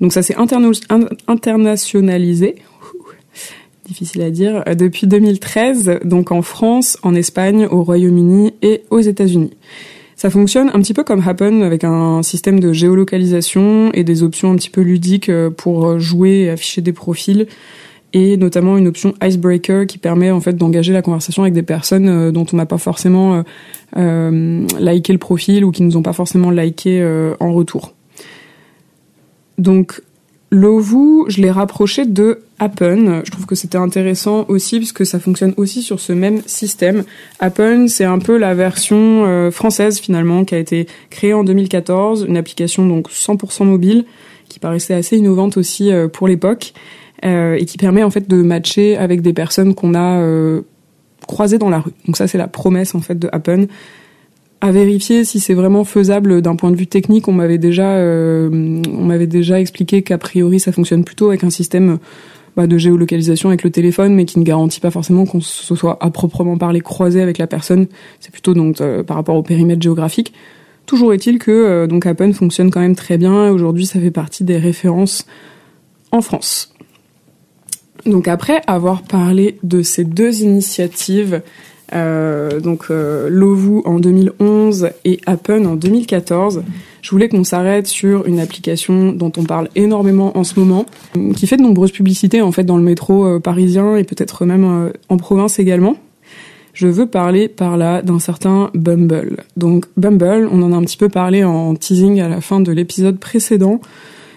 Donc 0.00 0.14
ça 0.14 0.22
s'est 0.22 0.36
internationalisé 1.28 2.56
difficile 3.86 4.22
à 4.22 4.30
dire, 4.30 4.64
depuis 4.76 5.06
2013, 5.06 6.00
donc 6.02 6.32
en 6.32 6.42
France, 6.42 6.98
en 7.04 7.14
Espagne, 7.14 7.68
au 7.70 7.84
Royaume-Uni 7.84 8.52
et 8.60 8.82
aux 8.90 8.98
États-Unis. 8.98 9.52
Ça 10.26 10.30
fonctionne 10.30 10.72
un 10.74 10.80
petit 10.80 10.92
peu 10.92 11.04
comme 11.04 11.22
Happen 11.24 11.62
avec 11.62 11.84
un 11.84 12.20
système 12.24 12.58
de 12.58 12.72
géolocalisation 12.72 13.92
et 13.92 14.02
des 14.02 14.24
options 14.24 14.50
un 14.50 14.56
petit 14.56 14.70
peu 14.70 14.80
ludiques 14.80 15.28
euh, 15.28 15.50
pour 15.50 16.00
jouer 16.00 16.40
et 16.40 16.50
afficher 16.50 16.80
des 16.80 16.92
profils 16.92 17.46
et 18.12 18.36
notamment 18.36 18.78
une 18.78 18.88
option 18.88 19.14
icebreaker 19.22 19.86
qui 19.86 19.98
permet 19.98 20.30
en 20.30 20.40
fait 20.40 20.54
d'engager 20.54 20.92
la 20.92 21.02
conversation 21.02 21.42
avec 21.42 21.54
des 21.54 21.62
personnes 21.62 22.08
euh, 22.08 22.32
dont 22.32 22.46
on 22.52 22.56
n'a 22.56 22.66
pas 22.66 22.78
forcément 22.78 23.34
euh, 23.34 23.42
euh, 23.98 24.66
liké 24.80 25.12
le 25.12 25.18
profil 25.18 25.64
ou 25.64 25.70
qui 25.70 25.82
nous 25.82 25.96
ont 25.96 26.02
pas 26.02 26.12
forcément 26.12 26.50
liké 26.50 27.04
en 27.38 27.52
retour. 27.52 27.92
Donc 29.58 30.02
Lovu, 30.50 31.24
je 31.28 31.42
l'ai 31.42 31.50
rapproché 31.50 32.06
de 32.06 32.40
Appen. 32.60 33.22
Je 33.24 33.30
trouve 33.30 33.46
que 33.46 33.56
c'était 33.56 33.78
intéressant 33.78 34.44
aussi 34.48 34.78
puisque 34.78 35.04
ça 35.04 35.18
fonctionne 35.18 35.54
aussi 35.56 35.82
sur 35.82 35.98
ce 35.98 36.12
même 36.12 36.40
système. 36.46 37.04
Appen, 37.40 37.88
c'est 37.88 38.04
un 38.04 38.20
peu 38.20 38.36
la 38.36 38.54
version 38.54 39.24
euh, 39.26 39.50
française 39.50 39.98
finalement 39.98 40.44
qui 40.44 40.54
a 40.54 40.58
été 40.58 40.86
créée 41.10 41.34
en 41.34 41.42
2014, 41.42 42.26
une 42.28 42.36
application 42.36 42.86
donc 42.86 43.10
100% 43.10 43.64
mobile 43.64 44.04
qui 44.48 44.60
paraissait 44.60 44.94
assez 44.94 45.16
innovante 45.16 45.56
aussi 45.56 45.90
euh, 45.90 46.06
pour 46.06 46.28
l'époque 46.28 46.74
euh, 47.24 47.56
et 47.56 47.64
qui 47.64 47.76
permet 47.76 48.04
en 48.04 48.10
fait 48.10 48.28
de 48.28 48.40
matcher 48.40 48.96
avec 48.96 49.22
des 49.22 49.32
personnes 49.32 49.74
qu'on 49.74 49.94
a 49.94 50.22
croisées 51.26 51.58
dans 51.58 51.70
la 51.70 51.80
rue. 51.80 51.92
Donc 52.06 52.16
ça 52.16 52.28
c'est 52.28 52.38
la 52.38 52.46
promesse 52.46 52.94
en 52.94 53.00
fait 53.00 53.18
de 53.18 53.28
Appen 53.32 53.66
à 54.60 54.72
vérifier 54.72 55.24
si 55.24 55.40
c'est 55.40 55.54
vraiment 55.54 55.84
faisable 55.84 56.40
d'un 56.42 56.56
point 56.56 56.70
de 56.70 56.76
vue 56.76 56.86
technique. 56.86 57.28
On 57.28 57.32
m'avait 57.32 57.58
déjà, 57.58 57.96
euh, 57.96 58.80
on 58.88 59.04
m'avait 59.04 59.26
déjà 59.26 59.60
expliqué 59.60 60.02
qu'a 60.02 60.18
priori 60.18 60.60
ça 60.60 60.72
fonctionne 60.72 61.04
plutôt 61.04 61.28
avec 61.28 61.44
un 61.44 61.50
système 61.50 61.98
bah, 62.56 62.66
de 62.66 62.78
géolocalisation 62.78 63.50
avec 63.50 63.64
le 63.64 63.70
téléphone, 63.70 64.14
mais 64.14 64.24
qui 64.24 64.38
ne 64.38 64.44
garantit 64.44 64.80
pas 64.80 64.90
forcément 64.90 65.26
qu'on 65.26 65.42
se 65.42 65.74
soit 65.74 65.98
à 66.00 66.10
proprement 66.10 66.56
parler 66.56 66.80
croisé 66.80 67.20
avec 67.20 67.36
la 67.36 67.46
personne. 67.46 67.86
C'est 68.18 68.32
plutôt 68.32 68.54
donc 68.54 68.80
euh, 68.80 69.02
par 69.02 69.16
rapport 69.16 69.36
au 69.36 69.42
périmètre 69.42 69.82
géographique. 69.82 70.32
Toujours 70.86 71.12
est-il 71.12 71.38
que 71.38 71.50
euh, 71.50 71.86
donc 71.86 72.06
Appen 72.06 72.32
fonctionne 72.32 72.70
quand 72.70 72.80
même 72.80 72.96
très 72.96 73.18
bien. 73.18 73.50
Aujourd'hui, 73.50 73.84
ça 73.84 74.00
fait 74.00 74.10
partie 74.10 74.42
des 74.42 74.56
références 74.56 75.26
en 76.12 76.22
France. 76.22 76.72
Donc 78.06 78.26
après 78.26 78.62
avoir 78.66 79.02
parlé 79.02 79.58
de 79.62 79.82
ces 79.82 80.04
deux 80.04 80.40
initiatives 80.42 81.42
euh, 81.94 82.60
donc 82.60 82.86
euh, 82.90 83.28
Lovu 83.30 83.82
en 83.84 83.98
2011 83.98 84.90
et 85.04 85.20
Appen 85.26 85.64
en 85.66 85.76
2014. 85.76 86.62
Je 87.02 87.10
voulais 87.10 87.28
qu'on 87.28 87.44
s'arrête 87.44 87.86
sur 87.86 88.26
une 88.26 88.40
application 88.40 89.12
dont 89.12 89.30
on 89.36 89.44
parle 89.44 89.68
énormément 89.76 90.36
en 90.36 90.42
ce 90.42 90.58
moment, 90.58 90.86
qui 91.36 91.46
fait 91.46 91.56
de 91.56 91.62
nombreuses 91.62 91.92
publicités 91.92 92.42
en 92.42 92.50
fait 92.50 92.64
dans 92.64 92.76
le 92.76 92.82
métro 92.82 93.26
euh, 93.26 93.38
parisien 93.38 93.96
et 93.96 94.04
peut-être 94.04 94.44
même 94.44 94.64
euh, 94.64 94.92
en 95.08 95.16
province 95.16 95.58
également. 95.58 95.96
Je 96.72 96.88
veux 96.88 97.06
parler 97.06 97.48
par 97.48 97.76
là 97.76 98.02
d'un 98.02 98.18
certain 98.18 98.70
Bumble. 98.74 99.44
Donc 99.56 99.86
Bumble, 99.96 100.48
on 100.50 100.62
en 100.62 100.72
a 100.72 100.76
un 100.76 100.82
petit 100.82 100.98
peu 100.98 101.08
parlé 101.08 101.42
en 101.42 101.74
teasing 101.74 102.20
à 102.20 102.28
la 102.28 102.40
fin 102.40 102.60
de 102.60 102.70
l'épisode 102.72 103.18
précédent. 103.18 103.80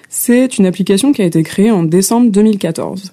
C'est 0.07 0.57
une 0.57 0.65
application 0.65 1.11
qui 1.11 1.21
a 1.21 1.25
été 1.25 1.43
créée 1.43 1.71
en 1.71 1.83
décembre 1.83 2.31
2014. 2.31 3.11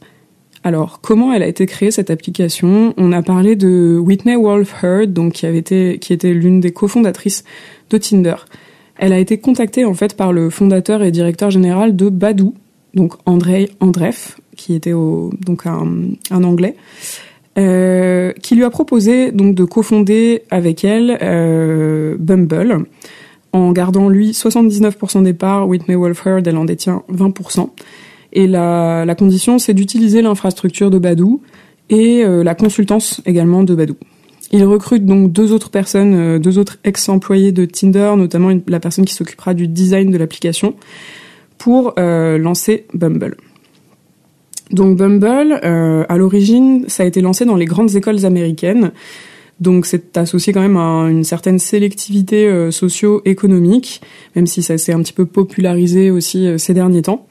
Alors, 0.67 1.01
comment 1.01 1.33
elle 1.33 1.45
a 1.45 1.47
été 1.47 1.65
créée 1.65 1.93
cette 1.93 2.11
application? 2.11 2.93
On 2.97 3.13
a 3.13 3.23
parlé 3.23 3.55
de 3.55 4.01
Whitney 4.03 4.35
Wolf 4.35 4.83
Heard, 4.83 5.17
qui 5.33 5.47
était 5.47 6.35
l'une 6.35 6.59
des 6.59 6.73
cofondatrices 6.73 7.45
de 7.91 7.99
Tinder. 7.99 8.35
Elle 8.97 9.13
a 9.13 9.19
été 9.21 9.39
contactée 9.39 9.85
en 9.85 9.95
fait 9.95 10.17
par 10.17 10.33
le 10.33 10.51
fondateur 10.51 11.05
et 11.05 11.13
directeur 11.13 11.53
général 11.53 11.95
de 11.95 12.09
Badou, 12.09 12.55
donc 12.95 13.13
André 13.27 13.71
Andreff, 13.79 14.41
qui 14.57 14.75
était 14.75 14.91
un, 14.91 16.43
anglais, 16.43 16.75
euh, 17.59 18.33
qui 18.33 18.57
lui 18.57 18.65
a 18.65 18.71
proposé 18.71 19.31
de 19.31 19.65
cofonder 19.65 20.43
avec 20.51 20.83
elle 20.83 21.17
euh, 21.23 22.17
Bumble, 22.19 22.87
en 23.53 23.71
gardant 23.71 24.09
lui 24.09 24.33
79% 24.33 25.23
des 25.23 25.33
parts. 25.33 25.69
Whitney 25.69 25.95
Wolf 25.95 26.27
Heard, 26.27 26.45
elle 26.49 26.57
en 26.57 26.65
détient 26.65 27.05
20%. 27.13 27.71
Et 28.33 28.47
la, 28.47 29.15
condition, 29.19 29.59
c'est 29.59 29.75
d'utiliser 29.75 30.23
l'infrastructure 30.23 30.91
de 30.91 30.99
Badou 30.99 31.43
et 31.89 32.25
la 32.25 32.55
consultance 32.55 33.23
également 33.27 33.63
de 33.63 33.75
Badou. 33.75 33.97
Il 34.53 34.65
recrute 34.65 35.05
donc 35.05 35.33
deux 35.33 35.53
autres 35.53 35.71
personnes, 35.71 36.39
deux 36.39 36.59
autres 36.59 36.79
ex-employés 36.85 37.53
de 37.53 37.65
Tinder, 37.65 38.13
notamment 38.17 38.51
la 38.67 38.81
personne 38.81 39.05
qui 39.05 39.15
s'occupera 39.15 39.55
du 39.55 39.69
design 39.69 40.11
de 40.11 40.19
l'application, 40.19 40.75
pour 41.59 41.95
lancer 41.97 42.87
Bumble. 42.93 43.37
Donc 44.73 44.97
Bumble, 44.97 45.53
à 45.63 46.17
l'origine, 46.17 46.85
ça 46.89 47.05
a 47.05 47.07
été 47.07 47.21
lancé 47.21 47.45
dans 47.45 47.57
les 47.57 47.67
grandes 47.67 47.95
écoles 47.95 48.27
américaines. 48.27 48.91
Donc 49.61 49.87
c'est 49.87 50.17
associé 50.17 50.53
quand 50.53 50.61
même 50.61 50.77
à 50.77 51.09
une 51.11 51.25
certaine 51.25 51.59
sélectivité 51.59 52.47
euh, 52.47 52.71
socio-économique, 52.71 54.03
même 54.35 54.47
si 54.47 54.63
ça 54.63 54.77
s'est 54.77 54.93
un 54.93 55.01
petit 55.01 55.15
peu 55.15 55.25
popularisé 55.25 56.11
aussi 56.11 56.47
euh, 56.47 56.59
ces 56.59 56.75
derniers 56.75 57.03
temps. 57.03 57.27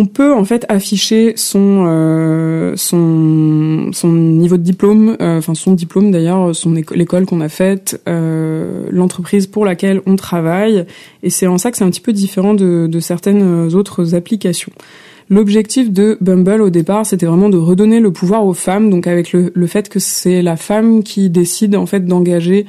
On 0.00 0.06
peut 0.06 0.32
en 0.32 0.44
fait 0.44 0.64
afficher 0.68 1.32
son 1.34 1.86
euh, 1.88 2.76
son 2.76 3.90
niveau 4.04 4.56
de 4.56 4.62
diplôme, 4.62 5.16
enfin 5.18 5.56
son 5.56 5.72
diplôme 5.72 6.12
d'ailleurs, 6.12 6.54
son 6.54 6.72
l'école 6.72 7.26
qu'on 7.26 7.40
a 7.40 7.48
faite, 7.48 8.00
l'entreprise 8.06 9.48
pour 9.48 9.64
laquelle 9.64 10.00
on 10.06 10.14
travaille, 10.14 10.84
et 11.24 11.30
c'est 11.30 11.48
en 11.48 11.58
ça 11.58 11.72
que 11.72 11.76
c'est 11.76 11.82
un 11.82 11.90
petit 11.90 12.00
peu 12.00 12.12
différent 12.12 12.54
de, 12.54 12.86
de 12.86 13.00
certaines 13.00 13.74
autres 13.74 14.14
applications. 14.14 14.70
L'objectif 15.30 15.90
de 15.90 16.16
Bumble 16.20 16.62
au 16.62 16.70
départ, 16.70 17.04
c'était 17.04 17.26
vraiment 17.26 17.48
de 17.48 17.58
redonner 17.58 17.98
le 17.98 18.12
pouvoir 18.12 18.46
aux 18.46 18.54
femmes, 18.54 18.90
donc 18.90 19.08
avec 19.08 19.32
le, 19.32 19.50
le 19.52 19.66
fait 19.66 19.88
que 19.88 19.98
c'est 19.98 20.42
la 20.42 20.56
femme 20.56 21.02
qui 21.02 21.28
décide 21.28 21.74
en 21.74 21.86
fait 21.86 22.06
d'engager 22.06 22.66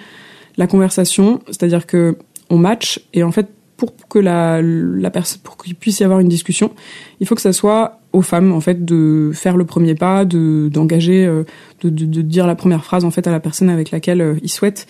la 0.57 0.65
conversation, 0.65 1.41
c'est-à-dire 1.45 1.85
que 1.85 2.17
on 2.49 2.57
match 2.57 3.01
et 3.13 3.21
en 3.21 3.31
fait 3.31 3.49
pour 3.87 4.07
que 4.07 4.19
la, 4.19 4.61
la 4.61 5.09
personne 5.09 5.39
pour 5.43 5.57
qu'il 5.57 5.75
puisse 5.75 5.99
y 5.99 6.03
avoir 6.03 6.19
une 6.19 6.27
discussion, 6.27 6.71
il 7.19 7.27
faut 7.27 7.35
que 7.35 7.41
ça 7.41 7.53
soit 7.53 7.99
aux 8.13 8.21
femmes 8.21 8.51
en 8.51 8.61
fait 8.61 8.85
de 8.85 9.31
faire 9.33 9.57
le 9.57 9.65
premier 9.65 9.95
pas, 9.95 10.25
de 10.25 10.69
d'engager, 10.71 11.25
euh, 11.25 11.43
de, 11.81 11.89
de, 11.89 12.05
de, 12.05 12.21
dire 12.21 12.47
la 12.47 12.55
première 12.55 12.83
phrase 12.83 13.05
en 13.05 13.11
fait 13.11 13.27
à 13.27 13.31
la 13.31 13.39
personne 13.39 13.69
avec 13.69 13.91
laquelle 13.91 14.21
euh, 14.21 14.35
ils 14.41 14.49
souhaitent 14.49 14.87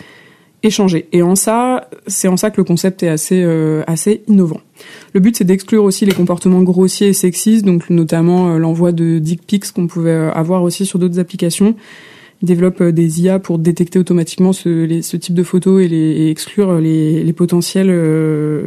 échanger. 0.64 1.08
Et 1.12 1.22
en 1.22 1.36
ça, 1.36 1.90
c'est 2.08 2.28
en 2.28 2.38
ça 2.38 2.52
que 2.52 2.58
le 2.58 2.64
concept 2.64 3.04
est 3.04 3.10
assez 3.10 3.42
euh, 3.44 3.84
assez 3.88 4.24
innovant. 4.28 4.62
Le 5.14 5.20
but 5.20 5.36
c'est 5.36 5.44
d'exclure 5.44 5.84
aussi 5.84 6.06
les 6.06 6.12
comportements 6.12 6.62
grossiers 6.64 7.10
et 7.10 7.14
sexistes, 7.14 7.66
donc 7.66 7.90
notamment 7.90 8.50
euh, 8.50 8.58
l'envoi 8.58 8.92
de 8.92 9.20
dick 9.20 9.46
pics 9.46 9.72
qu'on 9.72 9.88
pouvait 9.88 10.12
avoir 10.12 10.64
aussi 10.64 10.86
sur 10.86 11.00
d'autres 11.00 11.20
applications. 11.20 11.76
Développe 12.42 12.82
des 12.82 13.22
IA 13.22 13.40
pour 13.40 13.60
détecter 13.60 14.00
automatiquement 14.00 14.54
ce, 14.54 15.16
type 15.18 15.36
de 15.36 15.44
photos 15.44 15.84
et, 15.84 15.88
les, 15.88 16.30
exclure 16.30 16.80
les 16.80 17.34
potentiels 17.34 17.90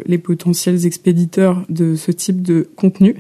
les 0.07 0.19
potentiels 0.19 0.85
expéditeurs 0.85 1.65
de 1.71 1.97
ce 1.97 2.13
type 2.13 2.43
de 2.43 2.69
contenu. 2.77 3.17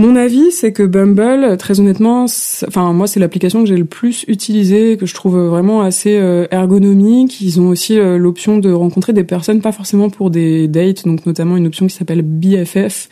Mon 0.00 0.14
avis, 0.14 0.52
c'est 0.52 0.72
que 0.72 0.84
Bumble, 0.84 1.56
très 1.56 1.80
honnêtement, 1.80 2.26
enfin 2.68 2.92
moi 2.92 3.08
c'est 3.08 3.18
l'application 3.18 3.62
que 3.62 3.68
j'ai 3.68 3.76
le 3.76 3.84
plus 3.84 4.24
utilisée, 4.28 4.96
que 4.96 5.06
je 5.06 5.14
trouve 5.14 5.36
vraiment 5.36 5.82
assez 5.82 6.16
euh, 6.16 6.46
ergonomique. 6.52 7.40
Ils 7.40 7.60
ont 7.60 7.66
aussi 7.66 7.98
euh, 7.98 8.16
l'option 8.16 8.58
de 8.58 8.70
rencontrer 8.70 9.12
des 9.12 9.24
personnes, 9.24 9.60
pas 9.60 9.72
forcément 9.72 10.08
pour 10.08 10.30
des 10.30 10.68
dates, 10.68 11.04
donc 11.04 11.26
notamment 11.26 11.56
une 11.56 11.66
option 11.66 11.88
qui 11.88 11.96
s'appelle 11.96 12.22
BFF. 12.22 13.08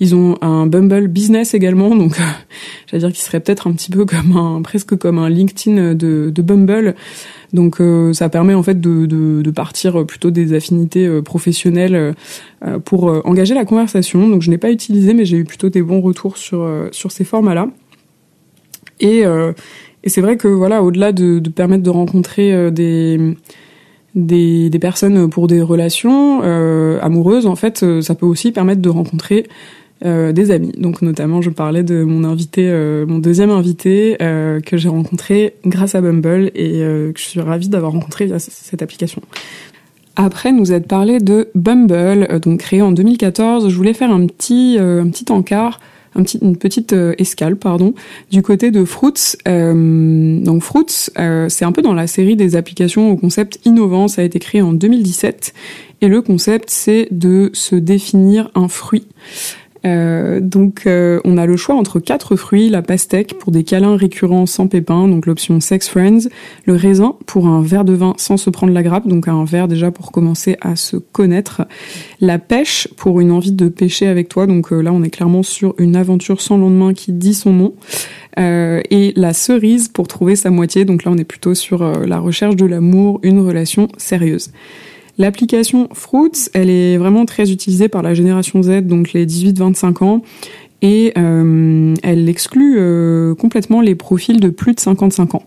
Ils 0.00 0.14
ont 0.14 0.38
un 0.40 0.66
Bumble 0.66 1.08
Business 1.08 1.52
également, 1.52 1.94
donc 1.94 2.18
j'allais 2.86 3.02
dire 3.02 3.12
qu'il 3.12 3.22
serait 3.22 3.40
peut-être 3.40 3.66
un 3.66 3.72
petit 3.72 3.90
peu 3.90 4.06
comme 4.06 4.34
un, 4.34 4.62
presque 4.62 4.96
comme 4.96 5.18
un 5.18 5.28
LinkedIn 5.28 5.92
de, 5.92 6.32
de 6.34 6.42
Bumble. 6.42 6.94
Donc 7.52 7.80
euh, 7.80 8.12
ça 8.12 8.28
permet 8.28 8.54
en 8.54 8.62
fait 8.62 8.80
de, 8.80 9.06
de, 9.06 9.42
de, 9.42 9.50
partir 9.50 10.06
plutôt 10.06 10.30
des 10.30 10.52
affinités 10.52 11.06
euh, 11.06 11.20
professionnelles 11.20 12.14
euh, 12.64 12.78
pour 12.78 13.04
engager 13.24 13.54
la 13.54 13.64
conversation. 13.64 14.28
Donc 14.28 14.42
je 14.42 14.50
n'ai 14.50 14.58
pas 14.58 14.70
utilisé, 14.70 15.14
mais 15.14 15.24
j'ai 15.24 15.38
eu 15.38 15.44
plutôt 15.44 15.68
des 15.68 15.82
bons 15.82 16.00
retours 16.00 16.36
sur 16.36 16.68
sur 16.92 17.10
ces 17.10 17.24
formats-là. 17.24 17.68
Et, 19.00 19.22
et 19.22 20.08
c'est 20.10 20.20
vrai 20.20 20.36
que 20.36 20.46
voilà, 20.46 20.82
au-delà 20.82 21.12
de, 21.12 21.38
de, 21.38 21.50
permettre 21.50 21.82
de 21.82 21.90
rencontrer 21.90 22.70
des 22.70 23.34
des, 24.14 24.68
des, 24.68 24.78
personnes 24.78 25.30
pour 25.30 25.46
des 25.46 25.62
relations 25.62 26.42
amoureuses, 27.00 27.46
en 27.46 27.56
fait, 27.56 27.82
ça 28.02 28.14
peut 28.14 28.26
aussi 28.26 28.52
permettre 28.52 28.82
de 28.82 28.90
rencontrer 28.90 29.46
euh, 30.02 30.32
des 30.32 30.50
amis. 30.50 30.72
Donc 30.78 31.02
notamment, 31.02 31.42
je 31.42 31.50
parlais 31.50 31.82
de 31.82 32.04
mon 32.04 32.24
invité, 32.24 32.70
euh, 32.70 33.04
mon 33.04 33.18
deuxième 33.18 33.50
invité 33.50 34.16
euh, 34.22 34.58
que 34.60 34.78
j'ai 34.78 34.88
rencontré 34.88 35.56
grâce 35.66 35.94
à 35.94 36.00
Bumble 36.00 36.50
et 36.54 36.80
que 36.80 37.12
je 37.18 37.22
suis 37.22 37.40
ravie 37.40 37.68
d'avoir 37.68 37.92
rencontré 37.92 38.24
via 38.24 38.38
cette 38.38 38.80
application. 38.80 39.20
Après 40.16 40.52
nous 40.52 40.72
être 40.72 40.88
parlé 40.88 41.18
de 41.18 41.48
Bumble, 41.54 42.40
donc 42.40 42.60
créé 42.60 42.80
en 42.80 42.92
2014, 42.92 43.68
je 43.68 43.76
voulais 43.76 43.92
faire 43.92 44.10
un 44.10 44.26
petit 44.26 44.78
un 44.80 45.08
petit 45.10 45.30
encart 45.30 45.80
un 46.16 46.24
petit, 46.24 46.38
une 46.42 46.56
petite 46.56 46.92
escale 47.18 47.54
pardon 47.56 47.94
du 48.32 48.42
côté 48.42 48.70
de 48.70 48.84
Fruits. 48.84 49.36
donc 49.44 50.62
Fruits, 50.62 51.10
c'est 51.48 51.64
un 51.64 51.72
peu 51.72 51.82
dans 51.82 51.94
la 51.94 52.06
série 52.06 52.36
des 52.36 52.56
applications 52.56 53.10
au 53.10 53.16
concept 53.16 53.60
innovant. 53.66 54.08
Ça 54.08 54.22
a 54.22 54.24
été 54.24 54.38
créé 54.38 54.62
en 54.62 54.72
2017 54.72 55.52
et 56.00 56.08
le 56.08 56.22
concept 56.22 56.70
c'est 56.70 57.06
de 57.10 57.50
se 57.52 57.76
définir 57.76 58.50
un 58.54 58.68
fruit. 58.68 59.06
Euh, 59.86 60.40
donc 60.40 60.82
euh, 60.86 61.20
on 61.24 61.38
a 61.38 61.46
le 61.46 61.56
choix 61.56 61.74
entre 61.74 62.00
quatre 62.00 62.36
fruits, 62.36 62.68
la 62.68 62.82
pastèque 62.82 63.38
pour 63.38 63.50
des 63.50 63.64
câlins 63.64 63.96
récurrents 63.96 64.46
sans 64.46 64.66
pépins, 64.66 65.08
donc 65.08 65.26
l'option 65.26 65.60
Sex 65.60 65.88
Friends, 65.88 66.28
le 66.66 66.74
raisin 66.74 67.14
pour 67.26 67.46
un 67.46 67.62
verre 67.62 67.84
de 67.84 67.94
vin 67.94 68.14
sans 68.18 68.36
se 68.36 68.50
prendre 68.50 68.72
la 68.72 68.82
grappe, 68.82 69.08
donc 69.08 69.28
un 69.28 69.44
verre 69.44 69.68
déjà 69.68 69.90
pour 69.90 70.12
commencer 70.12 70.56
à 70.60 70.76
se 70.76 70.96
connaître, 70.96 71.62
la 72.20 72.38
pêche 72.38 72.88
pour 72.96 73.20
une 73.20 73.30
envie 73.30 73.52
de 73.52 73.68
pêcher 73.68 74.06
avec 74.06 74.28
toi, 74.28 74.46
donc 74.46 74.72
euh, 74.72 74.80
là 74.80 74.92
on 74.92 75.02
est 75.02 75.10
clairement 75.10 75.42
sur 75.42 75.74
une 75.78 75.96
aventure 75.96 76.40
sans 76.40 76.58
lendemain 76.58 76.92
qui 76.92 77.12
dit 77.12 77.34
son 77.34 77.52
nom, 77.52 77.74
et 78.38 79.12
la 79.16 79.34
cerise 79.34 79.88
pour 79.88 80.08
trouver 80.08 80.34
sa 80.34 80.50
moitié, 80.50 80.86
donc 80.86 81.04
là 81.04 81.10
on 81.10 81.18
est 81.18 81.24
plutôt 81.24 81.54
sur 81.54 81.84
la 81.84 82.18
recherche 82.18 82.56
de 82.56 82.64
l'amour, 82.64 83.20
une 83.22 83.40
relation 83.40 83.88
sérieuse. 83.98 84.50
L'application 85.20 85.90
Fruits, 85.92 86.48
elle 86.54 86.70
est 86.70 86.96
vraiment 86.96 87.26
très 87.26 87.52
utilisée 87.52 87.90
par 87.90 88.00
la 88.00 88.14
génération 88.14 88.62
Z, 88.62 88.86
donc 88.86 89.12
les 89.12 89.26
18-25 89.26 90.02
ans, 90.02 90.22
et 90.80 91.12
euh, 91.18 91.94
elle 92.02 92.26
exclut 92.26 92.76
euh, 92.78 93.34
complètement 93.34 93.82
les 93.82 93.94
profils 93.94 94.40
de 94.40 94.48
plus 94.48 94.72
de 94.72 94.80
55 94.80 95.34
ans. 95.34 95.42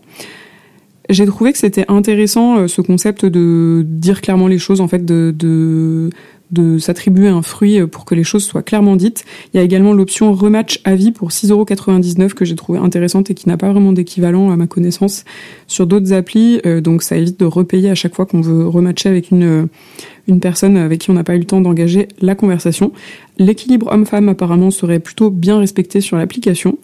J'ai 1.10 1.26
trouvé 1.26 1.50
que 1.50 1.58
c'était 1.58 1.86
intéressant 1.88 2.58
euh, 2.58 2.68
ce 2.68 2.82
concept 2.82 3.26
de 3.26 3.82
dire 3.84 4.20
clairement 4.20 4.46
les 4.46 4.58
choses, 4.58 4.80
en 4.80 4.86
fait, 4.86 5.04
de, 5.04 5.34
de 5.36 6.10
de 6.54 6.78
s'attribuer 6.78 7.28
un 7.28 7.42
fruit 7.42 7.80
euh, 7.80 7.86
pour 7.86 8.04
que 8.06 8.14
les 8.14 8.24
choses 8.24 8.44
soient 8.44 8.62
clairement 8.62 8.96
dites. 8.96 9.24
Il 9.52 9.58
y 9.58 9.60
a 9.60 9.62
également 9.62 9.92
l'option 9.92 10.32
rematch 10.32 10.80
à 10.84 10.94
vie 10.94 11.10
pour 11.10 11.30
6,99€ 11.30 12.32
que 12.32 12.44
j'ai 12.44 12.54
trouvé 12.54 12.78
intéressante 12.78 13.30
et 13.30 13.34
qui 13.34 13.48
n'a 13.48 13.58
pas 13.58 13.70
vraiment 13.70 13.92
d'équivalent 13.92 14.50
à 14.50 14.56
ma 14.56 14.66
connaissance 14.66 15.24
sur 15.66 15.86
d'autres 15.86 16.12
applis. 16.12 16.60
Euh, 16.64 16.80
donc 16.80 17.02
ça 17.02 17.16
évite 17.16 17.38
de 17.38 17.44
repayer 17.44 17.90
à 17.90 17.94
chaque 17.94 18.14
fois 18.14 18.24
qu'on 18.24 18.40
veut 18.40 18.66
rematcher 18.66 19.08
avec 19.08 19.30
une, 19.30 19.42
euh, 19.42 19.66
une 20.28 20.40
personne 20.40 20.76
avec 20.76 21.00
qui 21.00 21.10
on 21.10 21.14
n'a 21.14 21.24
pas 21.24 21.34
eu 21.34 21.40
le 21.40 21.44
temps 21.44 21.60
d'engager 21.60 22.08
la 22.20 22.34
conversation. 22.34 22.92
L'équilibre 23.38 23.92
homme-femme 23.92 24.28
apparemment 24.28 24.70
serait 24.70 25.00
plutôt 25.00 25.30
bien 25.30 25.58
respecté 25.58 26.00
sur 26.00 26.16
l'application. 26.16 26.78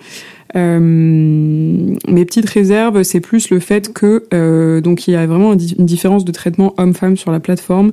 Euh, 0.57 0.81
mes 0.81 2.25
petites 2.25 2.51
réserves, 2.51 3.05
c'est 3.05 3.21
plus 3.21 3.51
le 3.51 3.61
fait 3.61 3.93
que 3.93 4.81
donc 4.81 5.07
il 5.07 5.13
y 5.13 5.17
a 5.17 5.25
vraiment 5.25 5.53
une 5.53 5.87
différence 5.87 6.25
de 6.25 6.33
traitement 6.33 6.75
homme-femme 6.77 7.17
sur 7.17 7.31
la 7.31 7.39
plateforme. 7.39 7.93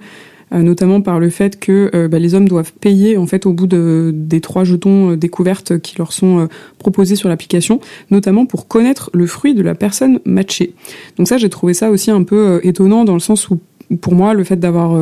Euh, 0.53 0.61
notamment 0.61 1.01
par 1.01 1.19
le 1.19 1.29
fait 1.29 1.59
que 1.59 1.91
euh, 1.93 2.07
bah, 2.07 2.19
les 2.19 2.33
hommes 2.33 2.47
doivent 2.47 2.71
payer 2.71 3.17
en 3.17 3.27
fait 3.27 3.45
au 3.45 3.51
bout 3.51 3.67
de, 3.67 4.11
des 4.13 4.39
trois 4.39 4.63
jetons 4.63 5.11
euh, 5.11 5.17
découvertes 5.17 5.77
qui 5.79 5.97
leur 5.97 6.13
sont 6.13 6.47
proposés 6.77 7.15
sur 7.15 7.27
l'application, 7.27 7.81
notamment 8.11 8.45
pour 8.45 8.67
connaître 8.67 9.09
le 9.13 9.25
fruit 9.27 9.53
de 9.53 9.61
la 9.61 9.75
personne 9.75 10.19
matchée. 10.23 10.73
Donc 11.17 11.27
ça, 11.27 11.37
j'ai 11.37 11.49
trouvé 11.49 11.73
ça 11.73 11.91
aussi 11.91 12.11
un 12.11 12.23
peu 12.23 12.61
étonnant 12.63 13.03
dans 13.03 13.13
le 13.13 13.19
sens 13.19 13.49
où, 13.49 13.59
pour 13.99 14.13
moi, 14.13 14.33
le 14.33 14.43
fait 14.43 14.57
d'avoir 14.57 14.97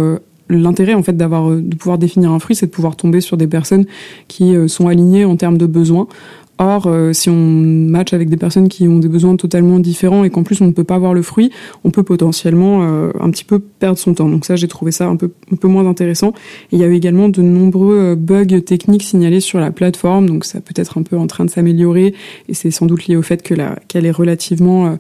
l'intérêt 0.50 0.94
en 0.94 1.04
fait 1.04 1.18
d'avoir 1.18 1.50
de 1.52 1.76
pouvoir 1.76 1.98
définir 1.98 2.32
un 2.32 2.40
fruit, 2.40 2.56
c'est 2.56 2.68
de 2.68 2.72
pouvoir 2.72 2.96
tomber 2.96 3.22
sur 3.22 3.38
des 3.38 3.48
personnes 3.48 3.86
qui 4.28 4.56
sont 4.68 4.88
alignées 4.88 5.26
en 5.26 5.36
termes 5.36 5.58
de 5.58 5.66
besoins. 5.66 6.08
Or, 6.58 6.88
euh, 6.88 7.12
si 7.12 7.30
on 7.30 7.36
match 7.36 8.14
avec 8.14 8.30
des 8.30 8.38
personnes 8.38 8.70
qui 8.70 8.88
ont 8.88 9.00
des 9.00 9.10
besoins 9.10 9.36
totalement 9.36 9.80
différents 9.80 10.24
et 10.24 10.30
qu'en 10.30 10.44
plus 10.44 10.62
on 10.62 10.68
ne 10.68 10.72
peut 10.72 10.86
pas 10.86 10.98
voir 10.98 11.14
le 11.14 11.22
fruit, 11.22 11.52
on 11.84 11.92
peut 11.92 12.04
potentiellement 12.04 12.84
euh, 12.84 13.12
un 13.20 13.30
petit 13.30 13.44
peu 13.44 13.60
perdre 13.60 13.98
son 13.98 14.14
temps. 14.14 14.30
Donc 14.30 14.46
ça, 14.46 14.56
j'ai 14.56 14.70
trouvé 14.70 14.92
ça 14.92 15.08
un 15.08 15.18
peu, 15.18 15.32
un 15.52 15.58
peu 15.58 15.68
moins 15.68 15.86
intéressant. 15.86 16.30
Et 16.72 16.78
il 16.78 16.80
y 16.80 16.84
avait 16.86 16.96
également 16.96 17.28
de 17.28 17.42
nombreux 17.42 17.98
euh, 17.98 18.16
bugs 18.16 18.62
techniques 18.62 19.04
signalés 19.04 19.42
sur 19.42 19.60
la 19.60 19.72
plateforme, 19.72 20.28
donc 20.28 20.46
ça 20.46 20.62
peut 20.62 20.74
être 20.78 20.98
un 20.98 21.04
peu 21.04 21.18
en 21.18 21.28
train 21.28 21.44
de 21.44 21.50
s'améliorer 21.50 22.14
et 22.48 22.54
c'est 22.54 22.72
sans 22.72 22.86
doute 22.86 23.08
lié 23.08 23.18
au 23.18 23.22
fait 23.22 23.44
que 23.44 23.54
la, 23.54 23.78
qu'elle 23.90 24.06
est 24.06 24.12
relativement 24.12 24.98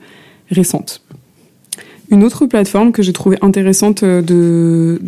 récente. 0.49 1.04
Une 2.11 2.23
autre 2.23 2.45
plateforme 2.45 2.91
que 2.91 3.01
j'ai 3.01 3.13
trouvé 3.13 3.37
intéressante 3.41 4.03
de, 4.03 4.99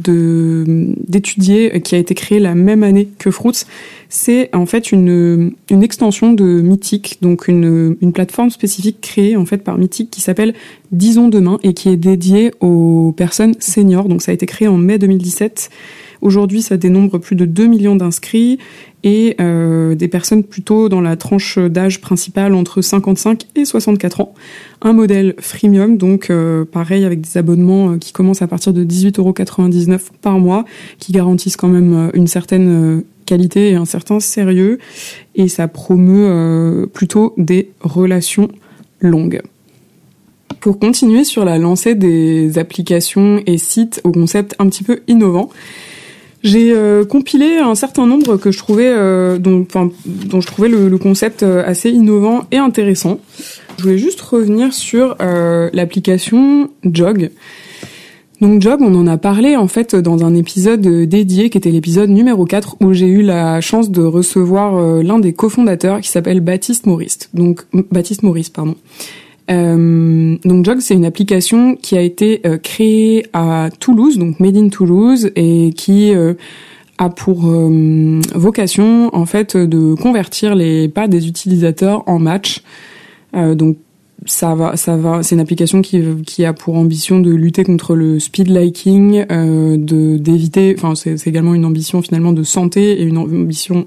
d'étudier, 1.07 1.81
qui 1.81 1.95
a 1.95 1.97
été 1.97 2.15
créée 2.15 2.39
la 2.39 2.55
même 2.55 2.83
année 2.83 3.07
que 3.19 3.29
Fruits, 3.29 3.65
c'est 4.09 4.49
en 4.55 4.65
fait 4.65 4.91
une, 4.91 5.53
une 5.69 5.83
extension 5.83 6.33
de 6.33 6.61
Mythic, 6.61 7.17
donc 7.21 7.47
une, 7.47 7.97
une 8.01 8.13
plateforme 8.13 8.49
spécifique 8.49 9.01
créée 9.01 9.35
en 9.35 9.45
fait 9.45 9.57
par 9.57 9.77
Mythic 9.77 10.09
qui 10.09 10.21
s'appelle 10.21 10.53
Disons 10.91 11.27
demain 11.27 11.59
et 11.63 11.73
qui 11.73 11.89
est 11.89 11.97
dédiée 11.97 12.51
aux 12.61 13.13
personnes 13.15 13.55
seniors. 13.59 14.07
Donc 14.07 14.21
ça 14.21 14.31
a 14.31 14.33
été 14.33 14.45
créé 14.45 14.67
en 14.67 14.77
mai 14.77 14.97
2017 14.97 15.69
Aujourd'hui, 16.21 16.61
ça 16.61 16.77
dénombre 16.77 17.19
plus 17.19 17.35
de 17.35 17.45
2 17.45 17.67
millions 17.67 17.95
d'inscrits 17.95 18.57
et 19.03 19.35
euh, 19.39 19.95
des 19.95 20.07
personnes 20.07 20.43
plutôt 20.43 20.89
dans 20.89 21.01
la 21.01 21.15
tranche 21.15 21.59
d'âge 21.59 22.01
principale 22.01 22.53
entre 22.53 22.81
55 22.81 23.43
et 23.55 23.65
64 23.65 24.21
ans. 24.21 24.33
Un 24.81 24.93
modèle 24.93 25.35
freemium, 25.39 25.97
donc 25.97 26.29
euh, 26.29 26.65
pareil 26.65 27.05
avec 27.05 27.21
des 27.21 27.37
abonnements 27.37 27.91
euh, 27.91 27.97
qui 27.97 28.11
commencent 28.11 28.41
à 28.41 28.47
partir 28.47 28.73
de 28.73 28.83
18,99€ 28.83 29.99
par 30.21 30.39
mois, 30.39 30.65
qui 30.99 31.11
garantissent 31.11 31.57
quand 31.57 31.67
même 31.67 32.11
une 32.13 32.27
certaine 32.27 33.03
qualité 33.25 33.71
et 33.71 33.75
un 33.75 33.85
certain 33.85 34.19
sérieux, 34.19 34.79
et 35.35 35.47
ça 35.47 35.67
promeut 35.67 36.89
plutôt 36.93 37.33
des 37.37 37.69
relations 37.81 38.47
longues. 39.01 39.41
Pour 40.61 40.79
continuer 40.79 41.23
sur 41.23 41.45
la 41.45 41.57
lancée 41.57 41.93
des 41.93 42.57
applications 42.57 43.41
et 43.45 43.57
sites 43.57 44.01
au 44.03 44.11
concept 44.11 44.55
un 44.59 44.67
petit 44.69 44.83
peu 44.83 45.01
innovant, 45.07 45.49
j'ai 46.43 46.71
euh, 46.71 47.03
compilé 47.03 47.57
un 47.57 47.75
certain 47.75 48.05
nombre 48.05 48.37
que 48.37 48.51
je 48.51 48.57
trouvais, 48.57 48.87
euh, 48.87 49.37
dont, 49.37 49.65
dont 50.05 50.41
je 50.41 50.47
trouvais 50.47 50.69
le, 50.69 50.97
concept 50.97 51.43
euh, 51.43 51.63
assez 51.65 51.89
innovant 51.89 52.45
et 52.51 52.57
intéressant. 52.57 53.19
Je 53.77 53.83
voulais 53.83 53.97
juste 53.97 54.21
revenir 54.21 54.73
sur 54.73 55.15
l'application 55.19 56.69
Jog. 56.83 57.29
Donc 58.41 58.61
Jog, 58.61 58.81
on 58.81 58.93
en 58.95 59.05
a 59.05 59.17
parlé 59.17 59.55
en 59.55 59.67
fait 59.67 59.95
dans 59.95 60.25
un 60.25 60.33
épisode 60.33 60.81
dédié 60.81 61.49
qui 61.49 61.57
était 61.57 61.69
l'épisode 61.69 62.09
numéro 62.09 62.45
4 62.45 62.77
où 62.81 62.93
j'ai 62.93 63.07
eu 63.07 63.21
la 63.21 63.61
chance 63.61 63.91
de 63.91 64.01
recevoir 64.01 65.03
l'un 65.03 65.19
des 65.19 65.33
cofondateurs 65.33 66.01
qui 66.01 66.09
s'appelle 66.09 66.39
Baptiste 66.39 66.87
Maurice. 66.87 67.29
Donc 67.35 67.65
Baptiste 67.91 68.23
Maurice, 68.23 68.49
pardon. 68.49 68.75
Euh, 69.49 70.37
donc 70.43 70.65
Jog, 70.65 70.79
c'est 70.79 70.93
une 70.93 71.05
application 71.05 71.75
qui 71.75 71.97
a 71.97 72.01
été 72.01 72.41
euh, 72.45 72.57
créée 72.57 73.25
à 73.33 73.69
Toulouse, 73.79 74.17
donc 74.17 74.39
made 74.39 74.57
in 74.57 74.69
Toulouse, 74.69 75.31
et 75.35 75.71
qui 75.75 76.13
euh, 76.13 76.33
a 76.97 77.09
pour 77.09 77.49
vocation 78.33 79.15
en 79.15 79.25
fait 79.25 79.55
de 79.55 79.93
convertir 79.93 80.55
les 80.55 80.89
pas 80.89 81.07
des 81.07 81.27
utilisateurs 81.27 82.03
en 82.07 82.17
match. 82.17 82.63
donc 83.33 83.77
ça 84.25 84.55
va, 84.55 84.75
ça 84.77 84.97
va. 84.97 85.21
C'est 85.21 85.35
une 85.35 85.41
application 85.41 85.83
qui, 85.83 86.01
qui 86.25 86.43
a 86.43 86.53
pour 86.53 86.75
ambition 86.75 87.19
de 87.19 87.29
lutter 87.29 87.63
contre 87.63 87.93
le 87.93 88.19
speed 88.19 88.49
liking, 88.49 89.27
de 89.27 90.17
d'éviter. 90.17 90.75
Enfin, 90.75 90.95
c'est 90.95 91.27
également 91.27 91.53
une 91.53 91.65
ambition 91.65 92.01
finalement 92.01 92.33
de 92.33 92.41
santé 92.41 92.99
et 92.99 93.03
une 93.03 93.19
ambition 93.19 93.85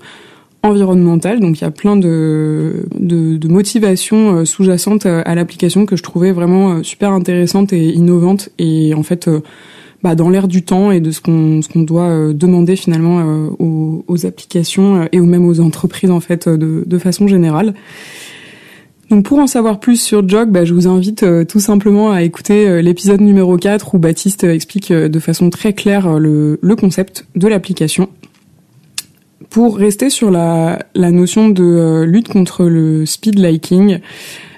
environnementale. 0.63 1.41
Donc 1.41 1.59
il 1.59 1.63
y 1.63 1.67
a 1.67 1.71
plein 1.71 1.97
de, 1.97 2.87
de, 2.99 3.37
de 3.37 3.49
motivations 3.49 4.37
euh, 4.37 4.45
sous-jacentes 4.45 5.07
à, 5.07 5.35
l'application 5.35 5.87
que 5.87 5.97
je 5.97 6.03
trouvais 6.03 6.33
vraiment 6.33 6.73
euh, 6.73 6.83
super 6.83 7.13
intéressantes 7.13 7.73
et 7.73 7.89
innovantes 7.89 8.51
et 8.59 8.95
en 8.95 9.03
fait 9.03 9.29
euh, 9.29 9.41
bah, 10.03 10.15
dans 10.15 10.29
l'air 10.29 10.49
du 10.49 10.63
temps 10.63 10.91
et 10.91 11.01
de 11.01 11.11
ce 11.11 11.21
qu'on 11.21 11.83
doit 11.83 12.33
demander 12.33 12.75
finalement 12.75 13.49
aux, 13.59 14.03
aux, 14.09 14.27
applications 14.27 15.07
et 15.13 15.21
même 15.21 15.45
aux 15.45 15.61
entreprises 15.61 16.11
en 16.11 16.21
fait 16.21 16.49
de, 16.49 16.85
de 16.87 16.99
façon 16.99 17.29
générale. 17.29 17.75
Donc 19.11 19.27
pour 19.27 19.41
en 19.41 19.47
savoir 19.47 19.79
plus 19.79 20.01
sur 20.01 20.27
Jog, 20.27 20.49
bah, 20.49 20.65
je 20.65 20.73
vous 20.73 20.89
invite 20.89 21.27
tout 21.47 21.61
simplement 21.61 22.13
à 22.13 22.23
écouter 22.23 22.81
l'épisode 22.81 23.21
numéro 23.21 23.59
4 23.59 23.95
où 23.95 23.99
Baptiste 23.99 24.45
explique 24.45 24.91
de 24.91 25.19
façon 25.19 25.51
très 25.51 25.75
claire 25.75 26.19
le, 26.19 26.59
le 26.63 26.77
concept 26.77 27.27
de 27.37 27.47
l'application 27.47 28.09
pour 29.51 29.77
rester 29.77 30.11
sur 30.11 30.31
la, 30.31 30.79
la 30.95 31.11
notion 31.11 31.49
de 31.49 31.65
euh, 31.65 32.07
lutte 32.07 32.29
contre 32.29 32.65
le 32.65 33.05
speed 33.05 33.39
liking, 33.39 33.99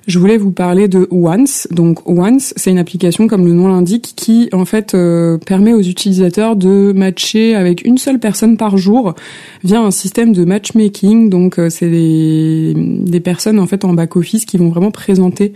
je 0.06 0.18
voulais 0.18 0.36
vous 0.36 0.52
parler 0.52 0.86
de 0.86 1.08
Once. 1.10 1.66
Donc 1.70 2.06
Once, 2.06 2.52
c'est 2.56 2.70
une 2.70 2.78
application 2.78 3.26
comme 3.26 3.46
le 3.46 3.52
nom 3.52 3.68
l'indique 3.68 4.12
qui 4.14 4.50
en 4.52 4.66
fait 4.66 4.94
euh, 4.94 5.38
permet 5.38 5.72
aux 5.72 5.80
utilisateurs 5.80 6.56
de 6.56 6.92
matcher 6.94 7.54
avec 7.54 7.84
une 7.86 7.96
seule 7.96 8.18
personne 8.18 8.58
par 8.58 8.76
jour 8.76 9.14
via 9.64 9.80
un 9.80 9.90
système 9.90 10.32
de 10.32 10.44
matchmaking. 10.44 11.30
Donc 11.30 11.58
euh, 11.58 11.70
c'est 11.70 11.88
des, 11.88 12.74
des 12.76 13.20
personnes 13.20 13.58
en 13.58 13.66
fait 13.66 13.86
en 13.86 13.94
back 13.94 14.14
office 14.16 14.44
qui 14.44 14.58
vont 14.58 14.68
vraiment 14.68 14.90
présenter 14.90 15.54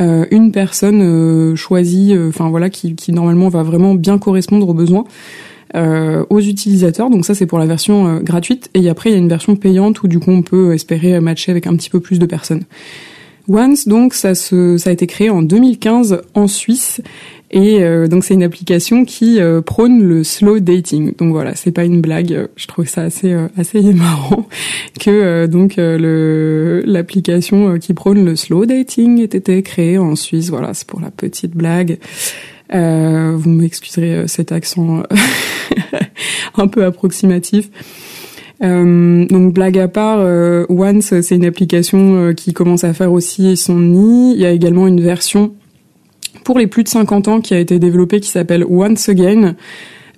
une 0.00 0.50
personne 0.50 1.54
choisie, 1.54 2.16
enfin 2.26 2.50
voilà, 2.50 2.68
qui, 2.68 2.96
qui 2.96 3.12
normalement 3.12 3.48
va 3.48 3.62
vraiment 3.62 3.94
bien 3.94 4.18
correspondre 4.18 4.68
aux 4.68 4.74
besoins. 4.74 5.04
Euh, 5.74 6.24
aux 6.30 6.38
utilisateurs. 6.38 7.10
Donc 7.10 7.24
ça 7.24 7.34
c'est 7.34 7.46
pour 7.46 7.58
la 7.58 7.66
version 7.66 8.06
euh, 8.06 8.20
gratuite. 8.20 8.70
Et 8.74 8.88
après 8.88 9.10
il 9.10 9.14
y 9.14 9.16
a 9.16 9.18
une 9.18 9.28
version 9.28 9.56
payante 9.56 10.04
où 10.04 10.08
du 10.08 10.20
coup 10.20 10.30
on 10.30 10.42
peut 10.42 10.72
espérer 10.72 11.18
matcher 11.18 11.50
avec 11.50 11.66
un 11.66 11.74
petit 11.74 11.90
peu 11.90 11.98
plus 11.98 12.20
de 12.20 12.26
personnes. 12.26 12.62
Once 13.48 13.88
donc 13.88 14.14
ça 14.14 14.36
se, 14.36 14.78
ça 14.78 14.90
a 14.90 14.92
été 14.92 15.08
créé 15.08 15.30
en 15.30 15.42
2015 15.42 16.22
en 16.34 16.46
Suisse 16.46 17.00
et 17.50 17.82
euh, 17.82 18.06
donc 18.06 18.22
c'est 18.22 18.34
une 18.34 18.44
application 18.44 19.04
qui 19.04 19.40
prône 19.66 20.00
le 20.00 20.22
slow 20.22 20.60
dating. 20.60 21.12
Donc 21.16 21.32
voilà, 21.32 21.56
c'est 21.56 21.72
pas 21.72 21.84
une 21.84 22.00
blague. 22.00 22.48
Je 22.54 22.66
trouve 22.68 22.86
ça 22.86 23.02
assez 23.02 23.34
assez 23.56 23.82
marrant 23.94 24.46
que 25.00 25.46
donc 25.46 25.74
le 25.76 26.84
l'application 26.86 27.80
qui 27.80 27.94
prône 27.94 28.24
le 28.24 28.36
slow 28.36 28.64
dating 28.64 29.18
ait 29.18 29.24
été 29.24 29.60
créée 29.64 29.98
en 29.98 30.14
Suisse. 30.14 30.50
Voilà, 30.50 30.72
c'est 30.72 30.86
pour 30.86 31.00
la 31.00 31.10
petite 31.10 31.56
blague. 31.56 31.98
Euh, 32.74 33.34
vous 33.36 33.50
m'excuserez 33.50 34.14
euh, 34.14 34.26
cet 34.26 34.50
accent 34.50 34.98
euh, 35.00 35.02
un 36.56 36.66
peu 36.66 36.84
approximatif. 36.84 37.70
Euh, 38.62 39.26
donc 39.26 39.52
blague 39.52 39.78
à 39.78 39.88
part, 39.88 40.18
euh, 40.20 40.64
Once 40.68 41.20
c'est 41.20 41.34
une 41.34 41.44
application 41.44 42.32
qui 42.34 42.52
commence 42.52 42.84
à 42.84 42.92
faire 42.92 43.12
aussi 43.12 43.56
son 43.56 43.78
nid. 43.78 44.32
Il 44.34 44.40
y 44.40 44.46
a 44.46 44.50
également 44.50 44.86
une 44.86 45.00
version 45.00 45.54
pour 46.44 46.58
les 46.58 46.66
plus 46.66 46.84
de 46.84 46.88
50 46.88 47.28
ans 47.28 47.40
qui 47.40 47.54
a 47.54 47.58
été 47.58 47.78
développée 47.78 48.20
qui 48.20 48.28
s'appelle 48.28 48.64
Once 48.68 49.08
Again. 49.08 49.54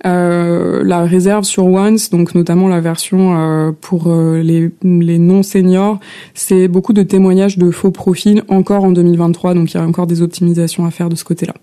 Euh, 0.05 0.83
la 0.83 1.05
réserve 1.05 1.43
sur 1.43 1.65
Once, 1.65 2.11
donc 2.11 2.35
notamment 2.35 2.67
la 2.67 2.79
version 2.79 3.73
pour 3.81 4.13
les, 4.13 4.69
les 4.83 5.19
non 5.19 5.41
seniors, 5.41 5.99
c'est 6.35 6.67
beaucoup 6.67 6.93
de 6.93 7.01
témoignages 7.01 7.57
de 7.57 7.71
faux 7.71 7.91
profils 7.91 8.43
encore 8.47 8.83
en 8.83 8.91
2023, 8.91 9.55
donc 9.55 9.73
il 9.73 9.77
y 9.77 9.79
a 9.79 9.83
encore 9.83 10.05
des 10.05 10.21
optimisations 10.21 10.85
à 10.85 10.91
faire 10.91 11.09
de 11.09 11.15
ce 11.15 11.23
côté-là. 11.23 11.55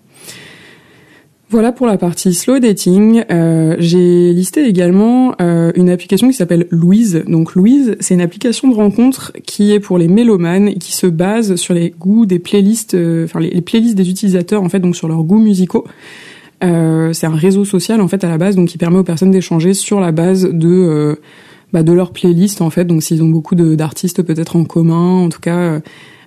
Voilà 1.51 1.71
pour 1.71 1.85
la 1.85 1.97
partie 1.97 2.33
slow 2.33 2.57
dating. 2.57 3.23
Euh, 3.29 3.75
j'ai 3.77 4.33
listé 4.33 4.65
également 4.65 5.35
euh, 5.39 5.71
une 5.75 5.91
application 5.91 6.27
qui 6.27 6.33
s'appelle 6.33 6.65
Louise. 6.71 7.23
Donc 7.27 7.53
Louise, 7.53 7.97
c'est 7.99 8.15
une 8.15 8.21
application 8.21 8.67
de 8.67 8.73
rencontre 8.73 9.31
qui 9.45 9.71
est 9.71 9.79
pour 9.79 9.99
les 9.99 10.07
mélomanes 10.07 10.73
qui 10.75 10.91
se 10.91 11.05
base 11.05 11.55
sur 11.55 11.75
les 11.75 11.91
goûts 11.91 12.25
des 12.25 12.39
playlists, 12.39 12.95
euh, 12.95 13.25
enfin 13.25 13.39
les, 13.39 13.61
playlists 13.61 13.95
des 13.95 14.09
utilisateurs 14.09 14.63
en 14.63 14.69
fait, 14.69 14.79
donc 14.79 14.95
sur 14.95 15.07
leurs 15.07 15.23
goûts 15.23 15.39
musicaux. 15.39 15.85
c'est 16.61 17.27
un 17.27 17.35
réseau 17.35 17.63
social 17.63 18.01
en 18.01 18.07
fait 18.07 18.23
à 18.23 18.29
la 18.29 18.39
base, 18.39 18.55
donc 18.55 18.69
qui 18.69 18.79
permet 18.79 18.97
aux 18.97 19.03
personnes 19.03 19.29
d'échanger 19.29 19.75
sur 19.75 19.99
la 19.99 20.11
base 20.11 20.49
de 20.51 21.19
bah, 21.73 21.83
de 21.83 21.91
leur 21.91 22.11
playlist 22.11 22.61
en 22.61 22.71
fait. 22.71 22.85
Donc 22.85 23.03
s'ils 23.03 23.21
ont 23.21 23.29
beaucoup 23.29 23.53
d'artistes 23.53 24.23
peut-être 24.23 24.55
en 24.55 24.63
commun, 24.63 25.21
en 25.21 25.29
tout 25.29 25.41
cas 25.41 25.79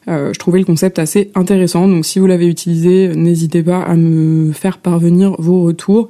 euh, 0.08 0.32
je 0.32 0.38
trouvais 0.38 0.58
le 0.58 0.64
concept 0.64 0.98
assez 0.98 1.30
intéressant. 1.34 1.88
Donc 1.88 2.04
si 2.04 2.18
vous 2.18 2.26
l'avez 2.26 2.46
utilisé, 2.46 3.08
n'hésitez 3.14 3.62
pas 3.62 3.82
à 3.82 3.94
me 3.96 4.52
faire 4.52 4.78
parvenir 4.78 5.34
vos 5.38 5.62
retours. 5.62 6.08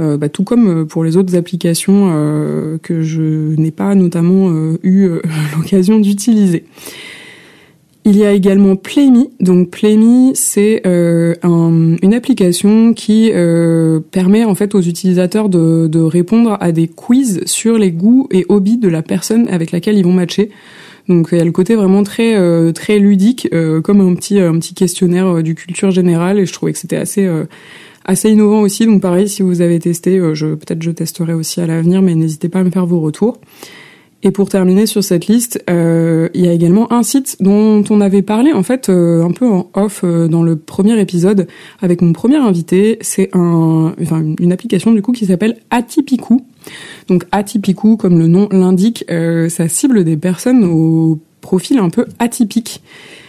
Euh, 0.00 0.16
bah, 0.16 0.28
tout 0.28 0.44
comme 0.44 0.68
euh, 0.68 0.84
pour 0.84 1.04
les 1.04 1.16
autres 1.16 1.36
applications 1.36 2.10
euh, 2.12 2.78
que 2.82 3.02
je 3.02 3.54
n'ai 3.56 3.70
pas 3.70 3.94
notamment 3.94 4.48
euh, 4.48 4.78
eu 4.82 5.08
l'occasion 5.56 5.98
d'utiliser. 5.98 6.64
Il 8.04 8.16
y 8.16 8.24
a 8.24 8.32
également 8.32 8.74
Playme. 8.74 9.26
Donc 9.38 9.70
Playme, 9.70 10.32
c'est 10.34 10.82
un, 10.84 11.96
une 12.02 12.14
application 12.14 12.94
qui 12.94 13.30
permet 14.10 14.44
en 14.44 14.56
fait 14.56 14.74
aux 14.74 14.80
utilisateurs 14.80 15.48
de, 15.48 15.86
de, 15.86 16.00
répondre 16.00 16.56
à 16.60 16.72
des 16.72 16.88
quiz 16.88 17.42
sur 17.46 17.78
les 17.78 17.92
goûts 17.92 18.26
et 18.32 18.44
hobbies 18.48 18.78
de 18.78 18.88
la 18.88 19.02
personne 19.02 19.46
avec 19.50 19.70
laquelle 19.70 19.96
ils 19.96 20.04
vont 20.04 20.12
matcher. 20.12 20.50
Donc 21.08 21.28
il 21.32 21.38
y 21.38 21.40
a 21.40 21.44
le 21.44 21.52
côté 21.52 21.74
vraiment 21.74 22.02
très 22.02 22.36
euh, 22.36 22.72
très 22.72 22.98
ludique, 22.98 23.48
euh, 23.52 23.80
comme 23.80 24.00
un 24.00 24.14
petit 24.14 24.40
un 24.40 24.58
petit 24.58 24.74
questionnaire 24.74 25.26
euh, 25.26 25.42
du 25.42 25.54
culture 25.54 25.90
générale, 25.90 26.38
et 26.38 26.46
je 26.46 26.52
trouvais 26.52 26.72
que 26.72 26.78
c'était 26.78 26.96
assez 26.96 27.28
assez 28.04 28.30
innovant 28.30 28.60
aussi. 28.60 28.86
Donc 28.86 29.02
pareil, 29.02 29.28
si 29.28 29.42
vous 29.42 29.60
avez 29.60 29.78
testé, 29.78 30.20
je 30.34 30.54
peut-être 30.54 30.82
je 30.82 30.90
testerai 30.90 31.34
aussi 31.34 31.60
à 31.60 31.66
l'avenir, 31.66 32.02
mais 32.02 32.14
n'hésitez 32.14 32.48
pas 32.48 32.60
à 32.60 32.64
me 32.64 32.70
faire 32.70 32.86
vos 32.86 33.00
retours. 33.00 33.38
Et 34.24 34.30
pour 34.30 34.48
terminer 34.48 34.86
sur 34.86 35.02
cette 35.02 35.26
liste, 35.26 35.64
euh, 35.68 36.28
il 36.32 36.44
y 36.44 36.48
a 36.48 36.52
également 36.52 36.92
un 36.92 37.02
site 37.02 37.38
dont 37.40 37.82
on 37.90 38.00
avait 38.00 38.22
parlé 38.22 38.52
en 38.52 38.62
fait 38.62 38.88
un 38.88 39.32
peu 39.32 39.48
en 39.48 39.68
off 39.74 40.04
dans 40.04 40.44
le 40.44 40.54
premier 40.54 41.00
épisode 41.00 41.48
avec 41.80 42.02
mon 42.02 42.12
premier 42.12 42.36
invité. 42.36 42.98
C'est 43.00 43.30
un, 43.32 43.92
enfin, 44.00 44.22
une 44.38 44.52
application 44.52 44.92
du 44.92 45.02
coup 45.02 45.10
qui 45.10 45.26
s'appelle 45.26 45.56
Atipiku. 45.70 46.40
Donc 47.08 47.24
Atipiku, 47.32 47.96
comme 47.96 48.18
le 48.18 48.26
nom 48.26 48.48
l'indique, 48.50 49.04
euh, 49.10 49.48
ça 49.48 49.68
cible 49.68 50.04
des 50.04 50.16
personnes 50.16 50.64
aux 50.64 51.18
profils 51.42 51.78
un 51.78 51.90
peu 51.90 52.06
atypiques. 52.18 52.82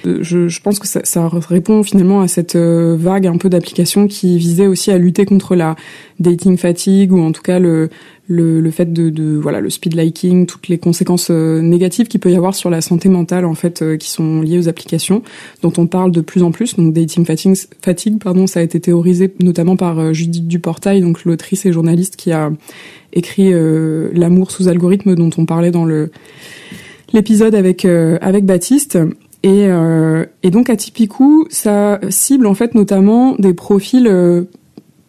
Je, 0.05 0.47
je 0.49 0.61
pense 0.61 0.79
que 0.79 0.87
ça, 0.87 1.01
ça, 1.03 1.29
répond 1.29 1.81
finalement 1.83 2.21
à 2.21 2.27
cette 2.27 2.57
vague 2.57 3.25
un 3.25 3.37
peu 3.37 3.49
d'applications 3.49 4.07
qui 4.07 4.37
visait 4.37 4.67
aussi 4.67 4.91
à 4.91 4.97
lutter 4.97 5.25
contre 5.25 5.55
la 5.55 5.77
dating 6.19 6.57
fatigue 6.57 7.13
ou 7.13 7.21
en 7.21 7.31
tout 7.31 7.41
cas 7.41 7.59
le, 7.59 7.89
le, 8.27 8.61
le 8.61 8.71
fait 8.71 8.91
de, 8.91 9.09
de, 9.09 9.35
voilà 9.35 9.59
le 9.59 9.69
speed 9.69 9.95
liking, 9.95 10.45
toutes 10.45 10.69
les 10.69 10.77
conséquences 10.77 11.27
euh, 11.29 11.61
négatives 11.61 12.07
qu'il 12.07 12.19
peut 12.19 12.31
y 12.31 12.35
avoir 12.35 12.55
sur 12.55 12.69
la 12.69 12.81
santé 12.81 13.09
mentale 13.09 13.45
en 13.45 13.53
fait 13.53 13.81
euh, 13.81 13.97
qui 13.97 14.09
sont 14.09 14.41
liées 14.41 14.57
aux 14.57 14.69
applications 14.69 15.23
dont 15.61 15.73
on 15.77 15.87
parle 15.87 16.11
de 16.11 16.21
plus 16.21 16.43
en 16.43 16.51
plus. 16.51 16.75
Donc 16.75 16.93
dating 16.93 17.25
fatigue, 17.25 17.55
fatigue 17.81 18.19
pardon, 18.19 18.47
ça 18.47 18.61
a 18.61 18.63
été 18.63 18.79
théorisé 18.79 19.33
notamment 19.39 19.75
par 19.75 19.99
euh, 19.99 20.13
Judith 20.13 20.47
Duportail, 20.47 21.01
donc 21.01 21.25
l'autrice 21.25 21.65
et 21.65 21.73
journaliste 21.73 22.15
qui 22.15 22.31
a 22.31 22.51
écrit 23.15 23.53
L'amour 23.53 24.49
sous 24.49 24.69
algorithme 24.69 25.13
dont 25.13 25.29
on 25.37 25.45
parlait 25.45 25.69
dans 25.69 25.85
le 25.85 26.09
l'épisode 27.13 27.55
avec 27.55 27.85
avec 27.85 28.45
Baptiste. 28.45 28.97
Et, 29.45 29.67
et 30.43 30.49
donc 30.51 30.69
Atypicou, 30.69 31.47
ça 31.49 31.99
cible 32.09 32.47
en 32.47 32.53
fait 32.53 32.75
notamment 32.75 33.35
des 33.37 33.53
profils 33.53 34.07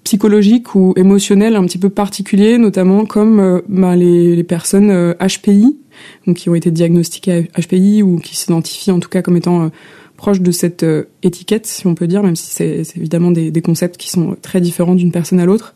psychologiques 0.04 0.74
ou 0.74 0.92
émotionnels 0.96 1.56
un 1.56 1.64
petit 1.64 1.78
peu 1.78 1.88
particuliers, 1.88 2.58
notamment 2.58 3.06
comme 3.06 3.40
euh, 3.40 3.60
bah, 3.68 3.96
les, 3.96 4.36
les, 4.36 4.44
personnes 4.44 5.14
HPI, 5.18 5.64
euh, 5.64 6.26
donc 6.26 6.36
qui 6.36 6.48
ont 6.50 6.54
été 6.54 6.70
diagnostiquées 6.70 7.50
HPI 7.58 8.02
ou 8.02 8.18
qui 8.18 8.36
s'identifient 8.36 8.92
en 8.92 9.00
tout 9.00 9.08
cas 9.08 9.22
comme 9.22 9.36
étant 9.36 9.64
euh, 9.64 9.68
proches 10.16 10.40
de 10.40 10.52
cette 10.52 10.86
étiquette, 11.22 11.66
si 11.66 11.86
on 11.86 11.94
peut 11.94 12.06
dire, 12.06 12.22
même 12.22 12.36
si 12.36 12.46
c'est 12.46 12.96
évidemment 12.96 13.32
des, 13.32 13.50
des, 13.50 13.62
concepts 13.62 13.96
qui 13.96 14.08
sont 14.08 14.36
très 14.40 14.60
différents 14.60 14.94
d'une 14.94 15.10
personne 15.10 15.40
à 15.40 15.44
l'autre. 15.44 15.74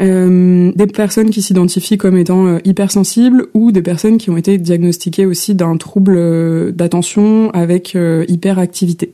Euh, 0.00 0.72
des 0.74 0.86
personnes 0.86 1.30
qui 1.30 1.42
s'identifient 1.42 1.98
comme 1.98 2.16
étant 2.16 2.58
hypersensibles 2.64 3.48
ou 3.52 3.70
des 3.70 3.82
personnes 3.82 4.16
qui 4.16 4.30
ont 4.30 4.36
été 4.36 4.56
diagnostiquées 4.56 5.26
aussi 5.26 5.54
d'un 5.54 5.76
trouble 5.76 6.72
d'attention 6.72 7.50
avec 7.50 7.96
hyperactivité. 8.28 9.12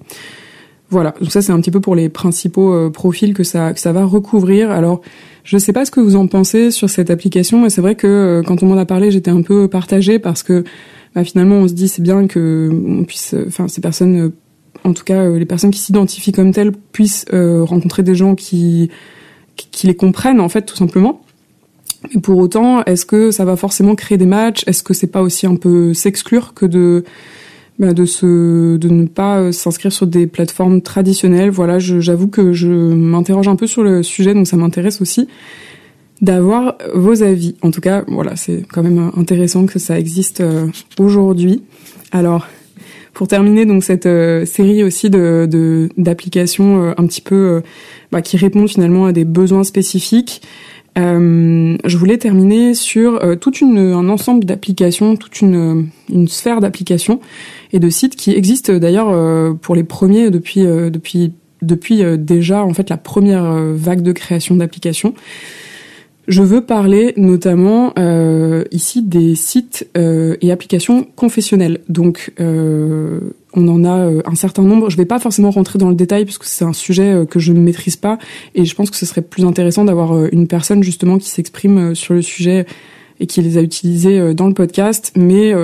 Voilà, 0.89 1.15
donc 1.21 1.33
ça 1.33 1.43
c'est 1.43 1.51
un 1.51 1.61
petit 1.61 1.73
peu 1.73 1.81
pour 1.81 1.97
les 1.97 2.09
principaux 2.09 2.73
euh, 2.73 2.91
profils 2.91 3.35
que 3.35 3.43
ça 3.43 3.73
que 3.73 3.81
ça 3.81 3.93
va 3.93 4.05
recouvrir. 4.05 4.71
Alors, 4.71 5.01
je 5.43 5.59
sais 5.59 5.73
pas 5.73 5.85
ce 5.85 5.91
que 5.91 6.01
vous 6.01 6.15
en 6.15 6.29
pensez 6.29 6.71
sur 6.71 6.89
cette 6.89 7.11
application, 7.11 7.61
mais 7.61 7.71
c'est 7.71 7.81
vrai 7.81 7.97
que 7.97 8.07
euh, 8.07 8.43
quand 8.43 8.63
on 8.63 8.67
m'en 8.67 8.77
a 8.77 8.87
parlé, 8.87 9.11
j'étais 9.11 9.33
un 9.33 9.43
peu 9.43 9.67
partagée 9.67 10.21
parce 10.21 10.45
que 10.45 10.63
bah, 11.15 11.25
finalement 11.25 11.57
on 11.57 11.69
se 11.69 11.73
dit 11.73 11.89
c'est 11.89 12.03
bien 12.03 12.29
que 12.29 12.71
on 12.73 13.05
puisse, 13.05 13.35
euh, 13.35 13.47
enfin 13.49 13.67
ces 13.67 13.81
personnes, 13.81 14.31
en 14.85 14.93
tout 14.93 15.03
cas 15.03 15.29
les 15.29 15.45
personnes 15.45 15.73
qui 15.73 15.81
s'identifient 15.81 16.33
comme 16.33 16.53
telles, 16.53 16.71
puissent 16.93 17.27
rencontrer 17.33 18.05
des 18.05 18.15
gens 18.15 18.37
qui 18.37 18.89
qui 19.57 19.87
les 19.87 19.95
comprennent 19.95 20.41
en 20.41 20.49
fait 20.49 20.63
tout 20.63 20.77
simplement. 20.77 21.23
Mais 22.15 22.21
pour 22.21 22.39
autant, 22.39 22.85
est-ce 22.85 23.07
que 23.07 23.31
ça 23.31 23.45
va 23.45 23.57
forcément 23.57 23.95
créer 23.95 24.19
des 24.19 24.27
matchs? 24.27 24.65
Est-ce 24.67 24.83
que 24.83 24.95
c'est 24.95 25.07
pas 25.07 25.23
aussi 25.23 25.47
un 25.47 25.57
peu 25.57 25.95
s'exclure 25.95 26.55
que 26.55 26.67
de 26.67 27.05
bah, 27.79 27.93
de 27.93 28.05
se 28.05 28.77
de 28.77 28.89
ne 28.89 29.07
pas 29.07 29.39
euh, 29.39 29.53
s'inscrire 29.53 29.93
sur 29.93 30.07
des 30.07 30.27
plateformes 30.27 30.81
traditionnelles? 30.83 31.51
Voilà, 31.51 31.79
j'avoue 31.79 32.29
que 32.29 32.53
je 32.53 32.69
m'interroge 32.69 33.49
un 33.49 33.57
peu 33.57 33.67
sur 33.67 33.83
le 33.83 34.03
sujet, 34.03 34.35
donc 34.35 34.47
ça 34.47 34.57
m'intéresse 34.57 35.01
aussi 35.01 35.29
d'avoir 36.23 36.77
vos 36.95 37.23
avis. 37.23 37.57
En 37.63 37.71
tout 37.71 37.83
cas, 37.83 38.05
voilà, 38.09 38.37
c'est 38.37 38.63
quand 38.73 38.83
même 38.83 39.11
intéressant 39.17 39.67
que 39.67 39.79
ça 39.79 39.99
existe 39.99 40.41
euh, 40.41 40.69
aujourd'hui. 40.99 41.63
Alors, 42.13 42.47
pour 43.17 43.27
terminer 43.27 43.67
donc 43.67 43.83
cette 43.83 44.07
euh, 44.07 44.45
série 44.45 44.85
aussi 44.85 45.11
de 45.11 45.89
d'applications 45.97 46.95
un 46.97 47.07
petit 47.07 47.23
peu 47.23 47.63
bah, 48.13 48.23
qui 48.23 48.37
répondent 48.37 48.69
finalement 48.69 49.07
à 49.07 49.13
des 49.13 49.25
besoins 49.25 49.65
spécifiques. 49.65 50.43
Euh, 50.99 51.77
je 51.85 51.97
voulais 51.99 52.17
terminer 52.17 52.75
sur 52.75 53.23
euh, 53.23 53.37
toute 53.37 53.61
une, 53.61 53.79
un 53.79 54.09
ensemble 54.09 54.45
d'applications, 54.45 55.17
toute 55.17 55.43
une, 55.43 55.89
une 56.09 56.29
sphère 56.29 56.61
d'applications 56.61 57.21
et 57.73 57.79
de 57.79 57.91
sites 57.91 58.17
qui 58.17 58.33
existent 58.33 58.73
d'ailleurs 58.79 59.11
euh, 59.11 59.53
pour 59.53 59.75
les 59.75 59.85
premiers 59.85 60.31
depuis 60.31 60.63
depuis 60.63 61.33
depuis 61.63 62.03
déjà 62.19 62.63
en 62.63 62.73
fait 62.75 62.91
la 62.91 62.97
première 62.97 63.45
vague 63.75 64.03
de 64.03 64.13
création 64.13 64.57
d'applications. 64.57 65.15
Je 66.29 66.43
veux 66.43 66.61
parler 66.61 67.15
notamment 67.17 67.93
euh, 67.99 68.65
ici 68.73 69.03
des 69.03 69.37
sites 69.37 69.89
euh, 69.97 70.37
et 70.41 70.51
applications 70.51 71.07
confessionnelles. 71.15 71.81
Donc, 71.89 72.33
euh, 72.41 73.21
on 73.55 73.69
en 73.69 73.85
a 73.85 74.11
un 74.25 74.35
certain 74.35 74.63
nombre. 74.63 74.91
Je 74.91 74.97
ne 74.97 75.03
vais 75.03 75.07
pas 75.07 75.21
forcément 75.21 75.51
rentrer 75.51 75.79
dans 75.79 75.89
le 75.89 75.95
détail 75.95 76.25
parce 76.25 76.39
que 76.39 76.47
c'est 76.47 76.65
un 76.65 76.73
sujet 76.73 77.25
que 77.31 77.39
je 77.39 77.53
ne 77.53 77.61
maîtrise 77.61 77.97
pas, 77.97 78.19
et 78.55 78.65
je 78.65 78.75
pense 78.75 78.91
que 78.91 78.97
ce 78.97 79.07
serait 79.07 79.23
plus 79.23 79.45
intéressant 79.47 79.85
d'avoir 79.85 80.27
une 80.27 80.47
personne 80.47 80.83
justement 80.83 81.17
qui 81.17 81.31
s'exprime 81.31 81.95
sur 81.95 82.13
le 82.13 82.21
sujet 82.21 82.67
et 83.19 83.27
qui 83.27 83.41
les 83.41 83.57
a 83.57 83.63
utilisés 83.63 84.35
dans 84.35 84.47
le 84.47 84.53
podcast. 84.53 85.13
Mais 85.17 85.55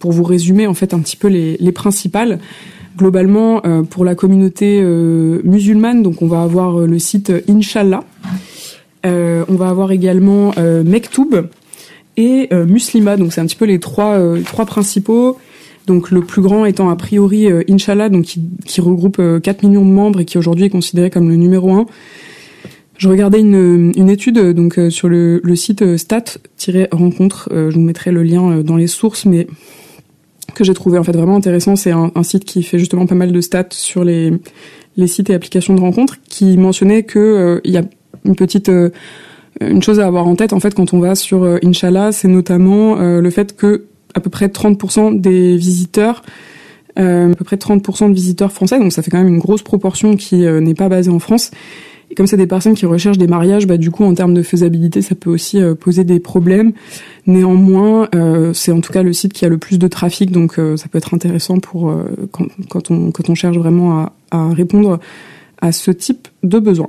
pour 0.00 0.10
vous 0.10 0.24
résumer 0.24 0.66
en 0.66 0.74
fait 0.74 0.92
un 0.92 0.98
petit 0.98 1.16
peu 1.16 1.28
les, 1.28 1.56
les 1.58 1.72
principales. 1.72 2.40
Globalement, 2.98 3.62
pour 3.90 4.04
la 4.04 4.14
communauté 4.14 4.82
musulmane, 4.82 6.02
donc 6.02 6.22
on 6.22 6.26
va 6.26 6.42
avoir 6.42 6.78
le 6.78 6.98
site 6.98 7.30
Inshallah 7.48 8.02
euh, 8.24 8.55
on 9.48 9.54
va 9.54 9.68
avoir 9.68 9.92
également 9.92 10.52
euh, 10.58 10.82
Mektoub 10.84 11.48
et 12.16 12.48
euh, 12.52 12.66
Muslima. 12.66 13.16
Donc 13.16 13.32
c'est 13.32 13.40
un 13.40 13.46
petit 13.46 13.56
peu 13.56 13.66
les 13.66 13.78
trois 13.78 14.18
trois 14.44 14.66
principaux. 14.66 15.38
Donc 15.86 16.10
le 16.10 16.20
plus 16.20 16.42
grand 16.42 16.64
étant 16.64 16.90
a 16.90 16.96
priori 16.96 17.48
Inshallah, 17.70 18.08
donc 18.08 18.24
qui, 18.24 18.80
regroupe 18.80 19.22
4 19.42 19.62
millions 19.62 19.84
de 19.84 19.90
membres 19.90 20.20
et 20.20 20.24
qui 20.24 20.36
aujourd'hui 20.36 20.64
est 20.64 20.70
considéré 20.70 21.10
comme 21.10 21.28
le 21.28 21.36
numéro 21.36 21.70
1. 21.72 21.86
Je 22.98 23.08
regardais 23.08 23.38
une, 23.38 24.08
étude 24.08 24.38
donc 24.52 24.80
sur 24.90 25.08
le, 25.08 25.40
site 25.54 25.96
stat-rencontre, 25.96 27.50
je 27.52 27.72
vous 27.72 27.80
mettrai 27.80 28.10
le 28.10 28.24
lien 28.24 28.62
dans 28.62 28.74
les 28.74 28.88
sources, 28.88 29.26
mais 29.26 29.46
que 30.56 30.64
j'ai 30.64 30.74
trouvé 30.74 30.98
en 30.98 31.04
fait 31.04 31.12
vraiment 31.12 31.36
intéressant. 31.36 31.76
C'est 31.76 31.92
un, 31.92 32.10
site 32.24 32.44
qui 32.44 32.64
fait 32.64 32.80
justement 32.80 33.06
pas 33.06 33.14
mal 33.14 33.30
de 33.30 33.40
stats 33.40 33.68
sur 33.70 34.02
les, 34.02 34.32
les 34.96 35.06
sites 35.06 35.30
et 35.30 35.34
applications 35.34 35.74
de 35.74 35.80
rencontres, 35.80 36.16
qui 36.28 36.56
mentionnait 36.56 37.04
que 37.04 37.60
il 37.62 37.70
y 37.70 37.76
a 37.76 37.84
une 38.26 38.36
petite 38.36 38.68
euh, 38.68 38.90
une 39.60 39.82
chose 39.82 40.00
à 40.00 40.06
avoir 40.06 40.26
en 40.26 40.36
tête 40.36 40.52
en 40.52 40.60
fait 40.60 40.74
quand 40.74 40.92
on 40.92 41.00
va 41.00 41.14
sur 41.14 41.42
euh, 41.42 41.58
Inch'Allah, 41.64 42.12
c'est 42.12 42.28
notamment 42.28 42.98
euh, 42.98 43.20
le 43.20 43.30
fait 43.30 43.56
que 43.56 43.84
à 44.14 44.20
peu 44.20 44.30
près 44.30 44.48
30% 44.48 45.20
des 45.20 45.56
visiteurs 45.56 46.22
à 46.98 47.28
peu 47.36 47.44
près 47.44 47.56
30% 47.56 48.08
de 48.08 48.14
visiteurs 48.14 48.50
français, 48.50 48.78
donc 48.78 48.90
ça 48.90 49.02
fait 49.02 49.10
quand 49.10 49.18
même 49.18 49.28
une 49.28 49.38
grosse 49.38 49.60
proportion 49.60 50.16
qui 50.16 50.36
n'est 50.46 50.72
pas 50.72 50.88
basée 50.88 51.10
en 51.10 51.18
France. 51.18 51.50
Et 52.10 52.14
comme 52.14 52.26
c'est 52.26 52.38
des 52.38 52.46
personnes 52.46 52.72
qui 52.74 52.86
recherchent 52.86 53.18
des 53.18 53.26
mariages, 53.26 53.66
bah, 53.66 53.76
du 53.76 53.90
coup, 53.90 54.02
en 54.04 54.14
termes 54.14 54.32
de 54.32 54.42
faisabilité, 54.42 55.02
ça 55.02 55.14
peut 55.14 55.28
aussi 55.28 55.60
poser 55.78 56.04
des 56.04 56.20
problèmes. 56.20 56.72
Néanmoins, 57.26 58.08
c'est 58.54 58.72
en 58.72 58.80
tout 58.80 58.94
cas 58.94 59.02
le 59.02 59.12
site 59.12 59.34
qui 59.34 59.44
a 59.44 59.50
le 59.50 59.58
plus 59.58 59.78
de 59.78 59.88
trafic, 59.88 60.30
donc 60.30 60.54
ça 60.54 60.88
peut 60.88 60.96
être 60.96 61.12
intéressant 61.12 61.58
pour 61.58 61.94
quand, 62.30 62.46
quand, 62.70 62.90
on, 62.90 63.10
quand 63.10 63.28
on 63.28 63.34
cherche 63.34 63.58
vraiment 63.58 63.98
à, 63.98 64.12
à 64.30 64.48
répondre 64.48 64.98
à 65.60 65.72
ce 65.72 65.90
type 65.90 66.28
de 66.42 66.58
besoin. 66.58 66.88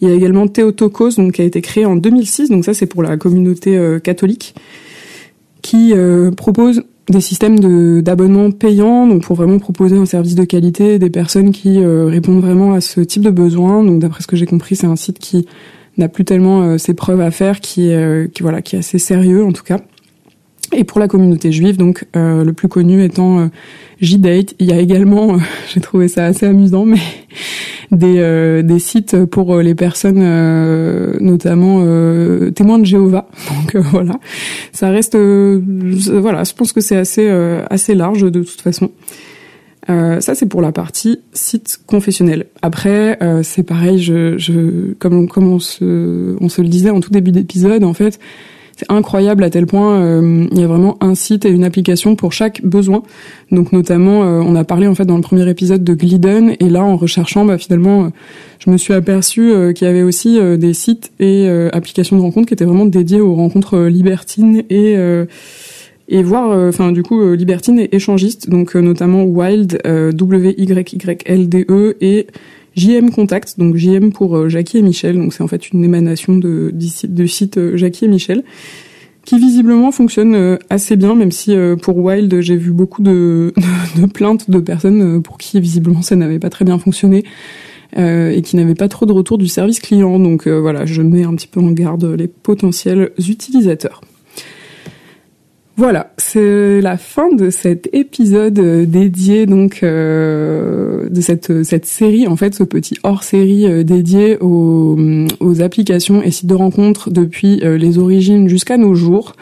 Il 0.00 0.08
y 0.08 0.10
a 0.10 0.14
également 0.14 0.46
Theotokos, 0.46 1.16
donc 1.16 1.32
qui 1.32 1.42
a 1.42 1.44
été 1.44 1.60
créé 1.60 1.86
en 1.86 1.96
2006, 1.96 2.50
donc 2.50 2.64
ça 2.64 2.74
c'est 2.74 2.86
pour 2.86 3.02
la 3.02 3.16
communauté 3.16 3.76
euh, 3.76 3.98
catholique, 3.98 4.54
qui 5.62 5.92
euh, 5.94 6.30
propose 6.30 6.82
des 7.08 7.20
systèmes 7.20 7.60
de 7.60 8.00
d'abonnement 8.00 8.50
payants, 8.50 9.06
donc 9.06 9.22
pour 9.22 9.36
vraiment 9.36 9.58
proposer 9.58 9.96
un 9.96 10.06
service 10.06 10.34
de 10.34 10.44
qualité, 10.44 10.98
des 10.98 11.10
personnes 11.10 11.52
qui 11.52 11.82
euh, 11.82 12.06
répondent 12.06 12.40
vraiment 12.40 12.72
à 12.72 12.80
ce 12.80 13.00
type 13.00 13.22
de 13.22 13.30
besoin. 13.30 13.82
Donc 13.84 13.98
d'après 13.98 14.22
ce 14.22 14.26
que 14.26 14.36
j'ai 14.36 14.46
compris, 14.46 14.76
c'est 14.76 14.86
un 14.86 14.96
site 14.96 15.18
qui 15.18 15.46
n'a 15.96 16.08
plus 16.08 16.24
tellement 16.24 16.76
ses 16.76 16.94
preuves 16.94 17.20
à 17.20 17.30
faire, 17.30 17.60
qui, 17.60 17.92
qui 18.34 18.42
voilà, 18.42 18.62
qui 18.62 18.74
est 18.74 18.80
assez 18.80 18.98
sérieux 18.98 19.44
en 19.44 19.52
tout 19.52 19.62
cas. 19.62 19.80
Et 20.72 20.84
pour 20.84 21.00
la 21.00 21.08
communauté 21.08 21.52
juive, 21.52 21.76
donc 21.76 22.04
le 22.14 22.50
plus 22.52 22.68
connu 22.68 23.04
étant 23.04 23.48
J-Date. 24.00 24.54
Il 24.58 24.66
y 24.66 24.72
a 24.72 24.78
également, 24.78 25.38
j'ai 25.72 25.80
trouvé 25.80 26.08
ça 26.08 26.26
assez 26.26 26.46
amusant, 26.46 26.84
mais 26.84 27.00
des, 27.90 28.18
euh, 28.18 28.62
des 28.62 28.78
sites 28.78 29.24
pour 29.24 29.54
euh, 29.54 29.62
les 29.62 29.74
personnes, 29.74 30.20
euh, 30.20 31.16
notamment 31.20 31.80
témoins 32.52 32.78
de 32.78 32.84
Jéhovah. 32.84 33.28
Donc 33.74 33.82
voilà, 33.90 34.14
ça 34.72 34.90
reste, 34.90 35.16
voilà, 35.16 36.44
je 36.44 36.52
pense 36.52 36.72
que 36.72 36.80
c'est 36.80 36.96
assez 36.96 37.28
assez 37.70 37.94
large 37.94 38.22
de 38.22 38.42
toute 38.42 38.60
façon. 38.60 38.90
ça 39.88 40.34
c'est 40.34 40.46
pour 40.46 40.60
la 40.62 40.72
partie 40.72 41.20
site 41.32 41.80
confessionnel. 41.86 42.46
Après 42.62 43.18
c'est 43.42 43.62
pareil, 43.62 43.98
je, 44.00 44.38
je 44.38 44.92
comme 44.98 45.28
comme 45.28 45.48
on 45.48 45.58
se 45.58 46.36
on 46.40 46.48
se 46.48 46.62
le 46.62 46.68
disait 46.68 46.90
en 46.90 47.00
tout 47.00 47.10
début 47.10 47.32
d'épisode, 47.32 47.84
en 47.84 47.94
fait 47.94 48.18
c'est 48.76 48.90
incroyable 48.90 49.44
à 49.44 49.50
tel 49.50 49.66
point 49.66 50.00
euh, 50.00 50.46
il 50.50 50.58
y 50.58 50.64
a 50.64 50.66
vraiment 50.66 50.96
un 51.00 51.14
site 51.14 51.44
et 51.44 51.50
une 51.50 51.64
application 51.64 52.16
pour 52.16 52.32
chaque 52.32 52.64
besoin. 52.64 53.02
Donc 53.52 53.72
notamment, 53.72 54.24
euh, 54.24 54.40
on 54.40 54.56
a 54.56 54.64
parlé 54.64 54.86
en 54.86 54.94
fait 54.94 55.04
dans 55.04 55.16
le 55.16 55.22
premier 55.22 55.48
épisode 55.48 55.84
de 55.84 55.94
Glidden 55.94 56.56
et 56.58 56.68
là 56.68 56.82
en 56.82 56.96
recherchant, 56.96 57.44
bah, 57.44 57.58
finalement, 57.58 58.04
euh, 58.04 58.08
je 58.58 58.70
me 58.70 58.76
suis 58.76 58.94
aperçu 58.94 59.52
qu'il 59.74 59.86
y 59.86 59.90
avait 59.90 60.02
aussi 60.02 60.40
des 60.58 60.72
sites 60.72 61.12
et 61.20 61.46
applications 61.72 62.16
de 62.16 62.22
rencontres 62.22 62.48
qui 62.48 62.54
étaient 62.54 62.64
vraiment 62.64 62.86
dédiés 62.86 63.20
aux 63.20 63.34
rencontres 63.34 63.78
libertines 63.78 64.62
et 64.70 64.96
et 66.08 66.22
voir, 66.22 66.68
enfin 66.68 66.90
du 66.92 67.02
coup, 67.02 67.34
libertines 67.34 67.78
et 67.78 67.94
échangistes, 67.94 68.48
donc 68.48 68.74
notamment 68.74 69.24
Wild, 69.24 69.82
W 69.84 70.54
Y 70.56 70.92
Y 70.94 71.22
L 71.26 71.48
D 71.50 71.66
E 71.68 71.96
et 72.00 72.26
JM 72.76 73.10
Contact, 73.10 73.58
donc 73.58 73.76
JM 73.76 74.10
pour 74.12 74.36
euh, 74.36 74.48
Jackie 74.48 74.78
et 74.78 74.82
Michel, 74.82 75.16
donc 75.16 75.32
c'est 75.32 75.42
en 75.42 75.48
fait 75.48 75.70
une 75.70 75.84
émanation 75.84 76.36
de, 76.36 76.72
site, 77.26 77.58
euh, 77.58 77.76
Jackie 77.76 78.06
et 78.06 78.08
Michel. 78.08 78.42
qui 79.24 79.38
visiblement 79.38 79.90
fonctionne 79.90 80.58
assez 80.68 80.96
bien, 80.96 81.14
même 81.14 81.32
si 81.32 81.56
pour 81.80 81.96
Wild 81.96 82.40
j'ai 82.40 82.56
vu 82.56 82.72
beaucoup 82.72 83.00
de, 83.02 83.54
de, 83.96 84.06
plaintes 84.06 84.50
de 84.50 84.58
personnes 84.58 85.22
pour 85.22 85.38
qui 85.38 85.58
visiblement 85.60 86.02
ça 86.02 86.14
n'avait 86.14 86.38
pas 86.38 86.50
très 86.50 86.66
bien 86.66 86.78
fonctionné. 86.78 87.24
et 87.96 88.42
qui 88.42 88.56
n'avaient 88.56 88.74
pas 88.74 88.88
trop 88.88 89.06
de 89.06 89.12
retour 89.12 89.38
du 89.38 89.46
service 89.46 89.78
client. 89.78 90.18
Donc 90.18 90.46
voilà, 90.46 90.84
je 90.84 91.00
mets 91.00 91.24
un 91.24 91.34
petit 91.36 91.46
peu 91.46 91.60
en 91.60 91.70
garde 91.70 92.04
les 92.04 92.28
potentiels 92.28 93.12
utilisateurs. 93.18 94.02
Voilà, 95.76 96.12
c'est 96.18 96.80
la 96.80 96.96
fin 96.96 97.34
de 97.34 97.50
cet 97.50 97.88
épisode 97.92 98.60
euh, 98.60 98.86
dédié 98.86 99.44
donc 99.44 99.80
euh, 99.82 101.08
de 101.08 101.20
cette 101.20 101.64
cette 101.64 101.84
série 101.84 102.28
en 102.28 102.36
fait 102.36 102.54
ce 102.54 102.62
petit 102.62 102.96
hors 103.02 103.24
série 103.24 103.66
euh, 103.66 103.82
dédié 103.82 104.38
aux, 104.38 104.96
aux 105.40 105.62
applications 105.62 106.22
et 106.22 106.30
sites 106.30 106.46
de 106.46 106.54
rencontres 106.54 107.10
depuis 107.10 107.56
les 107.56 107.98
origines 107.98 108.48
jusqu'à 108.48 108.76
nos 108.76 108.94
jours. 108.94 109.32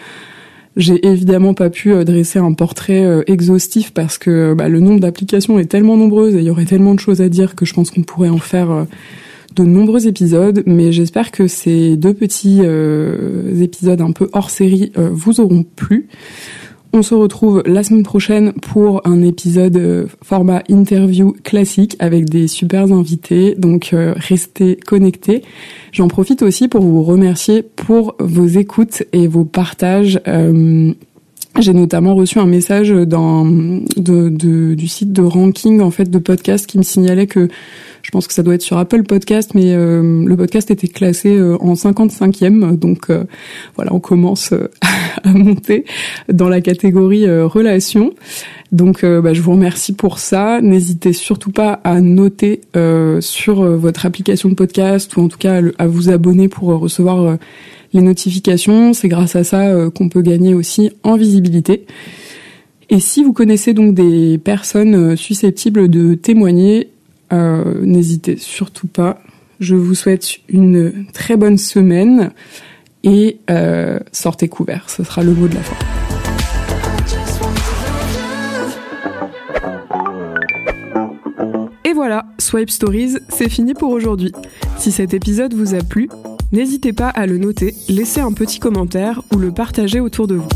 J'ai 0.74 1.06
évidemment 1.06 1.52
pas 1.52 1.68
pu 1.68 1.92
dresser 2.02 2.38
un 2.38 2.54
portrait 2.54 3.04
exhaustif 3.26 3.92
parce 3.92 4.16
que 4.16 4.54
bah, 4.54 4.70
le 4.70 4.80
nombre 4.80 5.00
d'applications 5.00 5.58
est 5.58 5.66
tellement 5.66 5.98
nombreux 5.98 6.34
et 6.34 6.38
il 6.38 6.44
y 6.44 6.50
aurait 6.50 6.64
tellement 6.64 6.94
de 6.94 7.00
choses 7.00 7.20
à 7.20 7.28
dire 7.28 7.54
que 7.54 7.66
je 7.66 7.74
pense 7.74 7.90
qu'on 7.90 8.02
pourrait 8.02 8.30
en 8.30 8.38
faire 8.38 8.86
de 9.56 9.64
nombreux 9.64 10.06
épisodes, 10.06 10.62
mais 10.66 10.92
j'espère 10.92 11.30
que 11.30 11.46
ces 11.46 11.96
deux 11.96 12.14
petits 12.14 12.60
euh, 12.62 13.60
épisodes 13.62 14.00
un 14.00 14.12
peu 14.12 14.28
hors 14.32 14.50
série 14.50 14.92
euh, 14.96 15.10
vous 15.12 15.40
auront 15.40 15.64
plu. 15.64 16.08
On 16.94 17.00
se 17.00 17.14
retrouve 17.14 17.62
la 17.64 17.82
semaine 17.82 18.02
prochaine 18.02 18.52
pour 18.52 19.00
un 19.06 19.22
épisode 19.22 19.76
euh, 19.76 20.06
format 20.22 20.62
interview 20.68 21.34
classique 21.42 21.96
avec 21.98 22.28
des 22.28 22.48
super 22.48 22.92
invités, 22.92 23.54
donc 23.56 23.94
restez 23.94 24.76
connectés. 24.76 25.42
J'en 25.92 26.08
profite 26.08 26.42
aussi 26.42 26.68
pour 26.68 26.82
vous 26.82 27.02
remercier 27.02 27.62
pour 27.62 28.14
vos 28.20 28.46
écoutes 28.46 29.04
et 29.12 29.26
vos 29.26 29.44
partages. 29.44 30.20
J'ai 31.58 31.74
notamment 31.74 32.14
reçu 32.14 32.38
un 32.38 32.46
message 32.46 32.90
dans, 32.90 33.44
de, 33.44 34.28
du 34.74 34.88
site 34.88 35.12
de 35.12 35.22
ranking 35.22 35.80
en 35.80 35.90
fait 35.90 36.10
de 36.10 36.18
podcast 36.18 36.66
qui 36.66 36.78
me 36.78 36.82
signalait 36.82 37.26
que 37.26 37.48
je 38.02 38.10
pense 38.10 38.26
que 38.26 38.34
ça 38.34 38.42
doit 38.42 38.54
être 38.54 38.62
sur 38.62 38.78
Apple 38.78 39.04
Podcast, 39.04 39.52
mais 39.54 39.74
euh, 39.74 40.24
le 40.26 40.36
podcast 40.36 40.70
était 40.70 40.88
classé 40.88 41.36
euh, 41.36 41.56
en 41.60 41.74
55e, 41.74 42.76
donc 42.76 43.10
euh, 43.10 43.24
voilà, 43.76 43.94
on 43.94 44.00
commence 44.00 44.52
à 45.24 45.32
monter 45.32 45.84
dans 46.28 46.48
la 46.48 46.60
catégorie 46.60 47.30
relations. 47.42 48.12
Donc 48.72 49.04
bah, 49.04 49.34
je 49.34 49.42
vous 49.42 49.52
remercie 49.52 49.92
pour 49.92 50.18
ça. 50.18 50.62
N'hésitez 50.62 51.12
surtout 51.12 51.52
pas 51.52 51.80
à 51.84 52.00
noter 52.00 52.62
sur 53.20 53.62
votre 53.76 54.06
application 54.06 54.48
de 54.48 54.54
podcast 54.54 55.14
ou 55.16 55.20
en 55.20 55.28
tout 55.28 55.36
cas 55.36 55.60
à, 55.78 55.86
vous 55.86 56.08
abonner 56.08 56.48
pour 56.48 56.68
recevoir 56.68 57.36
les 57.92 58.00
notifications. 58.00 58.92
C'est 58.92 59.08
grâce 59.08 59.36
à 59.36 59.44
ça 59.44 59.72
qu'on 59.94 60.08
peut 60.08 60.22
gagner 60.22 60.54
aussi 60.54 60.90
en 61.02 61.16
visibilité. 61.16 61.86
Et 62.90 63.00
si 63.00 63.24
vous 63.24 63.32
connaissez 63.32 63.72
donc 63.72 63.94
des 63.94 64.38
personnes 64.38 65.16
susceptibles 65.16 65.88
de 65.88 66.14
témoigner, 66.14 66.90
euh, 67.32 67.80
n'hésitez 67.80 68.36
surtout 68.36 68.86
pas. 68.86 69.20
Je 69.60 69.74
vous 69.74 69.94
souhaite 69.94 70.38
une 70.48 71.06
très 71.12 71.36
bonne 71.36 71.56
semaine 71.56 72.30
et 73.04 73.38
euh, 73.50 73.98
sortez 74.12 74.48
couverts. 74.48 74.90
Ce 74.90 75.04
sera 75.04 75.22
le 75.22 75.32
mot 75.32 75.48
de 75.48 75.54
la 75.54 75.62
fin. 75.62 75.76
Et 81.84 81.94
voilà, 81.94 82.26
Swipe 82.38 82.70
Stories, 82.70 83.16
c'est 83.28 83.48
fini 83.48 83.74
pour 83.74 83.90
aujourd'hui. 83.90 84.32
Si 84.78 84.92
cet 84.92 85.14
épisode 85.14 85.54
vous 85.54 85.74
a 85.74 85.82
plu, 85.82 86.08
n'hésitez 86.52 86.92
pas 86.92 87.08
à 87.08 87.26
le 87.26 87.38
noter, 87.38 87.74
laisser 87.88 88.20
un 88.20 88.32
petit 88.32 88.60
commentaire 88.60 89.22
ou 89.34 89.38
le 89.38 89.50
partager 89.50 90.00
autour 90.00 90.26
de 90.26 90.36
vous. 90.36 90.48